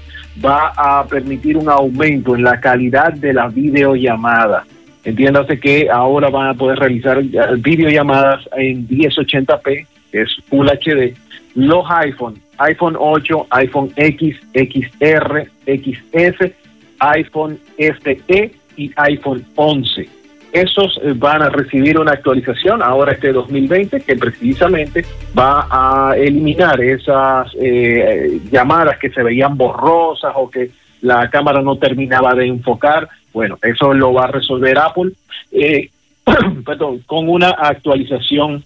va 0.45 0.73
a 0.77 1.07
permitir 1.07 1.57
un 1.57 1.69
aumento 1.69 2.35
en 2.35 2.43
la 2.43 2.59
calidad 2.61 3.12
de 3.12 3.33
la 3.33 3.49
videollamada. 3.49 4.64
Entiéndase 5.05 5.61
que 5.61 5.89
ahora 5.91 6.31
van 6.31 6.49
a 6.49 6.55
poder 6.55 6.79
realizar 6.79 7.19
eh, 7.19 7.27
videollamadas 7.59 8.41
en 8.57 8.89
1080p, 8.89 9.87
que 10.11 10.23
es 10.23 10.37
Full 10.49 10.67
HD. 10.69 11.14
Los 11.55 11.85
iPhone, 11.91 12.35
iPhone 12.59 12.97
8, 12.99 13.47
iPhone 13.51 13.93
X, 13.97 14.37
XR, 14.55 15.51
XS, 15.67 16.53
iPhone 16.99 17.59
SE 17.79 18.55
y 18.77 18.93
iPhone 18.97 19.45
11 19.55 20.17
esos 20.53 20.99
eh, 21.03 21.13
van 21.15 21.43
a 21.43 21.51
recibir 21.51 21.99
una 21.99 22.13
actualización 22.13 22.83
ahora 22.83 23.13
este 23.13 23.33
2020 23.33 24.01
que 24.01 24.17
precisamente 24.17 25.05
va 25.39 25.67
a 25.71 26.17
eliminar 26.17 26.81
esas 26.81 27.53
eh, 27.61 28.41
llamadas 28.51 28.99
que 28.99 29.11
se 29.11 29.23
veían 29.23 29.57
borrosas 29.57 30.33
o 30.35 30.49
que 30.49 30.71
la 31.03 31.29
cámara 31.29 31.61
no 31.61 31.77
terminaba 31.77 32.35
de 32.35 32.47
enfocar. 32.47 33.09
Bueno, 33.33 33.59
eso 33.63 33.93
lo 33.93 34.15
va 34.15 34.25
a 34.25 34.29
resolver 34.29 34.79
Apple 34.79 35.13
eh, 35.53 35.91
con 37.07 37.29
una 37.29 37.51
actualización 37.51 38.65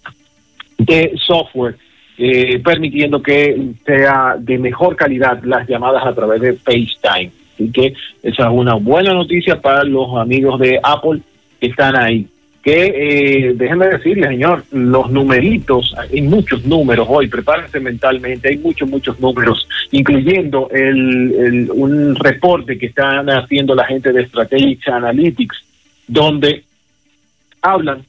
de 0.77 1.13
software 1.17 1.77
eh, 2.23 2.61
permitiendo 2.63 3.19
que 3.19 3.59
sea 3.83 4.35
de 4.37 4.59
mejor 4.59 4.95
calidad 4.95 5.41
las 5.43 5.67
llamadas 5.67 6.05
a 6.05 6.13
través 6.13 6.39
de 6.39 6.53
FaceTime. 6.53 7.31
Así 7.55 7.71
que 7.71 7.93
esa 8.21 8.43
es 8.43 8.49
una 8.51 8.75
buena 8.75 9.11
noticia 9.11 9.59
para 9.59 9.83
los 9.83 10.15
amigos 10.17 10.59
de 10.59 10.79
Apple 10.83 11.21
que 11.59 11.65
están 11.65 11.95
ahí. 11.95 12.27
Que 12.61 12.85
eh, 12.95 13.53
déjenme 13.55 13.87
decirle, 13.87 14.27
señor, 14.27 14.63
los 14.71 15.09
numeritos, 15.09 15.95
hay 15.97 16.21
muchos 16.21 16.63
números 16.63 17.07
hoy, 17.09 17.27
prepárense 17.27 17.79
mentalmente, 17.79 18.49
hay 18.49 18.59
muchos, 18.59 18.87
muchos 18.87 19.19
números, 19.19 19.67
incluyendo 19.89 20.69
el, 20.69 21.71
un 21.73 22.15
reporte 22.15 22.77
que 22.77 22.85
están 22.85 23.31
haciendo 23.31 23.73
la 23.73 23.85
gente 23.85 24.13
de 24.13 24.27
Strategic 24.27 24.87
Analytics, 24.89 25.57
donde 26.07 26.63
hablan 27.63 28.03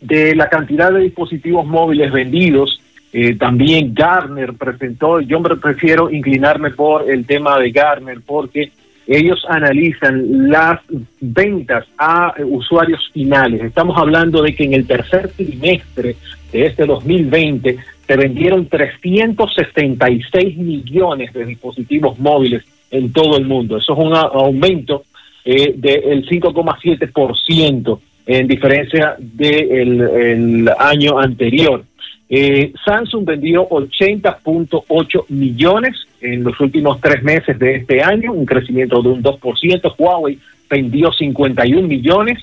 de 0.00 0.34
la 0.34 0.48
cantidad 0.48 0.92
de 0.92 1.00
dispositivos 1.02 1.64
móviles 1.64 2.10
vendidos. 2.10 2.80
Eh, 3.16 3.36
también 3.36 3.94
Garner 3.94 4.54
presentó, 4.54 5.20
yo 5.20 5.38
me 5.38 5.54
prefiero 5.54 6.10
inclinarme 6.10 6.70
por 6.70 7.08
el 7.08 7.24
tema 7.24 7.56
de 7.60 7.70
Garner 7.70 8.18
porque 8.26 8.72
ellos 9.06 9.46
analizan 9.48 10.50
las 10.50 10.80
ventas 11.20 11.86
a 11.96 12.34
usuarios 12.44 13.08
finales. 13.12 13.62
Estamos 13.62 13.96
hablando 13.96 14.42
de 14.42 14.52
que 14.56 14.64
en 14.64 14.72
el 14.72 14.88
tercer 14.88 15.28
trimestre 15.28 16.16
de 16.50 16.66
este 16.66 16.86
2020 16.86 17.78
se 18.04 18.16
vendieron 18.16 18.66
366 18.66 20.56
millones 20.56 21.32
de 21.32 21.46
dispositivos 21.46 22.18
móviles 22.18 22.64
en 22.90 23.12
todo 23.12 23.36
el 23.36 23.44
mundo. 23.44 23.76
Eso 23.76 23.92
es 23.92 23.98
un 24.00 24.16
aumento 24.16 25.04
eh, 25.44 25.72
del 25.76 26.26
5,7% 26.28 28.00
en 28.26 28.48
diferencia 28.48 29.14
del 29.20 30.00
el 30.00 30.68
año 30.80 31.20
anterior. 31.20 31.84
Eh, 32.28 32.72
Samsung 32.84 33.24
vendió 33.24 33.68
80.8 33.68 35.24
millones 35.28 35.94
en 36.20 36.42
los 36.42 36.58
últimos 36.60 37.00
tres 37.00 37.22
meses 37.22 37.58
de 37.58 37.76
este 37.76 38.02
año, 38.02 38.32
un 38.32 38.46
crecimiento 38.46 39.02
de 39.02 39.10
un 39.10 39.22
2%. 39.22 39.94
Huawei 39.98 40.38
vendió 40.70 41.12
51 41.12 41.86
millones, 41.86 42.38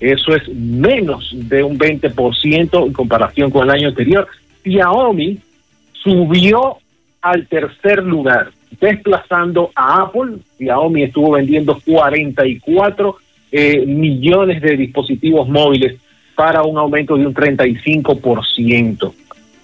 eso 0.00 0.34
es 0.34 0.48
menos 0.48 1.30
de 1.32 1.62
un 1.62 1.78
20% 1.78 2.86
en 2.86 2.92
comparación 2.92 3.50
con 3.50 3.64
el 3.64 3.70
año 3.70 3.88
anterior. 3.88 4.26
Xiaomi 4.64 5.38
subió 5.92 6.78
al 7.20 7.46
tercer 7.46 8.02
lugar, 8.02 8.50
desplazando 8.80 9.70
a 9.74 10.02
Apple. 10.02 10.38
Xiaomi 10.58 11.02
estuvo 11.02 11.32
vendiendo 11.32 11.78
44 11.84 13.16
eh, 13.52 13.84
millones 13.86 14.62
de 14.62 14.76
dispositivos 14.76 15.48
móviles 15.48 16.00
para 16.34 16.62
un 16.62 16.78
aumento 16.78 17.16
de 17.16 17.26
un 17.26 17.34
35%. 17.34 19.12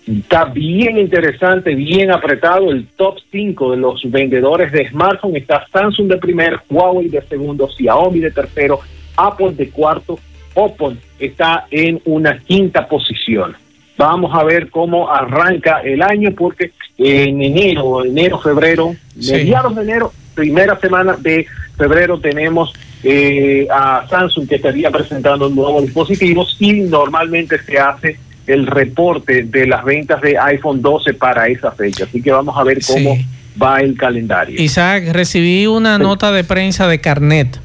Está 0.07 0.47
bien 0.47 0.99
interesante, 0.99 1.75
bien 1.75 2.11
apretado 2.11 2.71
el 2.71 2.89
top 2.97 3.19
5 3.31 3.71
de 3.73 3.77
los 3.77 4.11
vendedores 4.11 4.73
de 4.73 4.89
smartphone. 4.89 5.37
Está 5.37 5.65
Samsung 5.73 6.09
de 6.09 6.17
primer, 6.19 6.61
Huawei 6.69 7.09
de 7.09 7.23
segundo, 7.23 7.69
Xiaomi 7.69 8.19
de 8.19 8.33
tercero, 8.33 8.81
Apple 9.17 9.53
de 9.53 9.71
cuarto, 9.71 10.19
Oppo 10.55 10.93
está 11.19 11.67
en 11.71 12.01
una 12.05 12.39
quinta 12.41 12.87
posición. 12.89 13.55
Vamos 13.97 14.33
a 14.35 14.43
ver 14.43 14.71
cómo 14.71 15.09
arranca 15.11 15.81
el 15.81 16.03
año 16.03 16.33
porque 16.37 16.73
en 16.99 17.41
enero, 17.43 18.05
enero, 18.05 18.39
febrero, 18.39 18.95
Sí. 19.19 19.33
mediados 19.33 19.77
de 19.77 19.83
enero, 19.83 20.13
primera 20.35 20.79
semana 20.79 21.17
de 21.19 21.47
febrero 21.77 22.19
tenemos 22.19 22.73
eh, 23.05 23.67
a 23.71 24.07
Samsung 24.09 24.49
que 24.49 24.57
estaría 24.57 24.91
presentando 24.91 25.49
nuevos 25.49 25.83
dispositivos 25.85 26.57
y 26.61 26.73
normalmente 26.83 27.59
se 27.63 27.79
hace 27.79 28.19
el 28.47 28.67
reporte 28.67 29.45
de 29.45 29.67
las 29.67 29.85
ventas 29.85 30.21
de 30.21 30.39
iPhone 30.39 30.83
12 30.83 31.15
para 31.15 31.49
esa 31.49 31.71
fecha. 31.73 32.05
Así 32.05 32.21
que 32.23 32.31
vamos 32.31 32.57
a 32.57 32.65
ver 32.65 32.79
cómo 32.85 33.17
va 33.61 33.81
el 33.81 33.97
calendario. 33.97 34.61
Isaac, 34.61 35.05
recibí 35.13 35.67
una 35.67 35.99
nota 35.99 36.33
de 36.33 36.45
prensa 36.45 36.87
de 36.89 37.01
Carnet. 37.01 37.61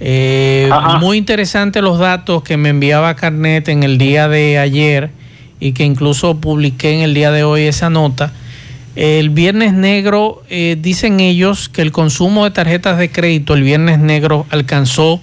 Eh, 0.00 0.68
muy 1.00 1.16
interesante 1.16 1.80
los 1.80 1.98
datos 1.98 2.42
que 2.42 2.56
me 2.56 2.70
enviaba 2.70 3.14
Carnet 3.14 3.68
en 3.68 3.84
el 3.84 3.98
día 3.98 4.28
de 4.28 4.58
ayer 4.58 5.10
y 5.60 5.72
que 5.72 5.84
incluso 5.84 6.40
publiqué 6.40 6.92
en 6.92 7.00
el 7.00 7.14
día 7.14 7.30
de 7.30 7.44
hoy 7.44 7.62
esa 7.62 7.88
nota. 7.88 8.32
El 8.96 9.30
viernes 9.30 9.72
negro, 9.72 10.42
eh, 10.50 10.76
dicen 10.78 11.20
ellos 11.20 11.68
que 11.68 11.82
el 11.82 11.92
consumo 11.92 12.44
de 12.44 12.50
tarjetas 12.50 12.98
de 12.98 13.10
crédito 13.10 13.54
el 13.54 13.62
viernes 13.62 14.00
negro 14.00 14.44
alcanzó 14.50 15.20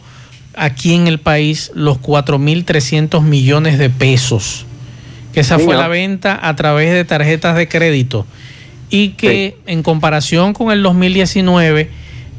aquí 0.55 0.95
en 0.95 1.07
el 1.07 1.19
país 1.19 1.71
los 1.75 1.99
4.300 1.99 3.21
millones 3.21 3.77
de 3.77 3.89
pesos. 3.89 4.65
Que 5.33 5.41
esa 5.41 5.57
fue 5.59 5.75
la 5.75 5.87
venta 5.87 6.39
a 6.41 6.55
través 6.55 6.91
de 6.91 7.05
tarjetas 7.05 7.55
de 7.55 7.67
crédito 7.67 8.25
y 8.89 9.09
que 9.09 9.57
en 9.67 9.83
comparación 9.83 10.53
con 10.53 10.71
el 10.71 10.81
2019, 10.81 11.89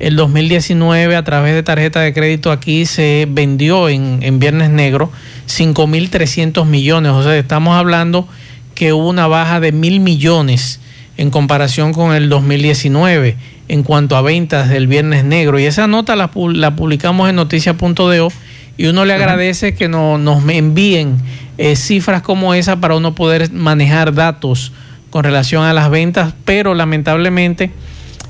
el 0.01 0.17
2019 0.17 1.15
a 1.15 1.23
través 1.23 1.55
de 1.55 1.63
tarjeta 1.63 2.01
de 2.01 2.13
crédito 2.13 2.51
aquí 2.51 2.87
se 2.87 3.29
vendió 3.31 3.89
en, 3.89 4.19
en 4.23 4.39
Viernes 4.41 4.71
Negro 4.71 5.13
5.300 5.47 6.65
millones, 6.67 7.13
o 7.13 7.23
sea, 7.23 7.37
estamos 7.37 7.75
hablando 7.77 8.27
que 8.75 8.93
hubo 8.93 9.09
una 9.09 9.27
baja 9.27 9.61
de 9.61 9.73
mil 9.73 10.01
millones 10.01 10.81
en 11.17 11.31
comparación 11.31 11.93
con 11.93 12.15
el 12.15 12.29
2019 12.29 13.37
en 13.69 13.83
cuanto 13.83 14.17
a 14.17 14.23
ventas 14.23 14.69
del 14.69 14.87
Viernes 14.89 15.25
Negro. 15.25 15.59
Y 15.61 15.65
esa 15.67 15.87
nota 15.87 16.17
la, 16.17 16.31
la 16.55 16.75
publicamos 16.77 17.29
en 17.29 17.37
noticia.do 17.37 18.33
y 18.77 18.87
uno 18.87 19.05
le 19.05 19.13
agradece 19.13 19.75
que 19.75 19.89
no- 19.89 20.17
nos 20.19 20.43
envíen 20.49 21.17
eh, 21.61 21.77
cifras 21.77 22.23
como 22.23 22.55
esa 22.55 22.81
para 22.81 22.97
uno 22.97 23.15
poder 23.15 23.53
manejar 23.53 24.15
datos 24.15 24.73
con 25.11 25.25
relación 25.25 25.65
a 25.65 25.75
las 25.75 25.91
ventas, 25.91 26.35
pero 26.45 26.75
lamentablemente 26.75 27.71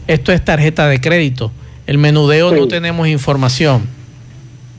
esto 0.09 0.33
es 0.33 0.45
tarjeta 0.45 0.89
de 0.89 1.01
crédito. 1.01 1.53
El 1.87 1.99
menudeo 1.99 2.53
no 2.53 2.67
tenemos 2.67 3.07
información. 3.07 3.83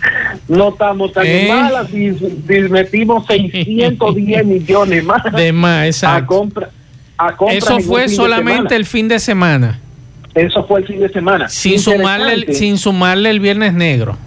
no 0.48 0.70
estamos 0.70 1.12
tan 1.12 1.26
Eh. 1.26 1.42
en 1.42 1.50
malas 1.56 1.90
si, 1.90 2.14
si 2.14 2.60
metimos 2.70 3.26
610 3.28 4.46
millones 4.46 5.04
más 5.04 5.22
De 5.34 5.52
más, 5.52 5.82
a 5.82 5.88
exacto. 5.88 6.28
compra 6.28 6.70
a 7.18 7.36
compras 7.36 7.58
Eso 7.58 7.80
fue 7.82 8.08
solamente 8.08 8.74
el 8.76 8.86
fin 8.86 9.10
de 9.10 9.20
semana. 9.20 9.82
Eso 10.36 10.66
fue 10.66 10.80
el 10.82 10.88
fin 10.88 11.00
de 11.00 11.10
semana 11.10 11.48
Sin 11.50 11.80
sumarle, 11.80 12.34
el, 12.34 12.54
sin 12.56 12.78
sumarle 12.78 13.30
el 13.30 13.40
viernes 13.40 13.74
negro. 13.74 14.18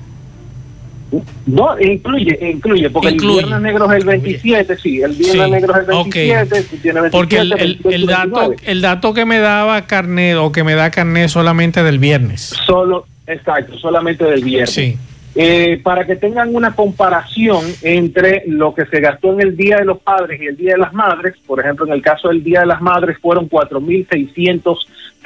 no 1.46 1.80
incluye 1.80 2.36
incluye 2.50 2.90
porque 2.90 3.11
Incluye. 3.11 3.38
el 3.40 3.46
viernes 3.46 3.62
negro 3.62 3.90
es 3.92 3.98
el 4.00 4.04
27 4.04 4.76
sí 4.76 5.02
el 5.02 5.12
viernes 5.12 5.44
Sí. 5.44 5.50
negro 5.50 5.74
es 5.80 5.88
el 5.88 5.94
Ok. 5.94 6.14
27 6.14 6.62
si 6.62 6.76
tiene 6.78 7.00
27, 7.02 7.11
Porque 7.12 7.38
el, 7.38 7.52
el- 7.52 7.59
28, 7.82 7.88
el 7.96 8.07
dato, 8.07 8.40
29. 8.48 8.57
el 8.72 8.80
dato 8.82 9.14
que 9.14 9.24
me 9.24 9.38
daba 9.38 9.86
carnet 9.86 10.36
o 10.36 10.50
que 10.52 10.64
me 10.64 10.74
da 10.74 10.90
carnet 10.90 11.28
solamente 11.28 11.82
del 11.84 11.98
viernes. 12.00 12.54
Solo, 12.66 13.07
exacto, 13.26 13.78
solamente 13.78 14.24
del 14.24 14.42
viernes. 14.44 14.96
Eh, 15.38 15.78
para 15.82 16.07
que 16.07 16.16
tengan 16.16 16.54
una 16.57 16.74
comparación 16.74 17.62
entre 17.82 18.42
lo 18.46 18.74
que 18.74 18.86
se 18.86 19.00
gastó 19.00 19.34
en 19.34 19.42
el 19.42 19.57
Día 19.57 19.76
de 19.76 19.84
los 19.84 19.98
Padres 19.98 20.40
y 20.40 20.46
el 20.46 20.57
Día 20.57 20.72
de 20.72 20.78
las 20.78 20.94
Madres, 20.94 21.34
por 21.46 21.61
ejemplo, 21.61 21.86
en 21.86 21.92
el 21.92 22.00
caso 22.02 22.28
del 22.28 22.42
Día 22.42 22.61
de 22.61 22.66
las 22.66 22.80
Madres 22.80 23.18
fueron 23.20 23.46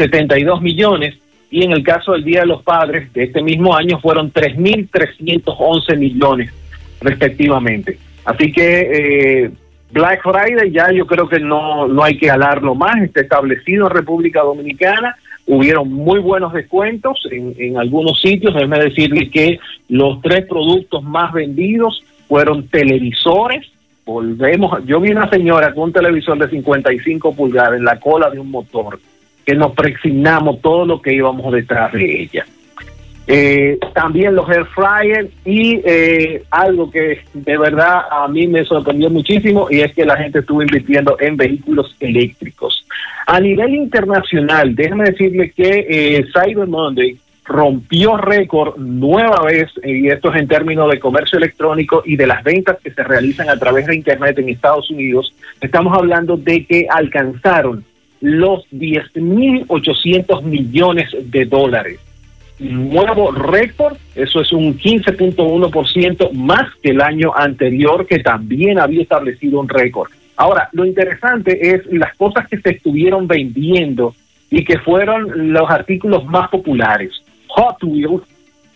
4.672 0.08 0.60
millones 0.60 1.14
y 1.50 1.64
en 1.64 1.72
el 1.72 1.82
caso 1.82 2.12
del 2.12 2.24
Día 2.24 2.40
de 2.40 2.46
los 2.46 2.62
Padres 2.62 3.12
de 3.12 3.24
este 3.24 3.42
mismo 3.42 3.74
año 3.74 3.98
fueron 4.00 4.32
3.311 4.32 5.98
millones 5.98 6.52
respectivamente. 7.00 7.98
Así 8.24 8.52
que 8.52 9.44
eh, 9.44 9.50
Black 9.90 10.22
Friday 10.22 10.70
ya 10.70 10.92
yo 10.92 11.06
creo 11.06 11.28
que 11.28 11.40
no, 11.40 11.88
no 11.88 12.04
hay 12.04 12.16
que 12.16 12.30
hablarlo 12.30 12.74
más, 12.74 13.02
está 13.02 13.20
establecido 13.20 13.86
en 13.86 13.94
República 13.94 14.42
Dominicana, 14.42 15.16
hubieron 15.46 15.92
muy 15.92 16.20
buenos 16.20 16.52
descuentos 16.52 17.18
en, 17.30 17.54
en 17.58 17.78
algunos 17.78 18.20
sitios. 18.20 18.54
Déjeme 18.54 18.78
decirle 18.78 19.30
que 19.30 19.58
los 19.88 20.20
tres 20.22 20.46
productos 20.46 21.02
más 21.02 21.32
vendidos 21.32 22.04
fueron 22.28 22.68
televisores. 22.68 23.66
Volvemos, 24.06 24.84
yo 24.86 25.00
vi 25.00 25.10
una 25.10 25.28
señora 25.28 25.74
con 25.74 25.84
un 25.84 25.92
televisor 25.92 26.38
de 26.38 26.48
55 26.48 27.34
pulgadas 27.34 27.78
en 27.78 27.84
la 27.84 27.98
cola 27.98 28.30
de 28.30 28.38
un 28.38 28.50
motor, 28.50 29.00
que 29.50 29.56
nos 29.56 29.72
presignamos 29.72 30.60
todo 30.60 30.86
lo 30.86 31.02
que 31.02 31.12
íbamos 31.12 31.52
detrás 31.52 31.92
de 31.92 32.22
ella. 32.22 32.46
Eh, 33.26 33.78
también 33.94 34.36
los 34.36 34.48
air 34.48 34.64
fryers 34.66 35.28
y 35.44 35.80
eh, 35.84 36.44
algo 36.52 36.88
que 36.88 37.18
de 37.34 37.58
verdad 37.58 38.02
a 38.12 38.28
mí 38.28 38.46
me 38.46 38.64
sorprendió 38.64 39.10
muchísimo 39.10 39.66
y 39.68 39.80
es 39.80 39.92
que 39.92 40.04
la 40.04 40.16
gente 40.16 40.38
estuvo 40.38 40.62
invirtiendo 40.62 41.16
en 41.18 41.36
vehículos 41.36 41.96
eléctricos. 41.98 42.86
A 43.26 43.40
nivel 43.40 43.74
internacional, 43.74 44.76
déjame 44.76 45.10
decirle 45.10 45.50
que 45.50 45.86
eh, 45.88 46.24
Cyber 46.32 46.68
Monday 46.68 47.18
rompió 47.44 48.16
récord 48.16 48.76
nueva 48.78 49.44
vez, 49.44 49.68
y 49.82 50.08
esto 50.08 50.32
es 50.32 50.40
en 50.40 50.46
términos 50.46 50.88
de 50.92 51.00
comercio 51.00 51.38
electrónico 51.38 52.04
y 52.06 52.14
de 52.14 52.28
las 52.28 52.44
ventas 52.44 52.78
que 52.80 52.92
se 52.92 53.02
realizan 53.02 53.48
a 53.48 53.56
través 53.56 53.86
de 53.86 53.96
Internet 53.96 54.38
en 54.38 54.50
Estados 54.50 54.88
Unidos. 54.92 55.34
Estamos 55.60 55.96
hablando 55.98 56.36
de 56.36 56.64
que 56.64 56.86
alcanzaron 56.88 57.84
los 58.20 58.64
10.800 58.70 60.42
millones 60.42 61.08
de 61.24 61.44
dólares 61.44 62.00
nuevo 62.60 63.32
récord, 63.32 63.96
eso 64.14 64.40
es 64.40 64.52
un 64.52 64.78
15.1% 64.78 66.32
más 66.32 66.74
que 66.82 66.90
el 66.90 67.00
año 67.00 67.32
anterior, 67.34 68.06
que 68.06 68.18
también 68.18 68.78
había 68.78 69.02
establecido 69.02 69.60
un 69.60 69.68
récord. 69.68 70.10
Ahora, 70.36 70.68
lo 70.72 70.84
interesante 70.84 71.74
es 71.74 71.86
las 71.86 72.14
cosas 72.16 72.48
que 72.48 72.58
se 72.58 72.70
estuvieron 72.70 73.26
vendiendo 73.26 74.14
y 74.50 74.64
que 74.64 74.78
fueron 74.78 75.52
los 75.52 75.70
artículos 75.70 76.24
más 76.26 76.48
populares. 76.48 77.12
Hot 77.48 77.82
Wheels, 77.82 78.22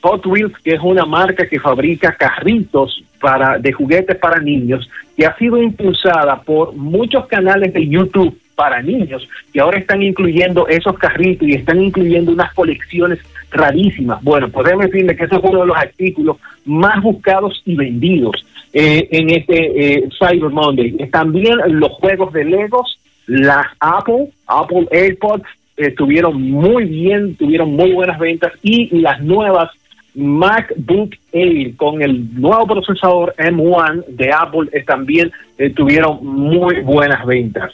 Hot 0.01 0.26
Wheels, 0.26 0.53
que 0.62 0.74
es 0.74 0.80
una 0.82 1.05
marca 1.05 1.47
que 1.47 1.61
fabrica 1.61 2.14
carritos 2.16 3.03
para, 3.20 3.59
de 3.59 3.72
juguetes 3.72 4.16
para 4.16 4.40
niños, 4.40 4.88
que 5.16 5.26
ha 5.26 5.36
sido 5.36 5.62
impulsada 5.62 6.42
por 6.42 6.74
muchos 6.74 7.26
canales 7.26 7.72
de 7.72 7.86
YouTube 7.86 8.38
para 8.55 8.82
niños, 8.82 9.28
que 9.52 9.61
ahora 9.61 9.78
están 9.78 10.02
incluyendo 10.02 10.68
esos 10.68 10.96
carritos 10.98 11.48
y 11.48 11.55
están 11.55 11.82
incluyendo 11.82 12.32
unas 12.32 12.52
colecciones 12.55 13.18
rarísimas. 13.55 14.22
Bueno, 14.22 14.48
podemos 14.48 14.86
decirle 14.86 15.16
que 15.16 15.24
ese 15.24 15.36
es 15.36 15.42
uno 15.42 15.61
de 15.61 15.66
los 15.66 15.76
artículos 15.76 16.36
más 16.64 17.02
buscados 17.02 17.62
y 17.64 17.76
vendidos 17.76 18.44
eh, 18.72 19.09
en 19.11 19.30
este 19.30 19.94
eh, 19.94 20.09
Cyber 20.18 20.50
Monday. 20.50 20.92
También 21.11 21.59
los 21.68 21.92
juegos 21.92 22.32
de 22.32 22.44
Legos, 22.44 22.98
las 23.26 23.66
Apple, 23.80 24.30
Apple 24.46 24.88
AirPods, 24.90 25.44
estuvieron 25.76 26.40
muy 26.50 26.84
bien, 26.84 27.36
tuvieron 27.36 27.72
muy 27.72 27.92
buenas 27.92 28.18
ventas 28.18 28.52
y 28.62 28.96
las 28.98 29.20
nuevas 29.22 29.70
MacBook 30.14 31.16
Air 31.32 31.74
con 31.76 32.00
el 32.00 32.40
nuevo 32.40 32.66
procesador 32.66 33.34
M1 33.36 34.05
de 34.07 34.32
Apple 34.32 34.68
eh, 34.72 34.84
también 34.84 35.32
tuvieron 35.74 36.24
muy 36.24 36.80
buenas 36.82 37.24
ventas. 37.26 37.72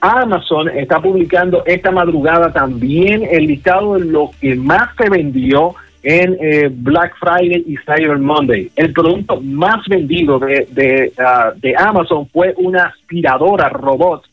Amazon 0.00 0.68
está 0.68 1.00
publicando 1.00 1.64
esta 1.66 1.90
madrugada 1.90 2.52
también 2.52 3.26
el 3.30 3.46
listado 3.46 3.94
de 3.94 4.04
lo 4.04 4.30
que 4.40 4.54
más 4.54 4.94
se 4.96 5.08
vendió 5.10 5.74
en 6.02 6.36
eh, 6.40 6.68
Black 6.70 7.16
Friday 7.18 7.64
y 7.66 7.76
Cyber 7.78 8.18
Monday. 8.18 8.70
El 8.76 8.92
producto 8.92 9.40
más 9.40 9.86
vendido 9.88 10.38
de, 10.38 10.66
de, 10.70 11.12
ah, 11.18 11.52
de, 11.56 11.74
Amazon 11.76 12.28
fue 12.28 12.54
una 12.56 12.84
aspiradora 12.84 13.68
robot 13.68 14.24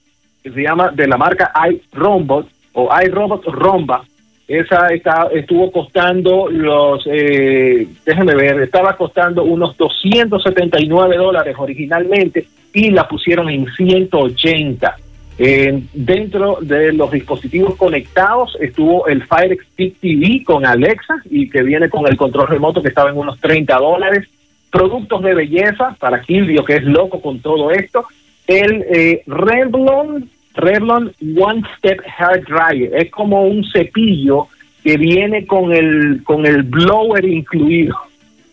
que 0.44 0.52
se 0.52 0.62
llama 0.62 0.92
de 0.92 1.08
la 1.08 1.18
marca 1.18 1.52
iRobot 1.70 2.48
o 2.74 2.90
iRobot 3.04 3.46
Romba. 3.46 4.04
Esa 4.48 4.90
está, 4.90 5.28
estuvo 5.34 5.72
costando 5.72 6.50
los, 6.52 7.04
eh, 7.08 7.88
déjenme 8.06 8.36
ver, 8.36 8.62
estaba 8.62 8.96
costando 8.96 9.44
unos 9.44 9.76
279 9.76 11.18
dólares 11.18 11.56
originalmente 11.58 12.46
y 12.72 12.92
la 12.92 13.08
pusieron 13.08 13.50
en 13.50 13.66
180. 13.66 14.98
Eh, 15.38 15.84
dentro 15.94 16.60
de 16.62 16.94
los 16.94 17.12
dispositivos 17.12 17.76
conectados 17.76 18.58
estuvo 18.62 19.06
el 19.08 19.22
Fire 19.26 19.58
Stick 19.74 20.00
TV 20.00 20.44
con 20.46 20.66
Alexa 20.66 21.16
y 21.30 21.50
que 21.50 21.62
viene 21.62 21.90
con 21.90 22.08
el 22.08 22.16
control 22.16 22.48
remoto 22.48 22.82
que 22.82 22.88
estaba 22.88 23.10
en 23.10 23.18
unos 23.18 23.40
30 23.42 23.76
dólares. 23.78 24.28
Productos 24.72 25.22
de 25.24 25.34
belleza 25.34 25.96
para 26.00 26.22
Kilvio, 26.22 26.64
que 26.64 26.78
es 26.78 26.84
loco 26.84 27.22
con 27.22 27.40
todo 27.40 27.72
esto. 27.72 28.06
El 28.48 28.86
eh, 28.90 29.24
Revlon, 29.28 30.30
Revlon 30.54 31.14
One 31.38 31.64
Step 31.78 32.02
Hair 32.18 32.46
Dryer. 32.46 32.96
Es 32.96 33.12
como 33.12 33.44
un 33.44 33.66
cepillo 33.72 34.48
que 34.84 34.98
viene 34.98 35.46
con 35.46 35.74
el, 35.74 36.22
con 36.24 36.46
el 36.46 36.64
blower 36.64 37.26
incluido. 37.26 37.96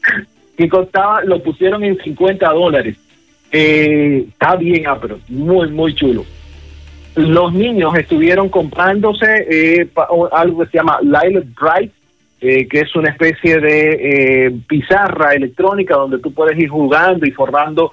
que 0.57 0.69
costaba, 0.69 1.23
lo 1.23 1.41
pusieron 1.43 1.85
en 1.85 1.97
50 1.99 2.49
dólares. 2.53 2.97
Eh, 3.53 4.25
está 4.29 4.57
bien, 4.57 4.87
ah, 4.87 4.99
pero 5.01 5.21
muy, 5.29 5.69
muy 5.71 5.95
chulo 5.95 6.25
los 7.17 7.53
niños 7.53 7.95
estuvieron 7.97 8.49
comprándose 8.49 9.27
eh, 9.51 9.89
algo 10.33 10.61
que 10.61 10.71
se 10.71 10.79
llama 10.79 10.99
Lilac 11.03 11.45
Bright, 11.61 11.93
eh, 12.41 12.67
que 12.67 12.81
es 12.81 12.97
una 12.97 13.11
especie 13.11 13.61
de 13.61 14.47
eh, 14.47 14.53
pizarra 14.67 15.35
electrónica 15.35 15.95
donde 15.95 16.19
tú 16.19 16.33
puedes 16.33 16.59
ir 16.59 16.69
jugando 16.69 17.27
y 17.27 17.31
formando 17.31 17.93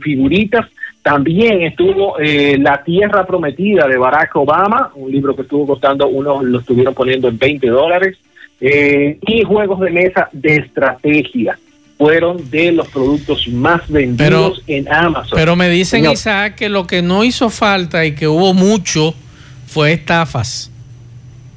figuritas. 0.00 0.66
También 1.02 1.60
estuvo 1.60 2.16
La 2.18 2.82
Tierra 2.82 3.26
Prometida 3.26 3.86
de 3.86 3.98
Barack 3.98 4.34
Obama, 4.36 4.90
un 4.94 5.12
libro 5.12 5.36
que 5.36 5.42
estuvo 5.42 5.66
costando, 5.66 6.08
uno 6.08 6.42
lo 6.42 6.60
estuvieron 6.60 6.94
poniendo 6.94 7.28
en 7.28 7.36
20 7.36 7.66
dólares, 7.68 8.16
y 8.58 9.42
juegos 9.44 9.80
de 9.80 9.90
mesa 9.90 10.30
de 10.32 10.56
estrategia 10.56 11.58
fueron 11.98 12.50
de 12.50 12.72
los 12.72 12.88
productos 12.88 13.48
más 13.48 13.88
vendidos 13.88 14.62
en 14.66 14.92
Amazon. 14.92 15.36
Pero 15.36 15.56
me 15.56 15.68
dicen, 15.68 16.10
Isaac, 16.10 16.56
que 16.56 16.68
lo 16.68 16.86
que 16.86 17.02
no 17.02 17.24
hizo 17.24 17.48
falta 17.50 18.04
y 18.04 18.14
que 18.14 18.28
hubo 18.28 18.52
mucho 18.52 19.14
fue 19.66 19.92
estafas. 19.92 20.70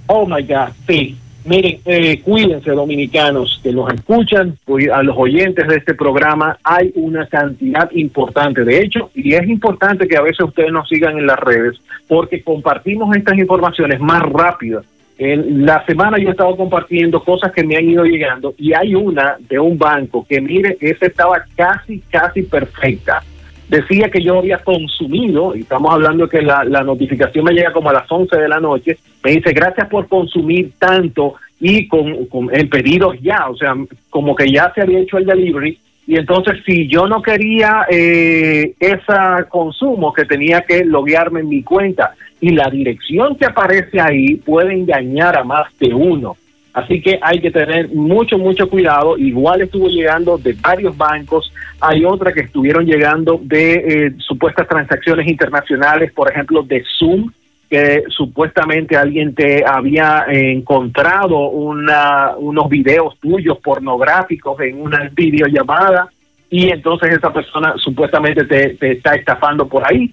Oh 0.08 0.26
my 0.26 0.42
God, 0.44 0.70
sí. 0.88 1.18
Miren, 1.46 1.80
eh, 1.86 2.22
cuídense 2.22 2.72
dominicanos 2.72 3.60
que 3.64 3.72
nos 3.72 3.92
escuchan, 3.94 4.58
a 4.94 5.04
los 5.04 5.16
oyentes 5.18 5.68
de 5.68 5.78
este 5.78 5.94
programa 5.94 6.58
hay 6.64 6.92
una 6.96 7.26
cantidad 7.28 7.90
importante. 7.92 8.64
De 8.64 8.82
hecho, 8.82 9.10
y 9.16 9.34
es 9.34 9.48
importante 9.48 10.08
que 10.08 10.18
a 10.18 10.22
veces 10.22 10.42
ustedes 10.42 10.72
nos 10.72 10.88
sigan 10.88 11.18
en 11.18 11.26
las 11.26 11.40
redes 11.40 11.78
porque 12.08 12.44
compartimos 12.44 13.16
estas 13.16 13.38
informaciones 13.38 14.00
más 14.00 14.22
rápidas 14.24 14.86
en 15.20 15.66
la 15.66 15.86
semana 15.86 16.18
yo 16.18 16.30
he 16.30 16.32
estado 16.32 16.56
compartiendo 16.56 17.22
cosas 17.22 17.52
que 17.52 17.62
me 17.62 17.76
han 17.76 17.90
ido 17.90 18.06
llegando 18.06 18.54
y 18.58 18.74
hay 18.74 18.96
una 18.96 19.36
de 19.38 19.60
un 19.60 19.78
banco 19.78 20.26
que 20.28 20.40
mire, 20.40 20.78
esa 20.80 21.08
estaba 21.08 21.44
casi, 21.58 22.00
casi 22.10 22.44
perfecta. 22.44 23.22
Decía 23.68 24.10
que 24.10 24.24
yo 24.24 24.40
había 24.40 24.60
consumido, 24.60 25.56
y 25.56 25.60
estamos 25.60 25.94
hablando 25.94 26.26
de 26.26 26.30
que 26.30 26.42
la, 26.42 26.64
notificación 26.64 27.44
me 27.44 27.52
llega 27.52 27.74
como 27.74 27.90
a 27.90 27.94
las 27.94 28.10
11 28.10 28.36
de 28.36 28.48
la 28.48 28.62
noche, 28.62 28.98
me 29.22 29.32
dice 29.32 29.52
gracias 29.52 29.90
por 29.90 30.08
consumir 30.08 30.72
tanto 30.80 31.36
y 31.60 31.88
con, 31.90 32.26
con 32.28 32.50
el 32.56 32.70
pedido 32.70 33.14
ya, 33.14 33.50
o 33.50 33.58
sea, 33.58 33.76
como 34.10 34.34
que 34.34 34.50
ya 34.50 34.72
se 34.74 34.82
había 34.82 35.00
hecho 35.00 35.18
el 35.18 35.26
delivery 35.26 35.78
y 36.10 36.16
entonces 36.16 36.56
si 36.66 36.88
yo 36.88 37.06
no 37.06 37.22
quería 37.22 37.86
eh, 37.88 38.74
ese 38.80 39.14
consumo 39.48 40.12
que 40.12 40.26
tenía 40.26 40.62
que 40.62 40.84
loguearme 40.84 41.42
en 41.42 41.50
mi 41.50 41.62
cuenta 41.62 42.16
y 42.42 42.52
la 42.52 42.70
dirección 42.70 43.36
que 43.36 43.46
aparece 43.46 44.00
ahí 44.00 44.36
puede 44.36 44.74
engañar 44.74 45.38
a 45.38 45.44
más 45.44 45.68
de 45.80 45.94
uno. 45.94 46.38
Así 46.74 47.02
que 47.02 47.20
hay 47.22 47.40
que 47.40 47.52
tener 47.52 47.90
mucho, 47.90 48.38
mucho 48.38 48.70
cuidado. 48.70 49.18
Igual 49.18 49.62
estuvo 49.62 49.88
llegando 49.88 50.38
de 50.38 50.54
varios 50.54 50.96
bancos. 50.96 51.52
Hay 51.82 52.06
otra 52.06 52.32
que 52.32 52.42
estuvieron 52.42 52.86
llegando 52.86 53.40
de 53.42 53.74
eh, 53.74 54.14
supuestas 54.20 54.68
transacciones 54.68 55.28
internacionales, 55.28 56.14
por 56.14 56.32
ejemplo, 56.32 56.64
de 56.64 56.84
Zoom, 56.98 57.32
que 57.70 58.04
supuestamente 58.10 58.96
alguien 58.96 59.34
te 59.36 59.64
había 59.66 60.26
encontrado 60.28 61.50
una, 61.50 62.36
unos 62.38 62.70
videos 62.70 63.18
tuyos 63.20 63.58
pornográficos 63.60 64.60
en 64.62 64.82
una 64.82 65.10
videollamada 65.14 66.10
y 66.50 66.70
entonces 66.70 67.16
esa 67.16 67.32
persona 67.32 67.76
supuestamente 67.78 68.46
te, 68.46 68.70
te 68.76 68.94
está 68.94 69.14
estafando 69.14 69.68
por 69.68 69.84
ahí. 69.88 70.12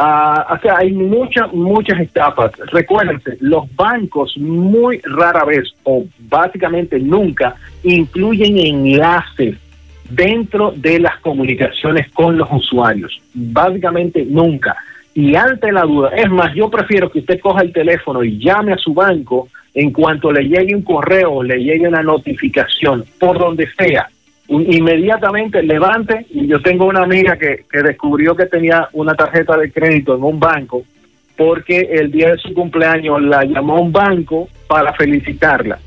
Ah, 0.00 0.46
o 0.56 0.60
sea, 0.60 0.76
hay 0.78 0.92
muchas, 0.92 1.52
muchas 1.52 1.98
estafas. 1.98 2.52
Recuérdense, 2.70 3.36
los 3.40 3.64
bancos 3.74 4.38
muy 4.38 5.00
rara 5.02 5.44
vez 5.44 5.74
o 5.82 6.04
básicamente 6.20 7.00
nunca 7.00 7.56
incluyen 7.82 8.58
enlaces 8.58 9.56
dentro 10.08 10.72
de 10.76 11.00
las 11.00 11.18
comunicaciones 11.18 12.08
con 12.12 12.38
los 12.38 12.48
usuarios. 12.52 13.20
Básicamente 13.34 14.24
nunca. 14.24 14.76
Y 15.14 15.34
ante 15.34 15.72
la 15.72 15.82
duda, 15.82 16.10
es 16.10 16.30
más, 16.30 16.54
yo 16.54 16.70
prefiero 16.70 17.10
que 17.10 17.18
usted 17.18 17.40
coja 17.40 17.62
el 17.62 17.72
teléfono 17.72 18.22
y 18.22 18.38
llame 18.38 18.74
a 18.74 18.78
su 18.78 18.94
banco 18.94 19.48
en 19.74 19.90
cuanto 19.90 20.30
le 20.30 20.44
llegue 20.44 20.76
un 20.76 20.82
correo 20.82 21.32
o 21.32 21.42
le 21.42 21.58
llegue 21.58 21.88
una 21.88 22.04
notificación, 22.04 23.04
por 23.18 23.36
donde 23.36 23.68
sea 23.76 24.08
inmediatamente 24.48 25.62
levante 25.62 26.26
y 26.30 26.46
yo 26.46 26.60
tengo 26.60 26.86
una 26.86 27.02
amiga 27.02 27.36
que, 27.36 27.64
que 27.70 27.82
descubrió 27.82 28.34
que 28.34 28.46
tenía 28.46 28.88
una 28.92 29.14
tarjeta 29.14 29.56
de 29.56 29.70
crédito 29.70 30.16
en 30.16 30.24
un 30.24 30.40
banco 30.40 30.82
porque 31.36 31.80
el 31.92 32.10
día 32.10 32.32
de 32.32 32.38
su 32.38 32.52
cumpleaños 32.52 33.22
la 33.22 33.44
llamó 33.44 33.80
un 33.80 33.92
banco 33.92 34.48
para 34.66 34.92
felicitarla. 34.94 35.78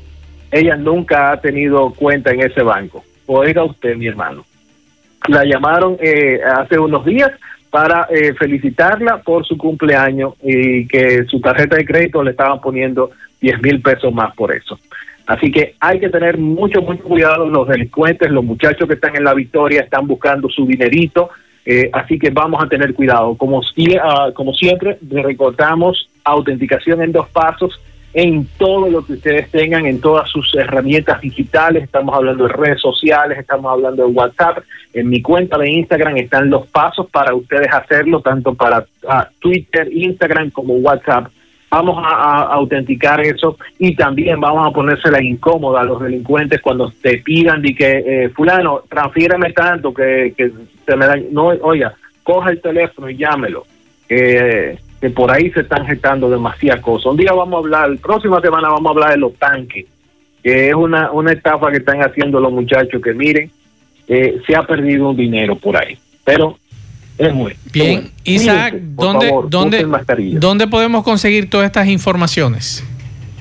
Ella 0.50 0.76
nunca 0.76 1.32
ha 1.32 1.40
tenido 1.40 1.92
cuenta 1.92 2.30
en 2.30 2.40
ese 2.40 2.62
banco. 2.62 3.04
Oiga 3.26 3.62
usted, 3.62 3.96
mi 3.96 4.06
hermano. 4.06 4.44
La 5.28 5.44
llamaron 5.44 5.98
eh, 6.00 6.40
hace 6.42 6.78
unos 6.78 7.04
días 7.04 7.30
para 7.70 8.06
eh, 8.10 8.34
felicitarla 8.34 9.18
por 9.18 9.46
su 9.46 9.56
cumpleaños 9.56 10.34
y 10.42 10.86
que 10.86 11.24
su 11.24 11.40
tarjeta 11.40 11.76
de 11.76 11.84
crédito 11.84 12.22
le 12.22 12.32
estaban 12.32 12.60
poniendo 12.60 13.10
10 13.40 13.62
mil 13.62 13.82
pesos 13.82 14.12
más 14.12 14.34
por 14.34 14.54
eso. 14.54 14.78
Así 15.26 15.50
que 15.50 15.74
hay 15.80 16.00
que 16.00 16.08
tener 16.08 16.38
mucho, 16.38 16.82
mucho 16.82 17.04
cuidado 17.04 17.48
los 17.48 17.68
delincuentes, 17.68 18.30
los 18.30 18.44
muchachos 18.44 18.88
que 18.88 18.94
están 18.94 19.16
en 19.16 19.24
la 19.24 19.34
victoria 19.34 19.82
están 19.82 20.06
buscando 20.06 20.48
su 20.48 20.66
dinerito, 20.66 21.30
eh, 21.64 21.88
así 21.92 22.18
que 22.18 22.30
vamos 22.30 22.62
a 22.62 22.68
tener 22.68 22.92
cuidado. 22.94 23.36
Como, 23.36 23.60
ah, 24.02 24.30
como 24.34 24.52
siempre, 24.52 24.98
le 25.08 25.22
recordamos 25.22 26.08
autenticación 26.24 27.02
en 27.02 27.12
dos 27.12 27.28
pasos 27.28 27.80
en 28.14 28.46
todo 28.58 28.90
lo 28.90 29.04
que 29.04 29.14
ustedes 29.14 29.50
tengan, 29.50 29.86
en 29.86 30.00
todas 30.00 30.28
sus 30.28 30.54
herramientas 30.54 31.20
digitales, 31.20 31.84
estamos 31.84 32.14
hablando 32.14 32.46
de 32.46 32.52
redes 32.52 32.80
sociales, 32.80 33.38
estamos 33.38 33.72
hablando 33.72 34.06
de 34.06 34.12
WhatsApp, 34.12 34.58
en 34.92 35.08
mi 35.08 35.22
cuenta 35.22 35.56
de 35.56 35.70
Instagram 35.70 36.18
están 36.18 36.50
los 36.50 36.66
pasos 36.66 37.08
para 37.10 37.34
ustedes 37.34 37.72
hacerlo, 37.72 38.20
tanto 38.20 38.54
para 38.54 38.84
ah, 39.08 39.28
Twitter, 39.38 39.88
Instagram 39.90 40.50
como 40.50 40.74
WhatsApp. 40.74 41.28
Vamos 41.72 41.96
a, 42.04 42.42
autenticar 42.52 43.18
eso 43.22 43.56
y 43.78 43.96
también 43.96 44.38
vamos 44.38 44.66
a 44.66 44.70
ponérsela 44.70 45.22
incómoda 45.22 45.80
a 45.80 45.84
los 45.84 46.02
delincuentes 46.02 46.60
cuando 46.60 46.92
te 47.00 47.16
pidan 47.16 47.62
de 47.62 47.74
que 47.74 47.90
eh, 48.06 48.28
fulano, 48.28 48.82
transfiérame 48.90 49.54
tanto 49.54 49.94
que, 49.94 50.34
que 50.36 50.52
se 50.84 50.96
me 50.96 51.06
da, 51.06 51.16
no, 51.30 51.46
oiga, 51.46 51.94
coja 52.22 52.50
el 52.50 52.60
teléfono 52.60 53.08
y 53.08 53.16
llámelo, 53.16 53.64
que, 54.06 54.78
por 55.16 55.30
ahí 55.30 55.50
se 55.50 55.60
están 55.60 55.86
gestando 55.86 56.28
demasiadas 56.28 56.82
cosas. 56.82 57.06
Un 57.06 57.16
día 57.16 57.32
vamos 57.32 57.54
a 57.54 57.58
hablar, 57.60 57.98
próxima 58.02 58.42
semana 58.42 58.68
vamos 58.68 58.86
a 58.86 58.90
hablar 58.90 59.10
de 59.12 59.16
los 59.16 59.34
tanques, 59.36 59.86
que 60.42 60.68
es 60.68 60.74
una, 60.74 61.10
una 61.10 61.32
estafa 61.32 61.70
que 61.70 61.78
están 61.78 62.02
haciendo 62.02 62.38
los 62.38 62.52
muchachos 62.52 63.00
que 63.00 63.14
miren, 63.14 63.50
eh, 64.08 64.42
se 64.46 64.54
ha 64.54 64.62
perdido 64.64 65.08
un 65.08 65.16
dinero 65.16 65.56
por 65.56 65.78
ahí, 65.78 65.96
pero 66.22 66.58
es 67.18 67.72
Bien, 67.72 68.10
Isaac, 68.24 68.74
¿dónde, 68.74 69.32
dónde, 69.48 69.86
¿dónde 70.38 70.66
podemos 70.66 71.04
conseguir 71.04 71.48
todas 71.48 71.66
estas 71.66 71.88
informaciones? 71.88 72.84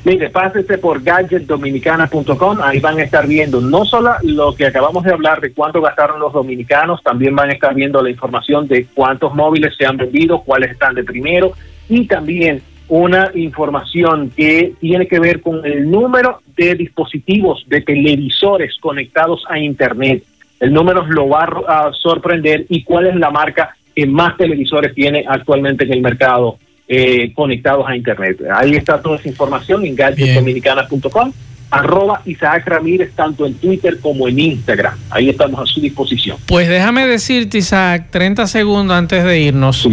Mire, 0.04 0.32
pásese 0.32 0.80
por 0.80 1.04
gadgetdominicana.com, 1.04 2.58
ahí 2.64 2.80
van 2.80 2.98
a 2.98 3.04
estar 3.04 3.28
viendo 3.28 3.62
no 3.62 3.86
solo 3.86 4.14
lo 4.24 4.56
que 4.56 4.66
acabamos 4.66 5.04
de 5.04 5.12
hablar 5.12 5.40
de 5.42 5.54
cuánto 5.54 5.80
gastaron 5.80 6.20
los 6.20 6.34
dominicanos, 6.34 7.04
también 7.04 7.36
van 7.36 7.52
a 7.52 7.54
estar 7.54 7.76
viendo 7.76 8.02
la 8.02 8.10
información 8.10 8.68
de 8.68 8.86
cuántos 8.86 9.36
móviles 9.36 9.76
se 9.78 9.86
han 9.86 9.98
vendido, 9.98 10.42
cuáles 10.42 10.72
están 10.72 10.96
de 10.96 11.04
primero 11.04 11.54
y 11.88 12.08
también 12.08 12.64
una 12.88 13.32
información 13.36 14.32
que 14.36 14.74
tiene 14.80 15.08
que 15.08 15.20
ver 15.20 15.40
con 15.40 15.64
el 15.66 15.90
número 15.90 16.42
de 16.58 16.74
dispositivos, 16.74 17.64
de 17.68 17.82
televisores 17.82 18.76
conectados 18.82 19.44
a 19.48 19.60
Internet. 19.60 20.24
El 20.62 20.72
número 20.72 21.06
lo 21.08 21.28
va 21.28 21.44
a 21.68 21.92
sorprender 21.92 22.68
y 22.70 22.84
cuál 22.84 23.08
es 23.08 23.16
la 23.16 23.32
marca 23.32 23.76
que 23.96 24.06
más 24.06 24.38
televisores 24.38 24.94
tiene 24.94 25.26
actualmente 25.28 25.86
en 25.86 25.94
el 25.94 26.02
mercado 26.02 26.58
eh, 26.88 27.34
conectados 27.34 27.86
a 27.88 27.96
Internet. 27.96 28.42
Ahí 28.54 28.76
está 28.76 29.02
toda 29.02 29.18
esa 29.18 29.28
información 29.28 29.84
en 29.86 29.96
gadgetdominicana.com, 29.96 31.34
arroba 31.72 32.22
Isaac 32.26 32.68
Ramírez, 32.68 33.12
tanto 33.16 33.48
en 33.48 33.56
Twitter 33.56 33.98
como 34.00 34.28
en 34.28 34.38
Instagram. 34.38 34.94
Ahí 35.10 35.30
estamos 35.30 35.60
a 35.60 35.66
su 35.66 35.82
disposición. 35.82 36.38
Pues 36.46 36.70
déjame 36.70 37.08
decirte, 37.08 37.58
Isaac, 37.58 38.10
30 38.12 38.46
segundos 38.46 38.96
antes 38.96 39.24
de 39.24 39.40
irnos, 39.40 39.90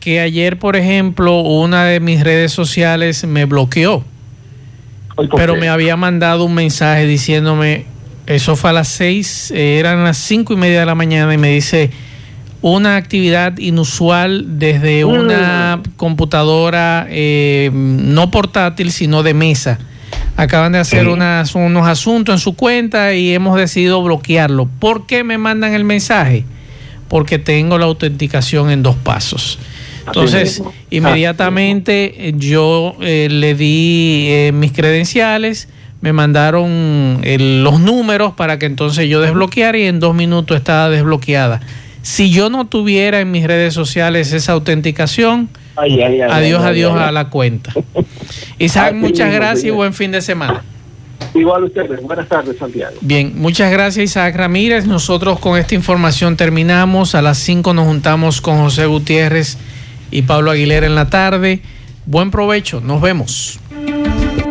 que 0.00 0.20
ayer, 0.20 0.58
por 0.58 0.76
ejemplo, 0.76 1.40
una 1.40 1.86
de 1.86 1.98
mis 1.98 2.22
redes 2.22 2.52
sociales 2.52 3.24
me 3.24 3.46
bloqueó, 3.46 4.04
pero 5.34 5.56
me 5.56 5.70
había 5.70 5.96
mandado 5.96 6.44
un 6.44 6.54
mensaje 6.54 7.06
diciéndome, 7.06 7.86
eso 8.26 8.56
fue 8.56 8.70
a 8.70 8.72
las 8.72 8.88
6, 8.88 9.52
eran 9.54 10.04
las 10.04 10.18
cinco 10.18 10.52
y 10.52 10.56
media 10.56 10.80
de 10.80 10.86
la 10.86 10.94
mañana 10.94 11.32
y 11.34 11.38
me 11.38 11.50
dice, 11.52 11.90
una 12.62 12.96
actividad 12.96 13.56
inusual 13.58 14.58
desde 14.58 15.04
una 15.04 15.80
computadora 15.96 17.06
eh, 17.08 17.70
no 17.72 18.30
portátil, 18.30 18.92
sino 18.92 19.22
de 19.22 19.34
mesa. 19.34 19.78
Acaban 20.36 20.72
de 20.72 20.78
hacer 20.78 21.08
unas, 21.08 21.54
unos 21.54 21.86
asuntos 21.86 22.34
en 22.34 22.38
su 22.38 22.54
cuenta 22.54 23.14
y 23.14 23.34
hemos 23.34 23.58
decidido 23.58 24.02
bloquearlo. 24.02 24.68
¿Por 24.78 25.06
qué 25.06 25.24
me 25.24 25.38
mandan 25.38 25.74
el 25.74 25.84
mensaje? 25.84 26.44
Porque 27.08 27.38
tengo 27.38 27.78
la 27.78 27.86
autenticación 27.86 28.70
en 28.70 28.82
dos 28.82 28.96
pasos. 28.96 29.58
Entonces, 30.06 30.58
mismo. 30.58 30.72
inmediatamente 30.90 32.28
eh, 32.28 32.34
yo 32.36 32.96
eh, 33.00 33.28
le 33.30 33.54
di 33.54 34.26
eh, 34.28 34.52
mis 34.52 34.72
credenciales, 34.72 35.68
me 36.00 36.12
mandaron 36.12 37.20
el- 37.22 37.62
los 37.62 37.80
números 37.80 38.32
para 38.34 38.58
que 38.58 38.66
entonces 38.66 39.08
yo 39.08 39.20
desbloqueara 39.20 39.76
y 39.78 39.82
en 39.84 40.00
dos 40.00 40.14
minutos 40.14 40.56
estaba 40.56 40.88
desbloqueada. 40.88 41.60
Si 42.02 42.30
yo 42.30 42.48
no 42.48 42.66
tuviera 42.66 43.20
en 43.20 43.30
mis 43.30 43.46
redes 43.46 43.74
sociales 43.74 44.32
esa 44.32 44.52
autenticación, 44.52 45.48
Ay, 45.76 46.00
ay, 46.02 46.20
ay, 46.22 46.28
adiós, 46.30 46.62
adiós 46.64 46.98
a 46.98 47.12
la 47.12 47.28
cuenta. 47.28 47.72
Isaac, 48.58 48.94
muchas 48.94 49.32
gracias 49.32 49.64
y 49.64 49.70
buen 49.70 49.92
fin 49.94 50.10
de 50.10 50.20
semana. 50.22 50.62
Igual 51.34 51.64
ustedes. 51.64 52.02
Buenas 52.02 52.28
tardes, 52.28 52.56
Santiago. 52.58 52.96
Bien, 53.02 53.32
muchas 53.36 53.70
gracias 53.70 54.04
Isaac 54.04 54.34
Ramírez. 54.36 54.86
Nosotros 54.86 55.38
con 55.38 55.58
esta 55.58 55.74
información 55.74 56.36
terminamos. 56.36 57.14
A 57.14 57.22
las 57.22 57.38
5 57.38 57.72
nos 57.74 57.86
juntamos 57.86 58.40
con 58.40 58.58
José 58.58 58.86
Gutiérrez 58.86 59.58
y 60.10 60.22
Pablo 60.22 60.50
Aguilera 60.50 60.86
en 60.86 60.94
la 60.94 61.08
tarde. 61.10 61.60
Buen 62.06 62.30
provecho, 62.30 62.80
nos 62.80 63.00
vemos. 63.00 63.60